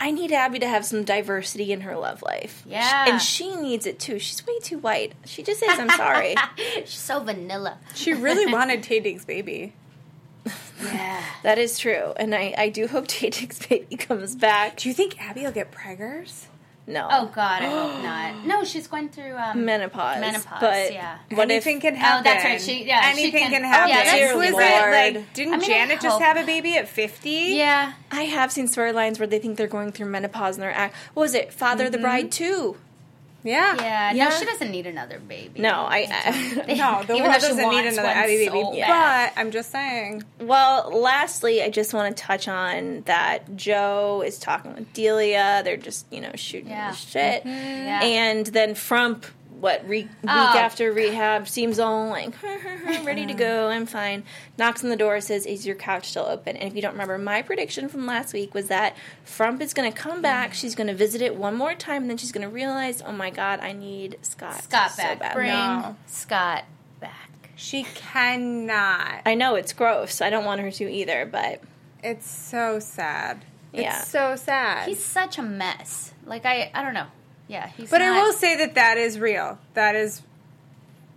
I 0.00 0.10
need 0.12 0.30
Abby 0.30 0.58
to 0.60 0.68
have 0.68 0.84
some 0.84 1.02
diversity 1.04 1.72
in 1.72 1.80
her 1.80 1.96
love 1.96 2.22
life. 2.22 2.62
Yeah. 2.66 3.06
and 3.08 3.20
she 3.20 3.56
needs 3.56 3.84
it 3.86 3.98
too. 3.98 4.18
She's 4.20 4.46
way 4.46 4.58
too 4.60 4.78
white. 4.78 5.14
She 5.24 5.42
just 5.42 5.58
says, 5.60 5.78
"I'm 5.78 5.90
sorry." 5.90 6.36
She's 6.84 6.90
so 7.00 7.20
vanilla. 7.20 7.78
She 7.94 8.12
really 8.12 8.46
wanted 8.52 8.82
Taye 8.82 9.02
Diggs' 9.02 9.24
baby. 9.24 9.72
Yeah. 10.80 11.20
that 11.42 11.58
is 11.58 11.76
true, 11.78 12.12
and 12.16 12.32
I 12.34 12.54
I 12.56 12.68
do 12.68 12.86
hope 12.86 13.08
Taye 13.08 13.32
Diggs' 13.36 13.58
baby 13.66 13.96
comes 13.96 14.36
back. 14.36 14.76
Do 14.76 14.88
you 14.88 14.94
think 14.94 15.20
Abby 15.20 15.42
will 15.42 15.50
get 15.50 15.72
preggers? 15.72 16.44
No. 16.88 17.06
Oh 17.10 17.26
God, 17.34 17.62
I 17.62 17.66
hope 17.68 18.02
not. 18.02 18.34
No, 18.46 18.64
she's 18.64 18.86
going 18.86 19.10
through 19.10 19.36
um, 19.36 19.64
menopause. 19.64 20.20
Menopause, 20.20 20.60
But 20.60 20.92
yeah. 20.92 21.18
what 21.30 21.50
Anything 21.50 21.76
if 21.76 21.82
can 21.82 21.94
happen. 21.94 22.24
that's 22.24 22.44
right. 22.44 22.60
She- 22.60 22.84
yeah, 22.84 23.02
she 23.12 23.20
anything 23.22 23.42
can- 23.42 23.50
can, 23.52 23.64
oh, 23.64 23.68
happen. 23.68 23.88
yeah, 23.90 24.04
that's 24.04 24.34
was 24.36 24.52
Lord. 24.52 24.64
like? 25.16 25.34
Didn't 25.34 25.54
I 25.54 25.56
mean, 25.58 25.68
Janet 25.68 26.00
just 26.00 26.20
have 26.20 26.36
a 26.38 26.44
baby 26.46 26.76
at 26.76 26.88
fifty? 26.88 27.30
Yeah. 27.56 27.92
I 28.10 28.22
have 28.22 28.50
seen 28.50 28.66
storylines 28.68 29.18
where 29.18 29.26
they 29.28 29.38
think 29.38 29.58
they're 29.58 29.66
going 29.66 29.92
through 29.92 30.06
menopause 30.06 30.56
and 30.56 30.62
they're 30.62 30.72
act. 30.72 30.96
What 31.14 31.22
was 31.24 31.34
it? 31.34 31.52
Father 31.52 31.86
of 31.86 31.92
the 31.92 31.98
Bride 31.98 32.32
too. 32.32 32.76
Yeah, 33.44 33.76
Yeah. 33.76 34.12
Yeah. 34.12 34.28
No, 34.28 34.30
she 34.36 34.44
doesn't 34.44 34.70
need 34.70 34.86
another 34.86 35.18
baby. 35.20 35.60
No, 35.60 35.70
I. 35.70 36.06
I 36.10 36.74
No, 36.74 37.02
the 37.04 37.14
Even 37.14 37.22
world 37.30 37.34
though 37.34 37.46
she 37.46 37.54
doesn't 37.54 37.70
need 37.70 37.86
another 37.86 38.08
one 38.08 38.16
Abby 38.16 38.36
baby. 38.36 38.48
so 38.50 38.72
But. 38.86 39.32
I'm 39.36 39.50
just 39.52 39.70
saying. 39.70 40.24
well, 40.40 40.90
lastly, 40.92 41.62
I 41.62 41.70
just 41.70 41.94
want 41.94 42.16
to 42.16 42.22
touch 42.22 42.48
on 42.48 43.02
that 43.02 43.54
Jo 43.56 44.22
is 44.26 44.38
talking 44.38 44.74
with 44.74 44.92
Delia. 44.92 45.62
They're 45.64 45.76
just 45.76 46.06
you 46.12 46.20
know 46.20 46.32
shooting 46.34 46.70
Yeah. 46.70 46.90
the 46.90 46.96
shit, 46.96 47.44
mm-hmm. 47.44 47.48
Yeah. 47.86 48.00
and 48.02 48.46
then 48.46 48.74
Frump. 48.74 49.24
What 49.60 49.82
re- 49.88 50.02
week 50.02 50.08
Oh. 50.28 50.28
after 50.58 50.92
rehab 50.92 51.48
seems 51.48 51.78
all 51.80 52.08
like 52.10 52.32
ready 53.04 53.26
to 53.26 53.34
go. 53.34 53.68
I'm 53.68 53.86
fine. 53.86 54.22
Knocks 54.56 54.84
on 54.84 54.90
the 54.90 54.96
door, 54.96 55.20
says, 55.20 55.46
"Is 55.46 55.66
your 55.66 55.74
couch 55.74 56.06
still 56.10 56.26
open?" 56.26 56.56
And 56.56 56.68
if 56.68 56.76
you 56.76 56.82
don't 56.82 56.92
remember, 56.92 57.18
my 57.18 57.42
prediction 57.42 57.88
from 57.88 58.06
last 58.06 58.32
week 58.32 58.54
was 58.54 58.68
that 58.68 58.96
Frump 59.24 59.60
is 59.60 59.74
going 59.74 59.90
to 59.92 59.98
come 59.98 60.22
back. 60.22 60.54
She's 60.54 60.76
going 60.76 60.86
to 60.86 60.94
visit 60.94 61.20
it 61.22 61.34
one 61.34 61.56
more 61.56 61.74
time, 61.74 62.02
and 62.02 62.10
then 62.10 62.16
she's 62.18 62.30
going 62.30 62.46
to 62.46 62.52
realize, 62.54 63.02
"Oh 63.04 63.10
my 63.10 63.30
god, 63.30 63.58
I 63.60 63.72
need 63.72 64.18
Scott, 64.22 64.62
Scott 64.62 64.92
so 64.92 65.02
back. 65.02 65.18
bad." 65.18 65.34
Bring 65.34 65.48
No. 65.48 65.96
Scott 66.06 66.64
back. 67.00 67.30
She 67.56 67.82
cannot. 67.94 69.22
I 69.26 69.34
know 69.34 69.54
it's 69.56 69.72
gross. 69.72 70.20
I 70.20 70.30
don't 70.30 70.44
want 70.44 70.60
her 70.60 70.70
to 70.70 70.90
either, 70.90 71.26
but 71.26 71.60
It's 72.02 72.30
so 72.30 72.78
sad. 72.78 73.44
Yeah. 73.72 73.98
It's 74.00 74.08
so 74.08 74.36
sad. 74.36 74.86
He's 74.88 75.04
such 75.04 75.36
a 75.38 75.42
mess. 75.42 76.12
Like 76.24 76.46
I, 76.46 76.70
I 76.72 76.82
don't 76.82 76.94
know. 76.94 77.06
Yeah, 77.48 77.68
he's. 77.76 77.90
but 77.90 77.98
not, 77.98 78.16
I 78.18 78.22
will 78.22 78.32
say 78.32 78.56
that 78.58 78.74
that 78.76 78.98
is 78.98 79.18
real. 79.18 79.58
That 79.74 79.96
is 79.96 80.22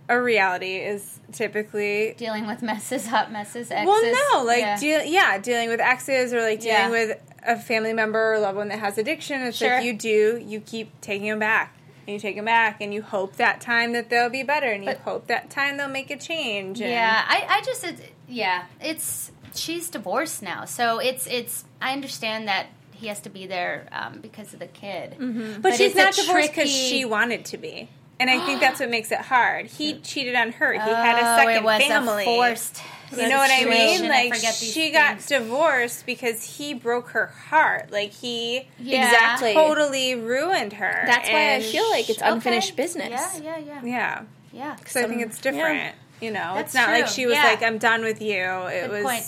a 0.08 0.20
reality. 0.20 0.76
Is 0.76 1.20
typically 1.32 2.14
dealing 2.16 2.46
with 2.46 2.62
messes, 2.62 3.06
hot 3.06 3.30
messes, 3.32 3.70
exes. 3.70 3.86
well, 3.86 4.38
no, 4.40 4.44
like 4.44 4.60
yeah. 4.60 4.78
deal, 4.78 5.04
yeah, 5.04 5.38
dealing 5.38 5.68
with 5.68 5.80
exes 5.80 6.32
or 6.32 6.40
like 6.40 6.60
dealing 6.60 6.76
Yeah. 6.76 6.90
with 6.90 7.18
a 7.46 7.56
family 7.58 7.92
member 7.92 8.34
or 8.34 8.38
loved 8.38 8.56
one 8.56 8.68
that 8.68 8.78
has 8.78 8.98
addiction. 8.98 9.42
It's 9.42 9.56
Sure. 9.58 9.76
like 9.76 9.84
you 9.84 9.92
do, 9.94 10.42
you 10.44 10.60
keep 10.60 11.00
taking 11.00 11.28
them 11.28 11.38
back. 11.38 11.76
And 12.04 12.14
you 12.14 12.18
take 12.18 12.34
them 12.34 12.46
back, 12.46 12.80
and 12.80 12.92
you 12.92 13.00
hope 13.00 13.36
that 13.36 13.60
time 13.60 13.92
that 13.92 14.10
they'll 14.10 14.28
be 14.28 14.42
better, 14.42 14.66
and 14.66 14.82
you 14.82 14.90
But- 14.90 14.98
hope 15.02 15.28
that 15.28 15.50
time 15.50 15.76
they'll 15.76 15.86
make 15.86 16.10
a 16.10 16.16
change. 16.16 16.80
And 16.80 16.90
Yeah, 16.90 17.22
I, 17.28 17.46
I 17.48 17.62
just, 17.62 17.84
it, 17.84 18.12
yeah, 18.26 18.64
it's 18.80 19.30
she's 19.54 19.88
divorced 19.88 20.42
now, 20.42 20.64
so 20.64 20.98
it's, 20.98 21.28
it's. 21.28 21.64
I 21.80 21.92
understand 21.92 22.48
that 22.48 22.66
he 23.02 23.08
has 23.08 23.20
to 23.20 23.30
be 23.30 23.46
there 23.46 23.86
um, 23.92 24.20
because 24.20 24.54
of 24.54 24.60
the 24.60 24.66
kid, 24.66 25.16
Mm-hmm. 25.18 25.60
But, 25.60 25.74
she's 25.74 25.94
not 25.94 26.14
divorced 26.14 26.48
because 26.50 26.70
tricky- 26.70 26.88
she 26.90 27.04
wanted 27.04 27.44
to 27.46 27.58
be. 27.58 27.88
And 28.20 28.30
I 28.30 28.38
think 28.46 28.60
that's 28.60 28.78
what 28.78 28.88
makes 28.88 29.10
it 29.10 29.18
hard. 29.18 29.66
He 29.66 29.98
cheated 30.10 30.36
on 30.36 30.52
her. 30.52 30.72
He 30.72 30.78
Oh, 30.78 30.94
had 30.94 31.16
a 31.18 31.36
second 31.40 31.54
it 31.56 31.64
was 31.64 31.82
family. 31.82 32.22
A 32.22 32.24
forced. 32.26 32.80
you 33.10 33.28
know 33.28 33.36
what 33.38 33.50
I 33.50 33.64
mean? 33.64 33.72
situation. 33.98 34.04
I 34.06 34.08
Like 34.08 34.34
forget 34.36 34.54
she 34.54 34.90
got 34.92 35.10
things. 35.16 35.26
divorced 35.26 36.06
because 36.06 36.56
he 36.56 36.72
broke 36.74 37.08
her 37.10 37.26
heart. 37.26 37.90
Like 37.90 38.12
he 38.12 38.68
Yeah. 38.78 39.04
Exactly. 39.06 39.54
totally 39.54 40.14
ruined 40.14 40.74
her. 40.74 41.02
that's 41.06 41.28
why 41.28 41.54
I 41.56 41.62
feel 41.62 41.90
like 41.90 42.08
it's 42.08 42.22
Okay. 42.22 42.30
unfinished 42.30 42.76
business. 42.76 43.10
Yeah, 43.10 43.38
yeah, 43.42 43.58
yeah, 43.58 43.80
yeah. 43.84 44.22
yeah. 44.52 44.74
Because 44.78 44.96
I 44.96 45.08
think 45.08 45.22
it's 45.22 45.40
different. 45.40 45.94
You 46.20 46.30
know, 46.30 46.52
That's 46.54 46.66
it's 46.68 46.74
not 46.74 46.90
like 46.90 47.08
she 47.08 47.26
was 47.26 47.34
Yeah. 47.34 47.44
like, 47.46 47.62
"I'm 47.64 47.78
done 47.78 48.02
with 48.04 48.22
you." 48.22 48.36
It 48.68 48.82
Good 48.88 48.90
was, 48.92 49.02
point. 49.02 49.24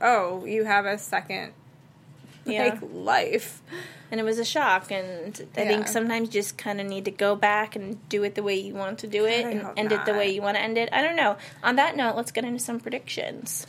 oh, 0.00 0.44
you 0.44 0.64
have 0.64 0.84
a 0.86 0.98
second 0.98 1.52
Yeah. 2.52 2.64
like 2.64 2.78
life. 2.92 3.60
And 4.10 4.20
it 4.20 4.24
was 4.24 4.38
a 4.38 4.44
shock, 4.44 4.90
and 4.90 5.40
I 5.56 5.62
Yeah. 5.62 5.68
think 5.68 5.88
sometimes 5.88 6.28
you 6.28 6.32
just 6.42 6.58
kind 6.58 6.80
of 6.82 6.86
need 6.86 7.06
to 7.06 7.10
go 7.10 7.34
back 7.34 7.76
and 7.76 8.06
do 8.10 8.24
it 8.24 8.34
the 8.34 8.42
way 8.42 8.56
you 8.60 8.74
want 8.74 8.98
to 8.98 9.06
do 9.06 9.24
it, 9.24 9.46
I 9.46 9.50
and 9.50 9.62
hope 9.62 9.78
end 9.78 9.90
it 9.92 10.04
the 10.04 10.12
way 10.12 10.28
you 10.34 10.42
want 10.42 10.58
to 10.58 10.62
end 10.62 10.76
it. 10.76 10.90
I 10.92 11.00
don't 11.02 11.16
know. 11.16 11.36
On 11.62 11.76
that 11.76 11.96
note, 11.96 12.14
let's 12.16 12.30
get 12.30 12.44
into 12.44 12.58
some 12.58 12.78
predictions. 12.78 13.66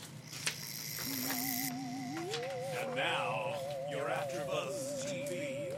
And 2.78 2.94
now, 2.94 3.54
your 3.90 4.04
AfterBuzz 4.06 5.06
TV. 5.06 5.72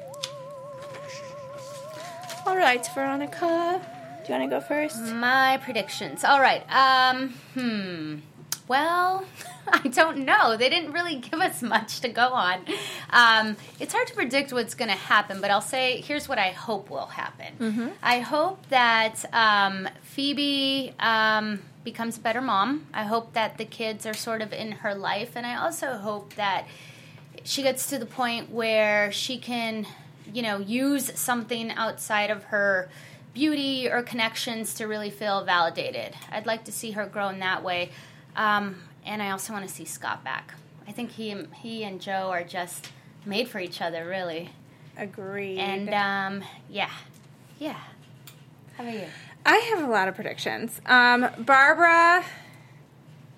All 2.46 2.56
right, 2.56 2.86
Veronica. 2.94 3.80
Do 4.26 4.32
you 4.32 4.38
want 4.40 4.50
to 4.50 4.56
go 4.56 4.60
first? 4.60 5.00
My 5.00 5.58
predictions. 5.62 6.24
All 6.24 6.40
right. 6.40 6.62
Um, 6.72 7.28
hmm. 7.54 8.16
Well, 8.68 9.24
I 9.68 9.88
don't 9.88 10.18
know. 10.18 10.56
They 10.56 10.68
didn't 10.68 10.92
really 10.92 11.16
give 11.16 11.40
us 11.40 11.62
much 11.62 12.00
to 12.00 12.08
go 12.08 12.28
on. 12.28 12.60
Um, 13.10 13.56
it's 13.80 13.92
hard 13.92 14.06
to 14.08 14.14
predict 14.14 14.52
what's 14.52 14.74
going 14.74 14.90
to 14.90 14.96
happen, 14.96 15.40
but 15.40 15.50
I'll 15.50 15.60
say 15.60 16.00
here's 16.00 16.28
what 16.28 16.38
I 16.38 16.50
hope 16.50 16.90
will 16.90 17.06
happen. 17.06 17.54
I 18.02 18.20
hope 18.20 18.66
that 18.68 19.24
um, 19.32 19.88
Phoebe 20.02 20.94
um, 20.98 21.60
becomes 21.84 22.18
a 22.18 22.20
better 22.20 22.40
mom. 22.40 22.86
I 22.92 23.04
hope 23.04 23.32
that 23.34 23.58
the 23.58 23.64
kids 23.64 24.06
are 24.06 24.14
sort 24.14 24.42
of 24.42 24.52
in 24.52 24.72
her 24.72 24.94
life, 24.94 25.32
and 25.36 25.46
I 25.46 25.56
also 25.56 25.94
hope 25.96 26.34
that 26.34 26.66
she 27.44 27.62
gets 27.62 27.88
to 27.90 27.98
the 27.98 28.06
point 28.06 28.50
where 28.50 29.12
she 29.12 29.38
can, 29.38 29.86
you 30.32 30.42
know, 30.42 30.58
use 30.58 31.16
something 31.18 31.70
outside 31.72 32.30
of 32.30 32.44
her 32.44 32.88
beauty 33.34 33.88
or 33.88 34.02
connections 34.02 34.74
to 34.74 34.86
really 34.86 35.10
feel 35.10 35.44
validated. 35.44 36.14
I'd 36.32 36.46
like 36.46 36.64
to 36.64 36.72
see 36.72 36.92
her 36.92 37.06
grow 37.06 37.28
in 37.28 37.38
that 37.40 37.62
way. 37.62 37.90
Um, 38.36 38.76
and 39.04 39.22
I 39.22 39.30
also 39.30 39.52
want 39.52 39.66
to 39.66 39.72
see 39.72 39.84
Scott 39.84 40.22
back. 40.22 40.54
I 40.86 40.92
think 40.92 41.10
he 41.12 41.34
he 41.54 41.82
and 41.82 42.00
Jo 42.00 42.30
are 42.30 42.44
just 42.44 42.90
made 43.24 43.48
for 43.48 43.58
each 43.58 43.80
other, 43.82 44.06
really. 44.06 44.50
Agreed. 44.96 45.58
And 45.58 45.92
um, 45.92 46.44
yeah, 46.68 46.90
yeah. 47.58 47.80
How 48.76 48.84
about 48.84 48.94
you? 48.94 49.06
I 49.44 49.56
have 49.56 49.88
a 49.88 49.90
lot 49.90 50.08
of 50.08 50.14
predictions. 50.14 50.80
Um, 50.86 51.28
Barbara, 51.38 52.24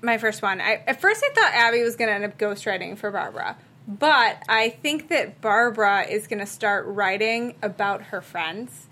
my 0.02 0.18
first 0.18 0.42
one. 0.42 0.60
I, 0.60 0.82
at 0.86 1.00
first, 1.00 1.22
I 1.24 1.32
thought 1.34 1.52
Abby 1.52 1.82
was 1.82 1.96
going 1.96 2.08
to 2.08 2.14
end 2.14 2.24
up 2.24 2.38
ghostwriting 2.38 2.96
for 2.96 3.10
Barbara, 3.10 3.56
but 3.86 4.42
I 4.48 4.70
think 4.70 5.08
that 5.08 5.40
Barbara 5.40 6.02
is 6.02 6.26
going 6.26 6.38
to 6.40 6.46
start 6.46 6.86
writing 6.86 7.56
about 7.62 8.02
her 8.04 8.20
friends, 8.20 8.86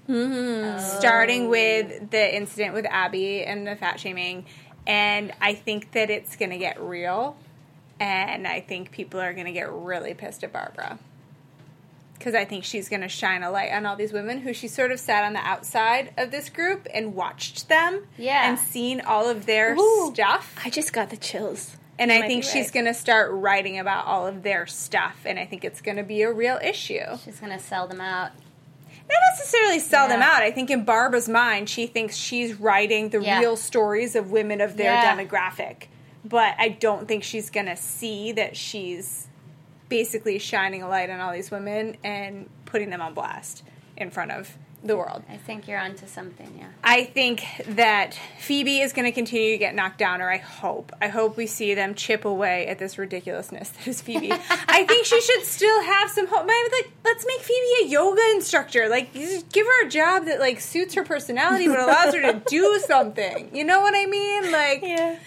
starting 0.78 1.48
with 1.48 2.10
the 2.10 2.36
incident 2.36 2.74
with 2.74 2.86
Abby 2.86 3.44
and 3.44 3.66
the 3.66 3.76
fat 3.76 3.98
shaming. 3.98 4.44
And 4.86 5.32
I 5.40 5.54
think 5.54 5.92
that 5.92 6.10
it's 6.10 6.36
going 6.36 6.50
to 6.50 6.58
get 6.58 6.80
real, 6.80 7.36
and 7.98 8.46
I 8.46 8.60
think 8.60 8.92
people 8.92 9.20
are 9.20 9.32
going 9.34 9.46
to 9.46 9.52
get 9.52 9.70
really 9.70 10.14
pissed 10.14 10.44
at 10.44 10.52
Barbara 10.52 10.98
because 12.18 12.34
I 12.34 12.44
think 12.46 12.64
she's 12.64 12.88
going 12.88 13.02
to 13.02 13.08
shine 13.08 13.42
a 13.42 13.50
light 13.50 13.70
on 13.72 13.84
all 13.84 13.94
these 13.94 14.12
women 14.12 14.40
who 14.40 14.54
she 14.54 14.68
sort 14.68 14.90
of 14.90 14.98
sat 14.98 15.22
on 15.24 15.34
the 15.34 15.40
outside 15.40 16.12
of 16.16 16.30
this 16.30 16.48
group 16.48 16.86
and 16.94 17.14
watched 17.14 17.68
them, 17.68 18.06
Yeah. 18.16 18.48
and 18.48 18.58
seen 18.58 19.00
all 19.02 19.28
of 19.28 19.44
their 19.46 19.74
Ooh. 19.74 20.12
stuff. 20.14 20.54
I 20.64 20.70
just 20.70 20.92
got 20.92 21.10
the 21.10 21.16
chills. 21.16 21.76
And 21.98 22.12
I 22.12 22.26
think 22.26 22.44
she's 22.44 22.66
right. 22.66 22.72
going 22.72 22.86
to 22.86 22.94
start 22.94 23.30
writing 23.32 23.78
about 23.78 24.06
all 24.06 24.26
of 24.26 24.42
their 24.42 24.66
stuff, 24.66 25.16
and 25.24 25.38
I 25.38 25.46
think 25.46 25.64
it's 25.64 25.80
going 25.80 25.96
to 25.96 26.02
be 26.02 26.22
a 26.22 26.32
real 26.32 26.58
issue. 26.62 27.00
She's 27.24 27.40
gonna 27.40 27.58
sell 27.58 27.86
them 27.86 28.00
out. 28.02 28.32
Not 29.08 29.18
necessarily 29.32 29.78
sell 29.78 30.08
them 30.08 30.20
out. 30.22 30.42
I 30.42 30.50
think 30.50 30.70
in 30.70 30.84
Barbara's 30.84 31.28
mind, 31.28 31.68
she 31.70 31.86
thinks 31.86 32.16
she's 32.16 32.54
writing 32.54 33.10
the 33.10 33.20
Yeah. 33.20 33.38
real 33.40 33.56
stories 33.56 34.16
of 34.16 34.30
women 34.30 34.60
of 34.60 34.76
their 34.76 34.94
Yeah. 34.94 35.16
demographic. 35.16 35.84
But 36.24 36.54
I 36.58 36.70
don't 36.70 37.06
think 37.06 37.22
she's 37.22 37.50
going 37.50 37.66
to 37.66 37.76
see 37.76 38.32
that 38.32 38.56
she's 38.56 39.28
basically 39.88 40.38
shining 40.40 40.82
a 40.82 40.88
light 40.88 41.08
on 41.10 41.20
all 41.20 41.32
these 41.32 41.50
women 41.52 41.96
and 42.02 42.48
putting 42.64 42.90
them 42.90 43.00
on 43.00 43.14
blast 43.14 43.62
in 43.96 44.10
front 44.10 44.32
of 44.32 44.58
the 44.86 44.96
world. 44.96 45.22
I 45.28 45.36
think 45.36 45.68
you're 45.68 45.78
onto 45.78 46.06
something. 46.06 46.54
Yeah. 46.58 46.66
I 46.84 47.04
think 47.04 47.44
that 47.68 48.18
Phoebe 48.40 48.80
is 48.80 48.92
going 48.92 49.04
to 49.06 49.12
continue 49.12 49.52
to 49.52 49.58
get 49.58 49.74
knocked 49.74 49.98
down, 49.98 50.20
or 50.22 50.30
I 50.30 50.38
hope. 50.38 50.92
I 51.00 51.08
hope 51.08 51.36
we 51.36 51.46
see 51.46 51.74
them 51.74 51.94
chip 51.94 52.24
away 52.24 52.66
at 52.66 52.78
this 52.78 52.98
ridiculousness 52.98 53.68
that 53.70 53.86
is 53.88 54.00
Phoebe. 54.00 54.32
I 54.50 54.84
think 54.86 55.06
she 55.06 55.20
should 55.20 55.44
still 55.44 55.82
have 55.82 56.10
some 56.10 56.26
hope. 56.26 56.46
Maybe, 56.46 56.68
like, 56.82 56.90
let's 57.04 57.24
make 57.26 57.40
Phoebe 57.40 57.84
a 57.84 57.88
yoga 57.88 58.22
instructor. 58.34 58.88
Like, 58.88 59.12
give 59.12 59.66
her 59.66 59.86
a 59.86 59.88
job 59.90 60.26
that 60.26 60.40
like 60.40 60.60
suits 60.60 60.94
her 60.94 61.04
personality, 61.04 61.68
but 61.68 61.78
allows 61.78 62.14
her 62.14 62.32
to 62.32 62.42
do 62.48 62.80
something. 62.86 63.54
You 63.54 63.64
know 63.64 63.80
what 63.80 63.94
I 63.96 64.06
mean? 64.06 64.52
Like, 64.52 64.82
Yeah. 64.82 65.18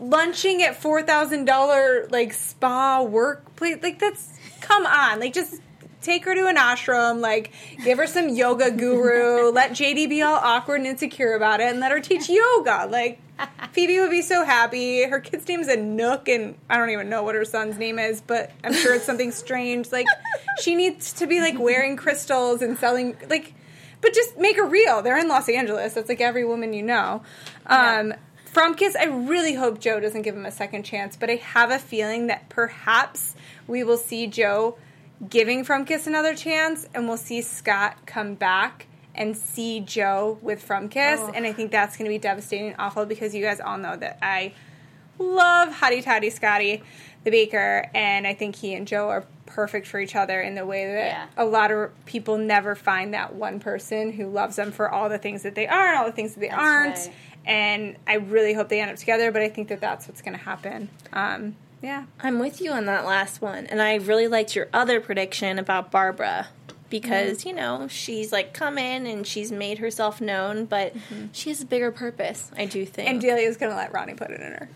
lunching 0.00 0.62
at 0.62 0.76
four 0.76 1.02
thousand 1.02 1.44
dollar 1.44 2.06
like 2.10 2.32
spa 2.32 3.02
workplace. 3.02 3.78
Like, 3.82 3.98
that's 3.98 4.30
come 4.60 4.86
on. 4.86 5.20
Like, 5.20 5.32
just 5.32 5.60
take 6.04 6.24
her 6.26 6.34
to 6.34 6.46
an 6.46 6.56
ashram. 6.56 7.20
Like, 7.20 7.52
give 7.82 7.98
her 7.98 8.06
some 8.06 8.28
yoga 8.28 8.70
guru. 8.70 9.50
let 9.50 9.72
JD 9.72 10.08
be 10.08 10.22
all 10.22 10.36
awkward 10.36 10.76
and 10.76 10.86
insecure 10.86 11.34
about 11.34 11.60
it, 11.60 11.70
and 11.70 11.80
let 11.80 11.90
her 11.90 12.00
teach 12.00 12.28
yoga. 12.28 12.86
Like, 12.88 13.20
Phoebe 13.72 13.98
would 13.98 14.10
be 14.10 14.22
so 14.22 14.44
happy. 14.44 15.04
Her 15.04 15.18
kid's 15.20 15.48
name 15.48 15.60
is 15.60 15.76
Nook, 15.76 16.28
and 16.28 16.56
I 16.70 16.76
don't 16.76 16.90
even 16.90 17.08
know 17.08 17.22
what 17.22 17.34
her 17.34 17.44
son's 17.44 17.78
name 17.78 17.98
is, 17.98 18.20
but 18.20 18.52
I'm 18.62 18.72
sure 18.72 18.94
it's 18.94 19.04
something 19.04 19.32
strange. 19.32 19.90
Like, 19.90 20.06
she 20.60 20.74
needs 20.74 21.12
to 21.14 21.26
be 21.26 21.40
like 21.40 21.58
wearing 21.58 21.96
crystals 21.96 22.62
and 22.62 22.78
selling 22.78 23.16
like. 23.28 23.54
But 24.00 24.12
just 24.12 24.36
make 24.36 24.56
her 24.56 24.66
real. 24.66 25.00
They're 25.00 25.18
in 25.18 25.28
Los 25.28 25.48
Angeles. 25.48 25.94
That's 25.94 26.10
like 26.10 26.20
every 26.20 26.44
woman 26.44 26.74
you 26.74 26.82
know. 26.82 27.22
Um, 27.64 28.12
From 28.44 28.74
Kiss, 28.74 28.94
I 28.94 29.04
really 29.04 29.54
hope 29.54 29.80
Jo 29.80 29.98
doesn't 29.98 30.22
give 30.22 30.36
him 30.36 30.44
a 30.44 30.50
second 30.52 30.82
chance, 30.82 31.16
but 31.16 31.30
I 31.30 31.36
have 31.36 31.70
a 31.70 31.78
feeling 31.78 32.26
that 32.26 32.50
perhaps 32.50 33.34
we 33.66 33.82
will 33.82 33.96
see 33.96 34.26
Jo 34.26 34.76
giving 35.28 35.64
From 35.64 35.84
Kiss 35.84 36.06
another 36.06 36.34
chance, 36.34 36.86
and 36.94 37.08
we'll 37.08 37.16
see 37.16 37.40
Scott 37.42 37.96
come 38.06 38.34
back 38.34 38.86
and 39.14 39.36
see 39.36 39.80
Jo 39.80 40.38
with 40.42 40.62
From 40.62 40.88
Kiss, 40.88 41.20
and 41.34 41.46
I 41.46 41.52
think 41.52 41.70
that's 41.70 41.96
going 41.96 42.06
to 42.06 42.10
be 42.14 42.18
devastating 42.18 42.68
and 42.68 42.76
awful 42.78 43.06
because 43.06 43.34
you 43.34 43.42
guys 43.42 43.60
all 43.60 43.78
know 43.78 43.96
that 43.96 44.18
I 44.22 44.52
love 45.18 45.68
Hottie 45.72 46.02
Toddy 46.02 46.30
Scotty, 46.30 46.82
the 47.22 47.30
baker, 47.30 47.88
and 47.94 48.26
I 48.26 48.34
think 48.34 48.56
he 48.56 48.74
and 48.74 48.86
Jo 48.88 49.08
are 49.08 49.24
perfect 49.46 49.86
for 49.86 50.00
each 50.00 50.16
other 50.16 50.40
in 50.40 50.54
the 50.56 50.66
way 50.66 50.86
that 50.86 51.06
Yeah. 51.06 51.26
a 51.36 51.44
lot 51.44 51.70
of 51.70 51.92
people 52.06 52.38
never 52.38 52.74
find 52.74 53.14
that 53.14 53.34
one 53.34 53.60
person 53.60 54.10
who 54.12 54.26
loves 54.28 54.56
them 54.56 54.72
for 54.72 54.90
all 54.90 55.08
the 55.08 55.18
things 55.18 55.42
that 55.42 55.54
they 55.54 55.68
are 55.68 55.88
and 55.90 55.98
all 55.98 56.06
the 56.06 56.12
things 56.12 56.34
that 56.34 56.40
they 56.40 56.50
aren't. 56.50 56.96
right. 56.96 57.12
And 57.46 57.96
I 58.06 58.14
really 58.14 58.54
hope 58.54 58.68
they 58.70 58.80
end 58.80 58.90
up 58.90 58.96
together, 58.96 59.30
but 59.30 59.42
I 59.42 59.48
think 59.50 59.68
that 59.68 59.80
that's 59.80 60.08
what's 60.08 60.22
going 60.22 60.32
to 60.36 60.42
happen. 60.42 60.88
Um, 61.12 61.54
yeah. 61.84 62.04
I'm 62.18 62.38
with 62.38 62.60
you 62.62 62.72
on 62.72 62.86
that 62.86 63.04
last 63.04 63.42
one, 63.42 63.66
and 63.66 63.80
I 63.82 63.96
really 63.96 64.26
liked 64.26 64.56
your 64.56 64.68
other 64.72 65.00
prediction 65.00 65.58
about 65.58 65.90
Barbara 65.90 66.48
because 66.88 67.44
you 67.44 67.52
know 67.52 67.88
she's 67.88 68.32
like 68.32 68.54
come 68.54 68.78
in 68.78 69.06
and 69.06 69.26
she's 69.26 69.50
made 69.52 69.78
herself 69.78 70.20
known, 70.20 70.64
but 70.64 70.94
she 71.32 71.50
has 71.50 71.60
a 71.60 71.66
bigger 71.66 71.92
purpose. 71.92 72.50
I 72.56 72.64
do 72.64 72.86
think. 72.86 73.08
And 73.08 73.20
Delia's 73.20 73.56
going 73.58 73.70
to 73.70 73.76
let 73.76 73.92
Ronnie 73.92 74.14
put 74.14 74.30
it 74.30 74.40
in 74.40 74.52
her. 74.52 74.68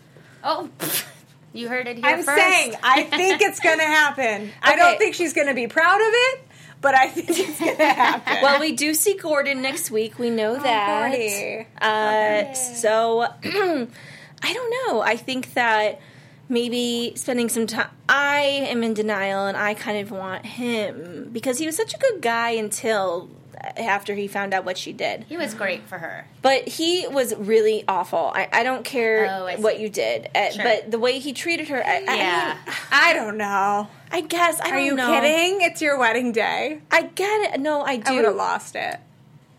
Oh, 0.43 0.69
you 1.53 1.67
heard 1.67 1.87
it 1.87 1.97
here 1.97 2.05
I'm 2.05 2.23
first. 2.23 2.37
saying, 2.37 2.75
I 2.83 3.03
think 3.03 3.41
it's 3.41 3.59
going 3.59 3.79
to 3.79 3.85
happen. 3.85 4.51
I 4.61 4.75
don't 4.75 4.97
think 4.97 5.15
she's 5.15 5.33
going 5.33 5.47
to 5.47 5.53
be 5.55 5.67
proud 5.67 5.99
of 6.01 6.07
it, 6.11 6.41
but 6.81 6.93
I 6.93 7.07
think 7.07 7.29
it's 7.29 7.59
going 7.59 7.77
to 7.77 7.85
happen. 7.85 8.37
well, 8.43 8.59
we 8.59 8.73
do 8.73 8.93
see 8.93 9.15
Gordon 9.15 9.61
next 9.63 9.89
week. 9.89 10.19
We 10.19 10.29
know 10.29 10.57
that. 10.57 11.09
Gordy. 11.09 11.65
Uh, 11.81 12.53
so 12.53 13.21
I 13.43 14.53
don't 14.53 14.87
know. 14.87 15.01
I 15.01 15.15
think 15.15 15.53
that 15.55 16.01
maybe 16.49 17.13
spending 17.15 17.47
some 17.49 17.67
time. 17.67 17.89
I 18.09 18.39
am 18.41 18.83
in 18.83 18.93
denial, 18.93 19.45
and 19.45 19.55
I 19.55 19.73
kind 19.75 19.99
of 19.99 20.11
want 20.11 20.45
him 20.45 21.29
because 21.31 21.59
he 21.59 21.65
was 21.65 21.75
such 21.77 21.93
a 21.93 21.97
good 21.97 22.21
guy 22.21 22.51
until 22.51 23.29
after 23.75 24.15
he 24.15 24.25
found 24.27 24.53
out 24.53 24.63
what 24.63 24.77
she 24.77 24.93
did. 24.93 25.25
He 25.27 25.35
was 25.35 25.53
great 25.53 25.83
for 25.87 25.97
her. 25.97 26.25
But 26.41 26.65
he 26.67 27.05
was 27.07 27.35
really 27.35 27.83
awful. 27.89 28.31
I, 28.33 28.47
I 28.53 28.63
don't 28.63 28.85
care 28.85 29.27
Oh, 29.29 29.47
I 29.47 29.55
what 29.57 29.79
you 29.81 29.89
did, 29.89 30.29
uh, 30.33 30.51
Sure. 30.51 30.63
but 30.63 30.89
the 30.91 30.97
way 30.99 31.19
he 31.19 31.33
treated 31.33 31.67
her, 31.67 31.85
I, 31.85 31.97
I 32.07 32.15
Yeah. 32.15 32.57
mean, 32.65 32.75
I 32.91 33.13
don't 33.13 33.37
know. 33.37 33.89
I 34.11 34.21
guess 34.21 34.61
I 34.61 34.69
Are 34.69 34.75
don't 34.77 34.85
you 34.85 34.95
know. 34.95 35.07
kidding? 35.19 35.61
It's 35.61 35.81
your 35.81 35.99
wedding 35.99 36.31
day. 36.31 36.79
I 36.89 37.03
get 37.03 37.53
it. 37.53 37.59
No, 37.59 37.81
I 37.81 37.97
do. 37.97 38.13
I 38.13 38.15
would 38.15 38.25
have 38.25 38.35
lost 38.35 38.75
it. 38.77 38.97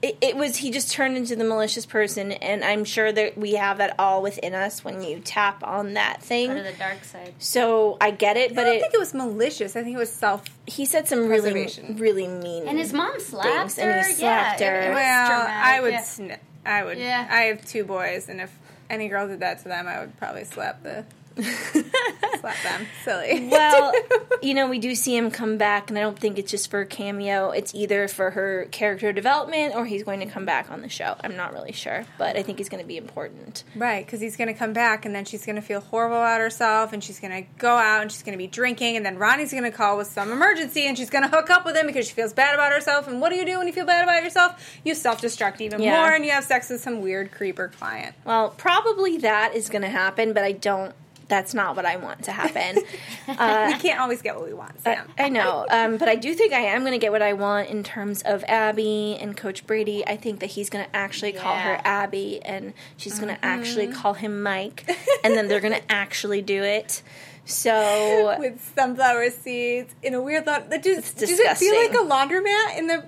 It, 0.02 0.16
it 0.22 0.36
was 0.36 0.56
he 0.56 0.70
just 0.70 0.90
turned 0.92 1.16
into 1.16 1.36
the 1.36 1.44
malicious 1.44 1.84
person 1.84 2.32
and 2.32 2.64
i'm 2.64 2.84
sure 2.84 3.12
that 3.12 3.36
we 3.36 3.52
have 3.54 3.78
that 3.78 3.94
all 3.98 4.22
within 4.22 4.54
us 4.54 4.82
when 4.84 5.02
you 5.02 5.20
tap 5.20 5.62
on 5.62 5.92
that 5.94 6.22
thing 6.22 6.48
Go 6.48 6.54
to 6.56 6.62
the 6.62 6.72
dark 6.78 7.04
side. 7.04 7.34
so 7.38 7.96
i 8.00 8.10
get 8.10 8.36
it 8.38 8.54
but 8.54 8.62
I 8.62 8.64
don't 8.64 8.76
it, 8.76 8.80
think 8.80 8.94
it 8.94 9.00
was 9.00 9.12
malicious. 9.14 9.76
I 9.76 9.82
think 9.82 9.94
it 9.96 9.98
was 9.98 10.10
self. 10.12 10.44
he 10.66 10.84
said 10.86 11.06
some 11.08 11.28
really 11.28 11.52
Preservation. 11.52 11.96
really 11.96 12.28
mean 12.28 12.66
And 12.66 12.78
his 12.78 12.92
mom 12.92 13.20
slapped 13.20 13.72
Things, 13.72 13.78
and 13.78 13.90
her. 13.90 14.08
he 14.08 14.14
slapped 14.14 14.60
yeah, 14.60 14.70
her. 14.70 14.80
It, 14.80 14.90
it 14.90 14.94
Well, 14.94 15.26
dramatic. 15.28 15.64
I 15.66 15.80
would. 15.80 15.92
yeah. 15.92 16.00
Sn- 16.02 16.36
I 16.64 16.84
would. 16.84 16.98
Yeah. 16.98 17.26
I 17.30 17.40
have 17.42 17.64
two 17.64 17.84
boys, 17.84 18.28
and 18.28 18.40
if 18.40 18.50
any 18.90 19.08
girl 19.08 19.26
did 19.28 19.40
that 19.40 19.58
to 19.62 19.68
them, 19.68 19.86
I 19.88 20.00
would 20.00 20.16
probably 20.18 20.44
slap 20.44 20.82
the 20.82 21.04
slap 22.40 22.56
them. 22.62 22.86
Silly. 23.04 23.48
well 23.50 23.92
you 24.42 24.54
know 24.54 24.68
we 24.68 24.78
do 24.78 24.94
see 24.94 25.16
him 25.16 25.30
come 25.30 25.58
back 25.58 25.90
and 25.90 25.98
i 25.98 26.00
don't 26.02 26.18
think 26.18 26.38
it's 26.38 26.50
just 26.50 26.70
for 26.70 26.80
a 26.80 26.86
cameo 26.86 27.50
it's 27.50 27.74
either 27.74 28.08
for 28.08 28.30
her 28.30 28.66
character 28.70 29.12
development 29.12 29.74
or 29.74 29.84
he's 29.86 30.02
going 30.02 30.20
to 30.20 30.26
come 30.26 30.44
back 30.44 30.70
on 30.70 30.80
the 30.82 30.88
show 30.88 31.14
i'm 31.22 31.36
not 31.36 31.52
really 31.52 31.72
sure 31.72 32.04
but 32.18 32.36
i 32.36 32.42
think 32.42 32.58
he's 32.58 32.68
going 32.68 32.82
to 32.82 32.86
be 32.88 32.96
important 32.96 33.64
Right, 33.76 34.04
because 34.04 34.20
he's 34.20 34.36
going 34.36 34.48
to 34.48 34.54
come 34.54 34.72
back, 34.72 35.04
and 35.04 35.14
then 35.14 35.24
she's 35.24 35.44
going 35.46 35.56
to 35.56 35.62
feel 35.62 35.80
horrible 35.80 36.16
about 36.16 36.40
herself, 36.40 36.92
and 36.92 37.02
she's 37.02 37.20
going 37.20 37.44
to 37.44 37.48
go 37.58 37.76
out, 37.76 38.02
and 38.02 38.10
she's 38.12 38.22
going 38.22 38.32
to 38.32 38.38
be 38.38 38.46
drinking, 38.46 38.96
and 38.96 39.04
then 39.06 39.16
Ronnie's 39.16 39.50
going 39.52 39.64
to 39.64 39.70
call 39.70 39.96
with 39.96 40.08
some 40.08 40.30
emergency, 40.32 40.86
and 40.86 40.96
she's 40.98 41.10
going 41.10 41.22
to 41.22 41.28
hook 41.30 41.50
up 41.50 41.64
with 41.64 41.76
him 41.76 41.86
because 41.86 42.06
she 42.06 42.12
feels 42.14 42.32
bad 42.32 42.54
about 42.54 42.72
herself. 42.72 43.06
And 43.08 43.20
what 43.20 43.30
do 43.30 43.36
you 43.36 43.44
do 43.46 43.58
when 43.58 43.66
you 43.66 43.72
feel 43.72 43.86
bad 43.86 44.02
about 44.02 44.22
yourself? 44.22 44.80
You 44.84 44.94
self 44.94 45.20
destruct 45.20 45.60
even 45.60 45.80
Yeah. 45.82 46.00
more, 46.02 46.12
and 46.12 46.24
you 46.24 46.30
have 46.32 46.44
sex 46.44 46.68
with 46.70 46.80
some 46.80 47.00
weird 47.00 47.30
creeper 47.32 47.68
client. 47.68 48.14
well 48.24 48.50
probably 48.50 49.16
that 49.18 49.54
is 49.54 49.68
going 49.68 49.82
to 49.82 49.88
happen 49.88 50.32
but 50.32 50.42
i 50.44 50.52
don't 50.52 50.94
that's 51.30 51.54
not 51.54 51.76
what 51.76 51.86
I 51.86 51.96
want 51.96 52.24
to 52.24 52.32
happen. 52.32 52.76
we 53.28 53.34
can't 53.34 54.00
always 54.00 54.20
get 54.20 54.36
what 54.36 54.44
we 54.46 54.52
want, 54.52 54.80
Sam. 54.82 55.08
I 55.18 55.30
know, 55.30 55.64
um, 55.70 55.96
but 55.96 56.08
I 56.08 56.16
do 56.16 56.34
think 56.34 56.52
I 56.52 56.60
am 56.60 56.80
going 56.80 56.92
to 56.92 56.98
get 56.98 57.12
what 57.12 57.22
I 57.22 57.32
want 57.32 57.70
in 57.70 57.82
terms 57.82 58.20
of 58.22 58.44
Abby 58.46 59.16
and 59.18 59.34
Coach 59.36 59.66
Brady. 59.66 60.06
I 60.06 60.16
think 60.16 60.40
that 60.40 60.46
he's 60.50 60.68
going 60.68 60.84
to 60.84 60.94
actually 60.94 61.32
call 61.32 61.56
her 61.56 61.80
Abby, 61.84 62.42
and 62.44 62.74
she's 62.98 63.18
going 63.18 63.34
to 63.34 63.42
actually 63.44 63.86
Mm-hmm. 63.86 64.00
call 64.00 64.14
him 64.14 64.42
Mike, 64.42 64.84
and 65.24 65.34
then 65.34 65.48
they're 65.48 65.60
going 65.60 65.72
to 65.80 65.92
actually 65.92 66.42
do 66.42 66.62
it. 66.62 67.02
So 67.46 68.36
with 68.38 68.60
sunflower 68.74 69.30
seeds 69.30 69.94
in 70.02 70.14
a 70.14 70.20
weird 70.20 70.46
lot. 70.46 70.70
That 70.70 70.82
just, 70.82 71.16
does 71.18 71.30
it 71.30 71.56
feel 71.56 71.74
like 71.76 71.92
a 71.92 72.04
laundromat 72.04 72.78
in 72.78 72.86
the? 72.88 73.04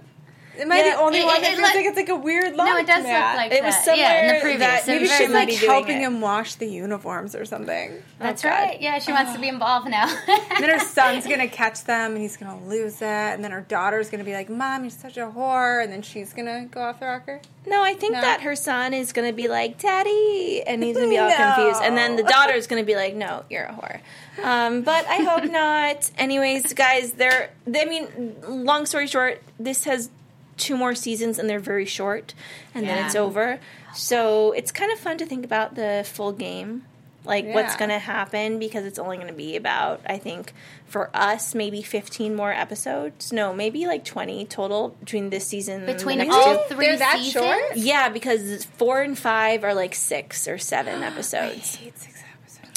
Am 0.59 0.71
I 0.71 0.77
Yeah, 0.79 0.91
the 0.97 1.01
only 1.01 1.21
it- 1.21 1.25
one 1.27 1.37
it- 1.37 1.43
that 1.43 1.53
it 1.53 1.57
feels 1.57 1.61
look- 1.67 1.75
like 1.75 1.85
it's 1.87 1.97
like 1.97 2.09
a 2.09 2.17
weird 2.17 2.53
laundromat? 2.55 2.57
No, 2.57 2.77
it 2.77 2.87
does 2.87 3.03
look 3.05 3.37
like 3.37 3.53
It 3.53 3.63
was 3.65 3.85
that. 3.85 3.97
yeah, 3.97 4.13
in 4.13 4.19
somewhere 4.19 4.35
the 4.35 4.41
previous. 4.41 4.61
that 4.85 4.87
Maybe 4.87 5.07
she's 5.09 5.31
like 5.31 5.53
helping 5.55 5.97
it. 5.97 6.05
him 6.05 6.21
wash 6.21 6.55
the 6.57 6.67
uniforms 6.67 7.35
or 7.35 7.45
something. 7.45 8.03
That's 8.19 8.43
God. 8.43 8.51
right. 8.51 8.81
Yeah, 8.81 8.99
she 8.99 9.13
wants 9.13 9.33
to 9.33 9.39
be 9.39 9.49
involved 9.49 9.89
now. 9.89 10.07
And 10.29 10.63
then 10.65 10.71
her 10.71 10.79
son's 10.85 11.27
gonna 11.27 11.49
catch 11.49 11.85
them, 11.85 12.13
and 12.13 12.19
he's 12.21 12.37
gonna 12.37 12.63
lose 12.67 13.01
it. 13.01 13.05
And 13.07 13.43
then 13.43 13.51
her 13.51 13.63
daughter's 13.63 14.11
gonna 14.11 14.25
be 14.25 14.35
like, 14.35 14.51
"Mom, 14.51 14.83
you're 14.85 14.91
such 14.91 15.17
a 15.17 15.27
whore," 15.35 15.83
and 15.83 15.93
then 15.93 16.03
she's 16.03 16.33
gonna 16.35 16.67
go 16.71 16.83
off 16.83 17.01
the 17.01 17.07
rocker. 17.07 17.41
No, 17.65 17.83
I 17.83 17.95
think 17.95 18.15
No? 18.15 18.21
that 18.21 18.41
her 18.43 18.57
son 18.57 18.93
is 18.93 19.13
going 19.13 19.29
to 19.29 19.33
be 19.33 19.47
like, 19.47 19.79
Daddy, 19.79 20.65
and 20.67 20.83
he's 20.83 20.97
going 20.97 21.09
to 21.09 21.15
be 21.15 21.17
all 21.19 21.29
No. 21.31 21.37
confused. 21.37 21.81
And 21.85 21.97
then 21.97 22.17
the 22.17 22.25
daughter's 22.25 22.67
going 22.67 22.83
to 22.83 22.85
be 22.85 22.97
like, 22.97 23.15
No, 23.15 23.45
you're 23.49 23.67
a 23.67 23.73
whore. 23.73 24.45
Um, 24.45 24.83
but 24.83 25.07
I 25.07 25.19
hope 25.19 25.45
not. 25.49 26.11
Anyways, 26.19 26.73
guys, 26.73 27.13
they're, 27.13 27.51
I 27.73 27.85
mean, 27.85 28.35
long 28.49 28.85
story 28.87 29.07
short, 29.07 29.41
this 29.61 29.85
has 29.85 30.11
two 30.57 30.77
more 30.77 30.95
seasons 30.95 31.39
and 31.39 31.49
they're 31.49 31.59
very 31.61 31.87
short, 31.87 32.35
and 32.75 32.87
then 32.87 33.05
it's 33.07 33.15
over. 33.15 33.59
So 33.95 34.53
it's 34.53 34.73
kind 34.73 34.91
of 34.93 34.99
fun 34.99 35.19
to 35.19 35.27
think 35.27 35.45
about 35.45 35.75
the 35.75 36.03
full 36.07 36.33
game. 36.33 36.85
Like 37.25 37.47
what's 37.47 37.77
going 37.77 37.91
to 37.91 38.01
happen 38.01 38.59
because 38.59 38.85
it's 38.85 38.99
only 38.99 39.17
going 39.17 39.29
to 39.29 39.33
be 39.33 39.55
about 39.55 40.01
I 40.07 40.19
think 40.19 40.53
for 40.89 41.09
us 41.15 41.55
maybe 41.55 41.81
15 41.81 42.35
more 42.35 42.51
episodes. 42.53 43.33
No, 43.33 43.55
maybe 43.55 43.87
like 43.87 44.05
20 44.05 44.45
total 44.47 44.89
between 44.99 45.31
this 45.31 45.47
season 45.47 45.87
Between 45.87 46.21
and 46.21 46.29
the 46.29 46.35
all 46.35 46.57
two. 46.67 46.75
three 46.75 46.87
They're 46.87 46.97
that 46.97 47.19
seasons. 47.19 47.45
short? 47.45 47.77
Yeah, 47.77 48.09
because 48.09 48.65
four 48.65 49.03
and 49.03 49.17
five 49.17 49.63
are 49.63 49.73
like 49.73 49.95
six 49.95 50.49
or 50.49 50.59
seven 50.59 51.03
episodes. 51.05 51.79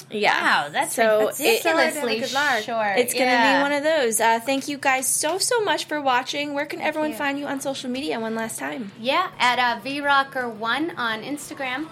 Hate 0.09 0.21
six 0.21 0.23
episodes. 0.23 0.23
Yeah. 0.23 0.41
Wow, 0.63 0.69
that's 0.69 0.95
so 0.95 1.27
ridiculously 1.27 1.59
it- 1.59 1.93
Sorry, 1.93 2.19
good 2.19 2.33
luck. 2.33 2.63
short. 2.63 2.97
it's 2.99 3.13
going 3.13 3.25
to 3.25 3.31
yeah. 3.31 3.57
be 3.57 3.63
one 3.63 3.71
of 3.71 3.83
those. 3.83 4.19
Uh, 4.19 4.39
thank 4.39 4.67
you 4.67 4.77
guys 4.77 5.07
so 5.07 5.37
so 5.37 5.61
much 5.63 5.85
for 5.85 6.01
watching. 6.01 6.53
Where 6.53 6.65
can 6.65 6.81
everyone 6.81 7.11
you. 7.11 7.17
find 7.17 7.39
you 7.39 7.45
on 7.47 7.59
social 7.61 7.89
media? 7.89 8.19
One 8.19 8.35
last 8.35 8.59
time. 8.59 8.91
Yeah, 8.99 9.29
at 9.39 9.59
uh, 9.59 9.81
VRocker1 9.83 10.97
on 10.97 11.23
Instagram. 11.23 11.87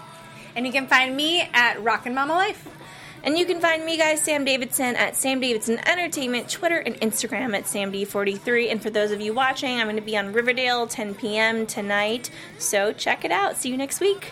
And 0.56 0.66
you 0.68 0.72
can 0.72 0.86
find 0.88 1.16
me 1.16 1.42
at 1.54 1.82
Rockin' 1.84 2.14
Mama 2.14 2.34
Life. 2.34 2.68
And 3.26 3.38
you 3.38 3.46
can 3.46 3.62
find 3.62 3.86
me, 3.86 3.98
guys, 3.98 4.22
Sam 4.22 4.44
Davidson 4.44 4.98
at 4.98 5.16
Sam 5.16 5.40
Davidson 5.40 5.80
Entertainment, 5.88 6.50
Twitter 6.50 6.78
and 6.78 6.96
Instagram 7.00 7.56
at 7.58 7.64
SamD43. 7.64 8.70
And 8.70 8.82
for 8.84 8.90
those 8.90 9.12
of 9.12 9.22
you 9.22 9.34
watching, 9.34 9.80
I'm 9.80 9.86
going 9.86 9.96
to 9.96 10.02
be 10.02 10.18
on 10.18 10.34
Riverdale 10.34 10.88
10 10.88 11.16
p.m. 11.16 11.66
tonight. 11.66 12.30
So 12.60 12.92
check 12.92 13.24
it 13.24 13.32
out. 13.32 13.56
See 13.56 13.70
you 13.70 13.78
next 13.78 14.02
week. 14.02 14.32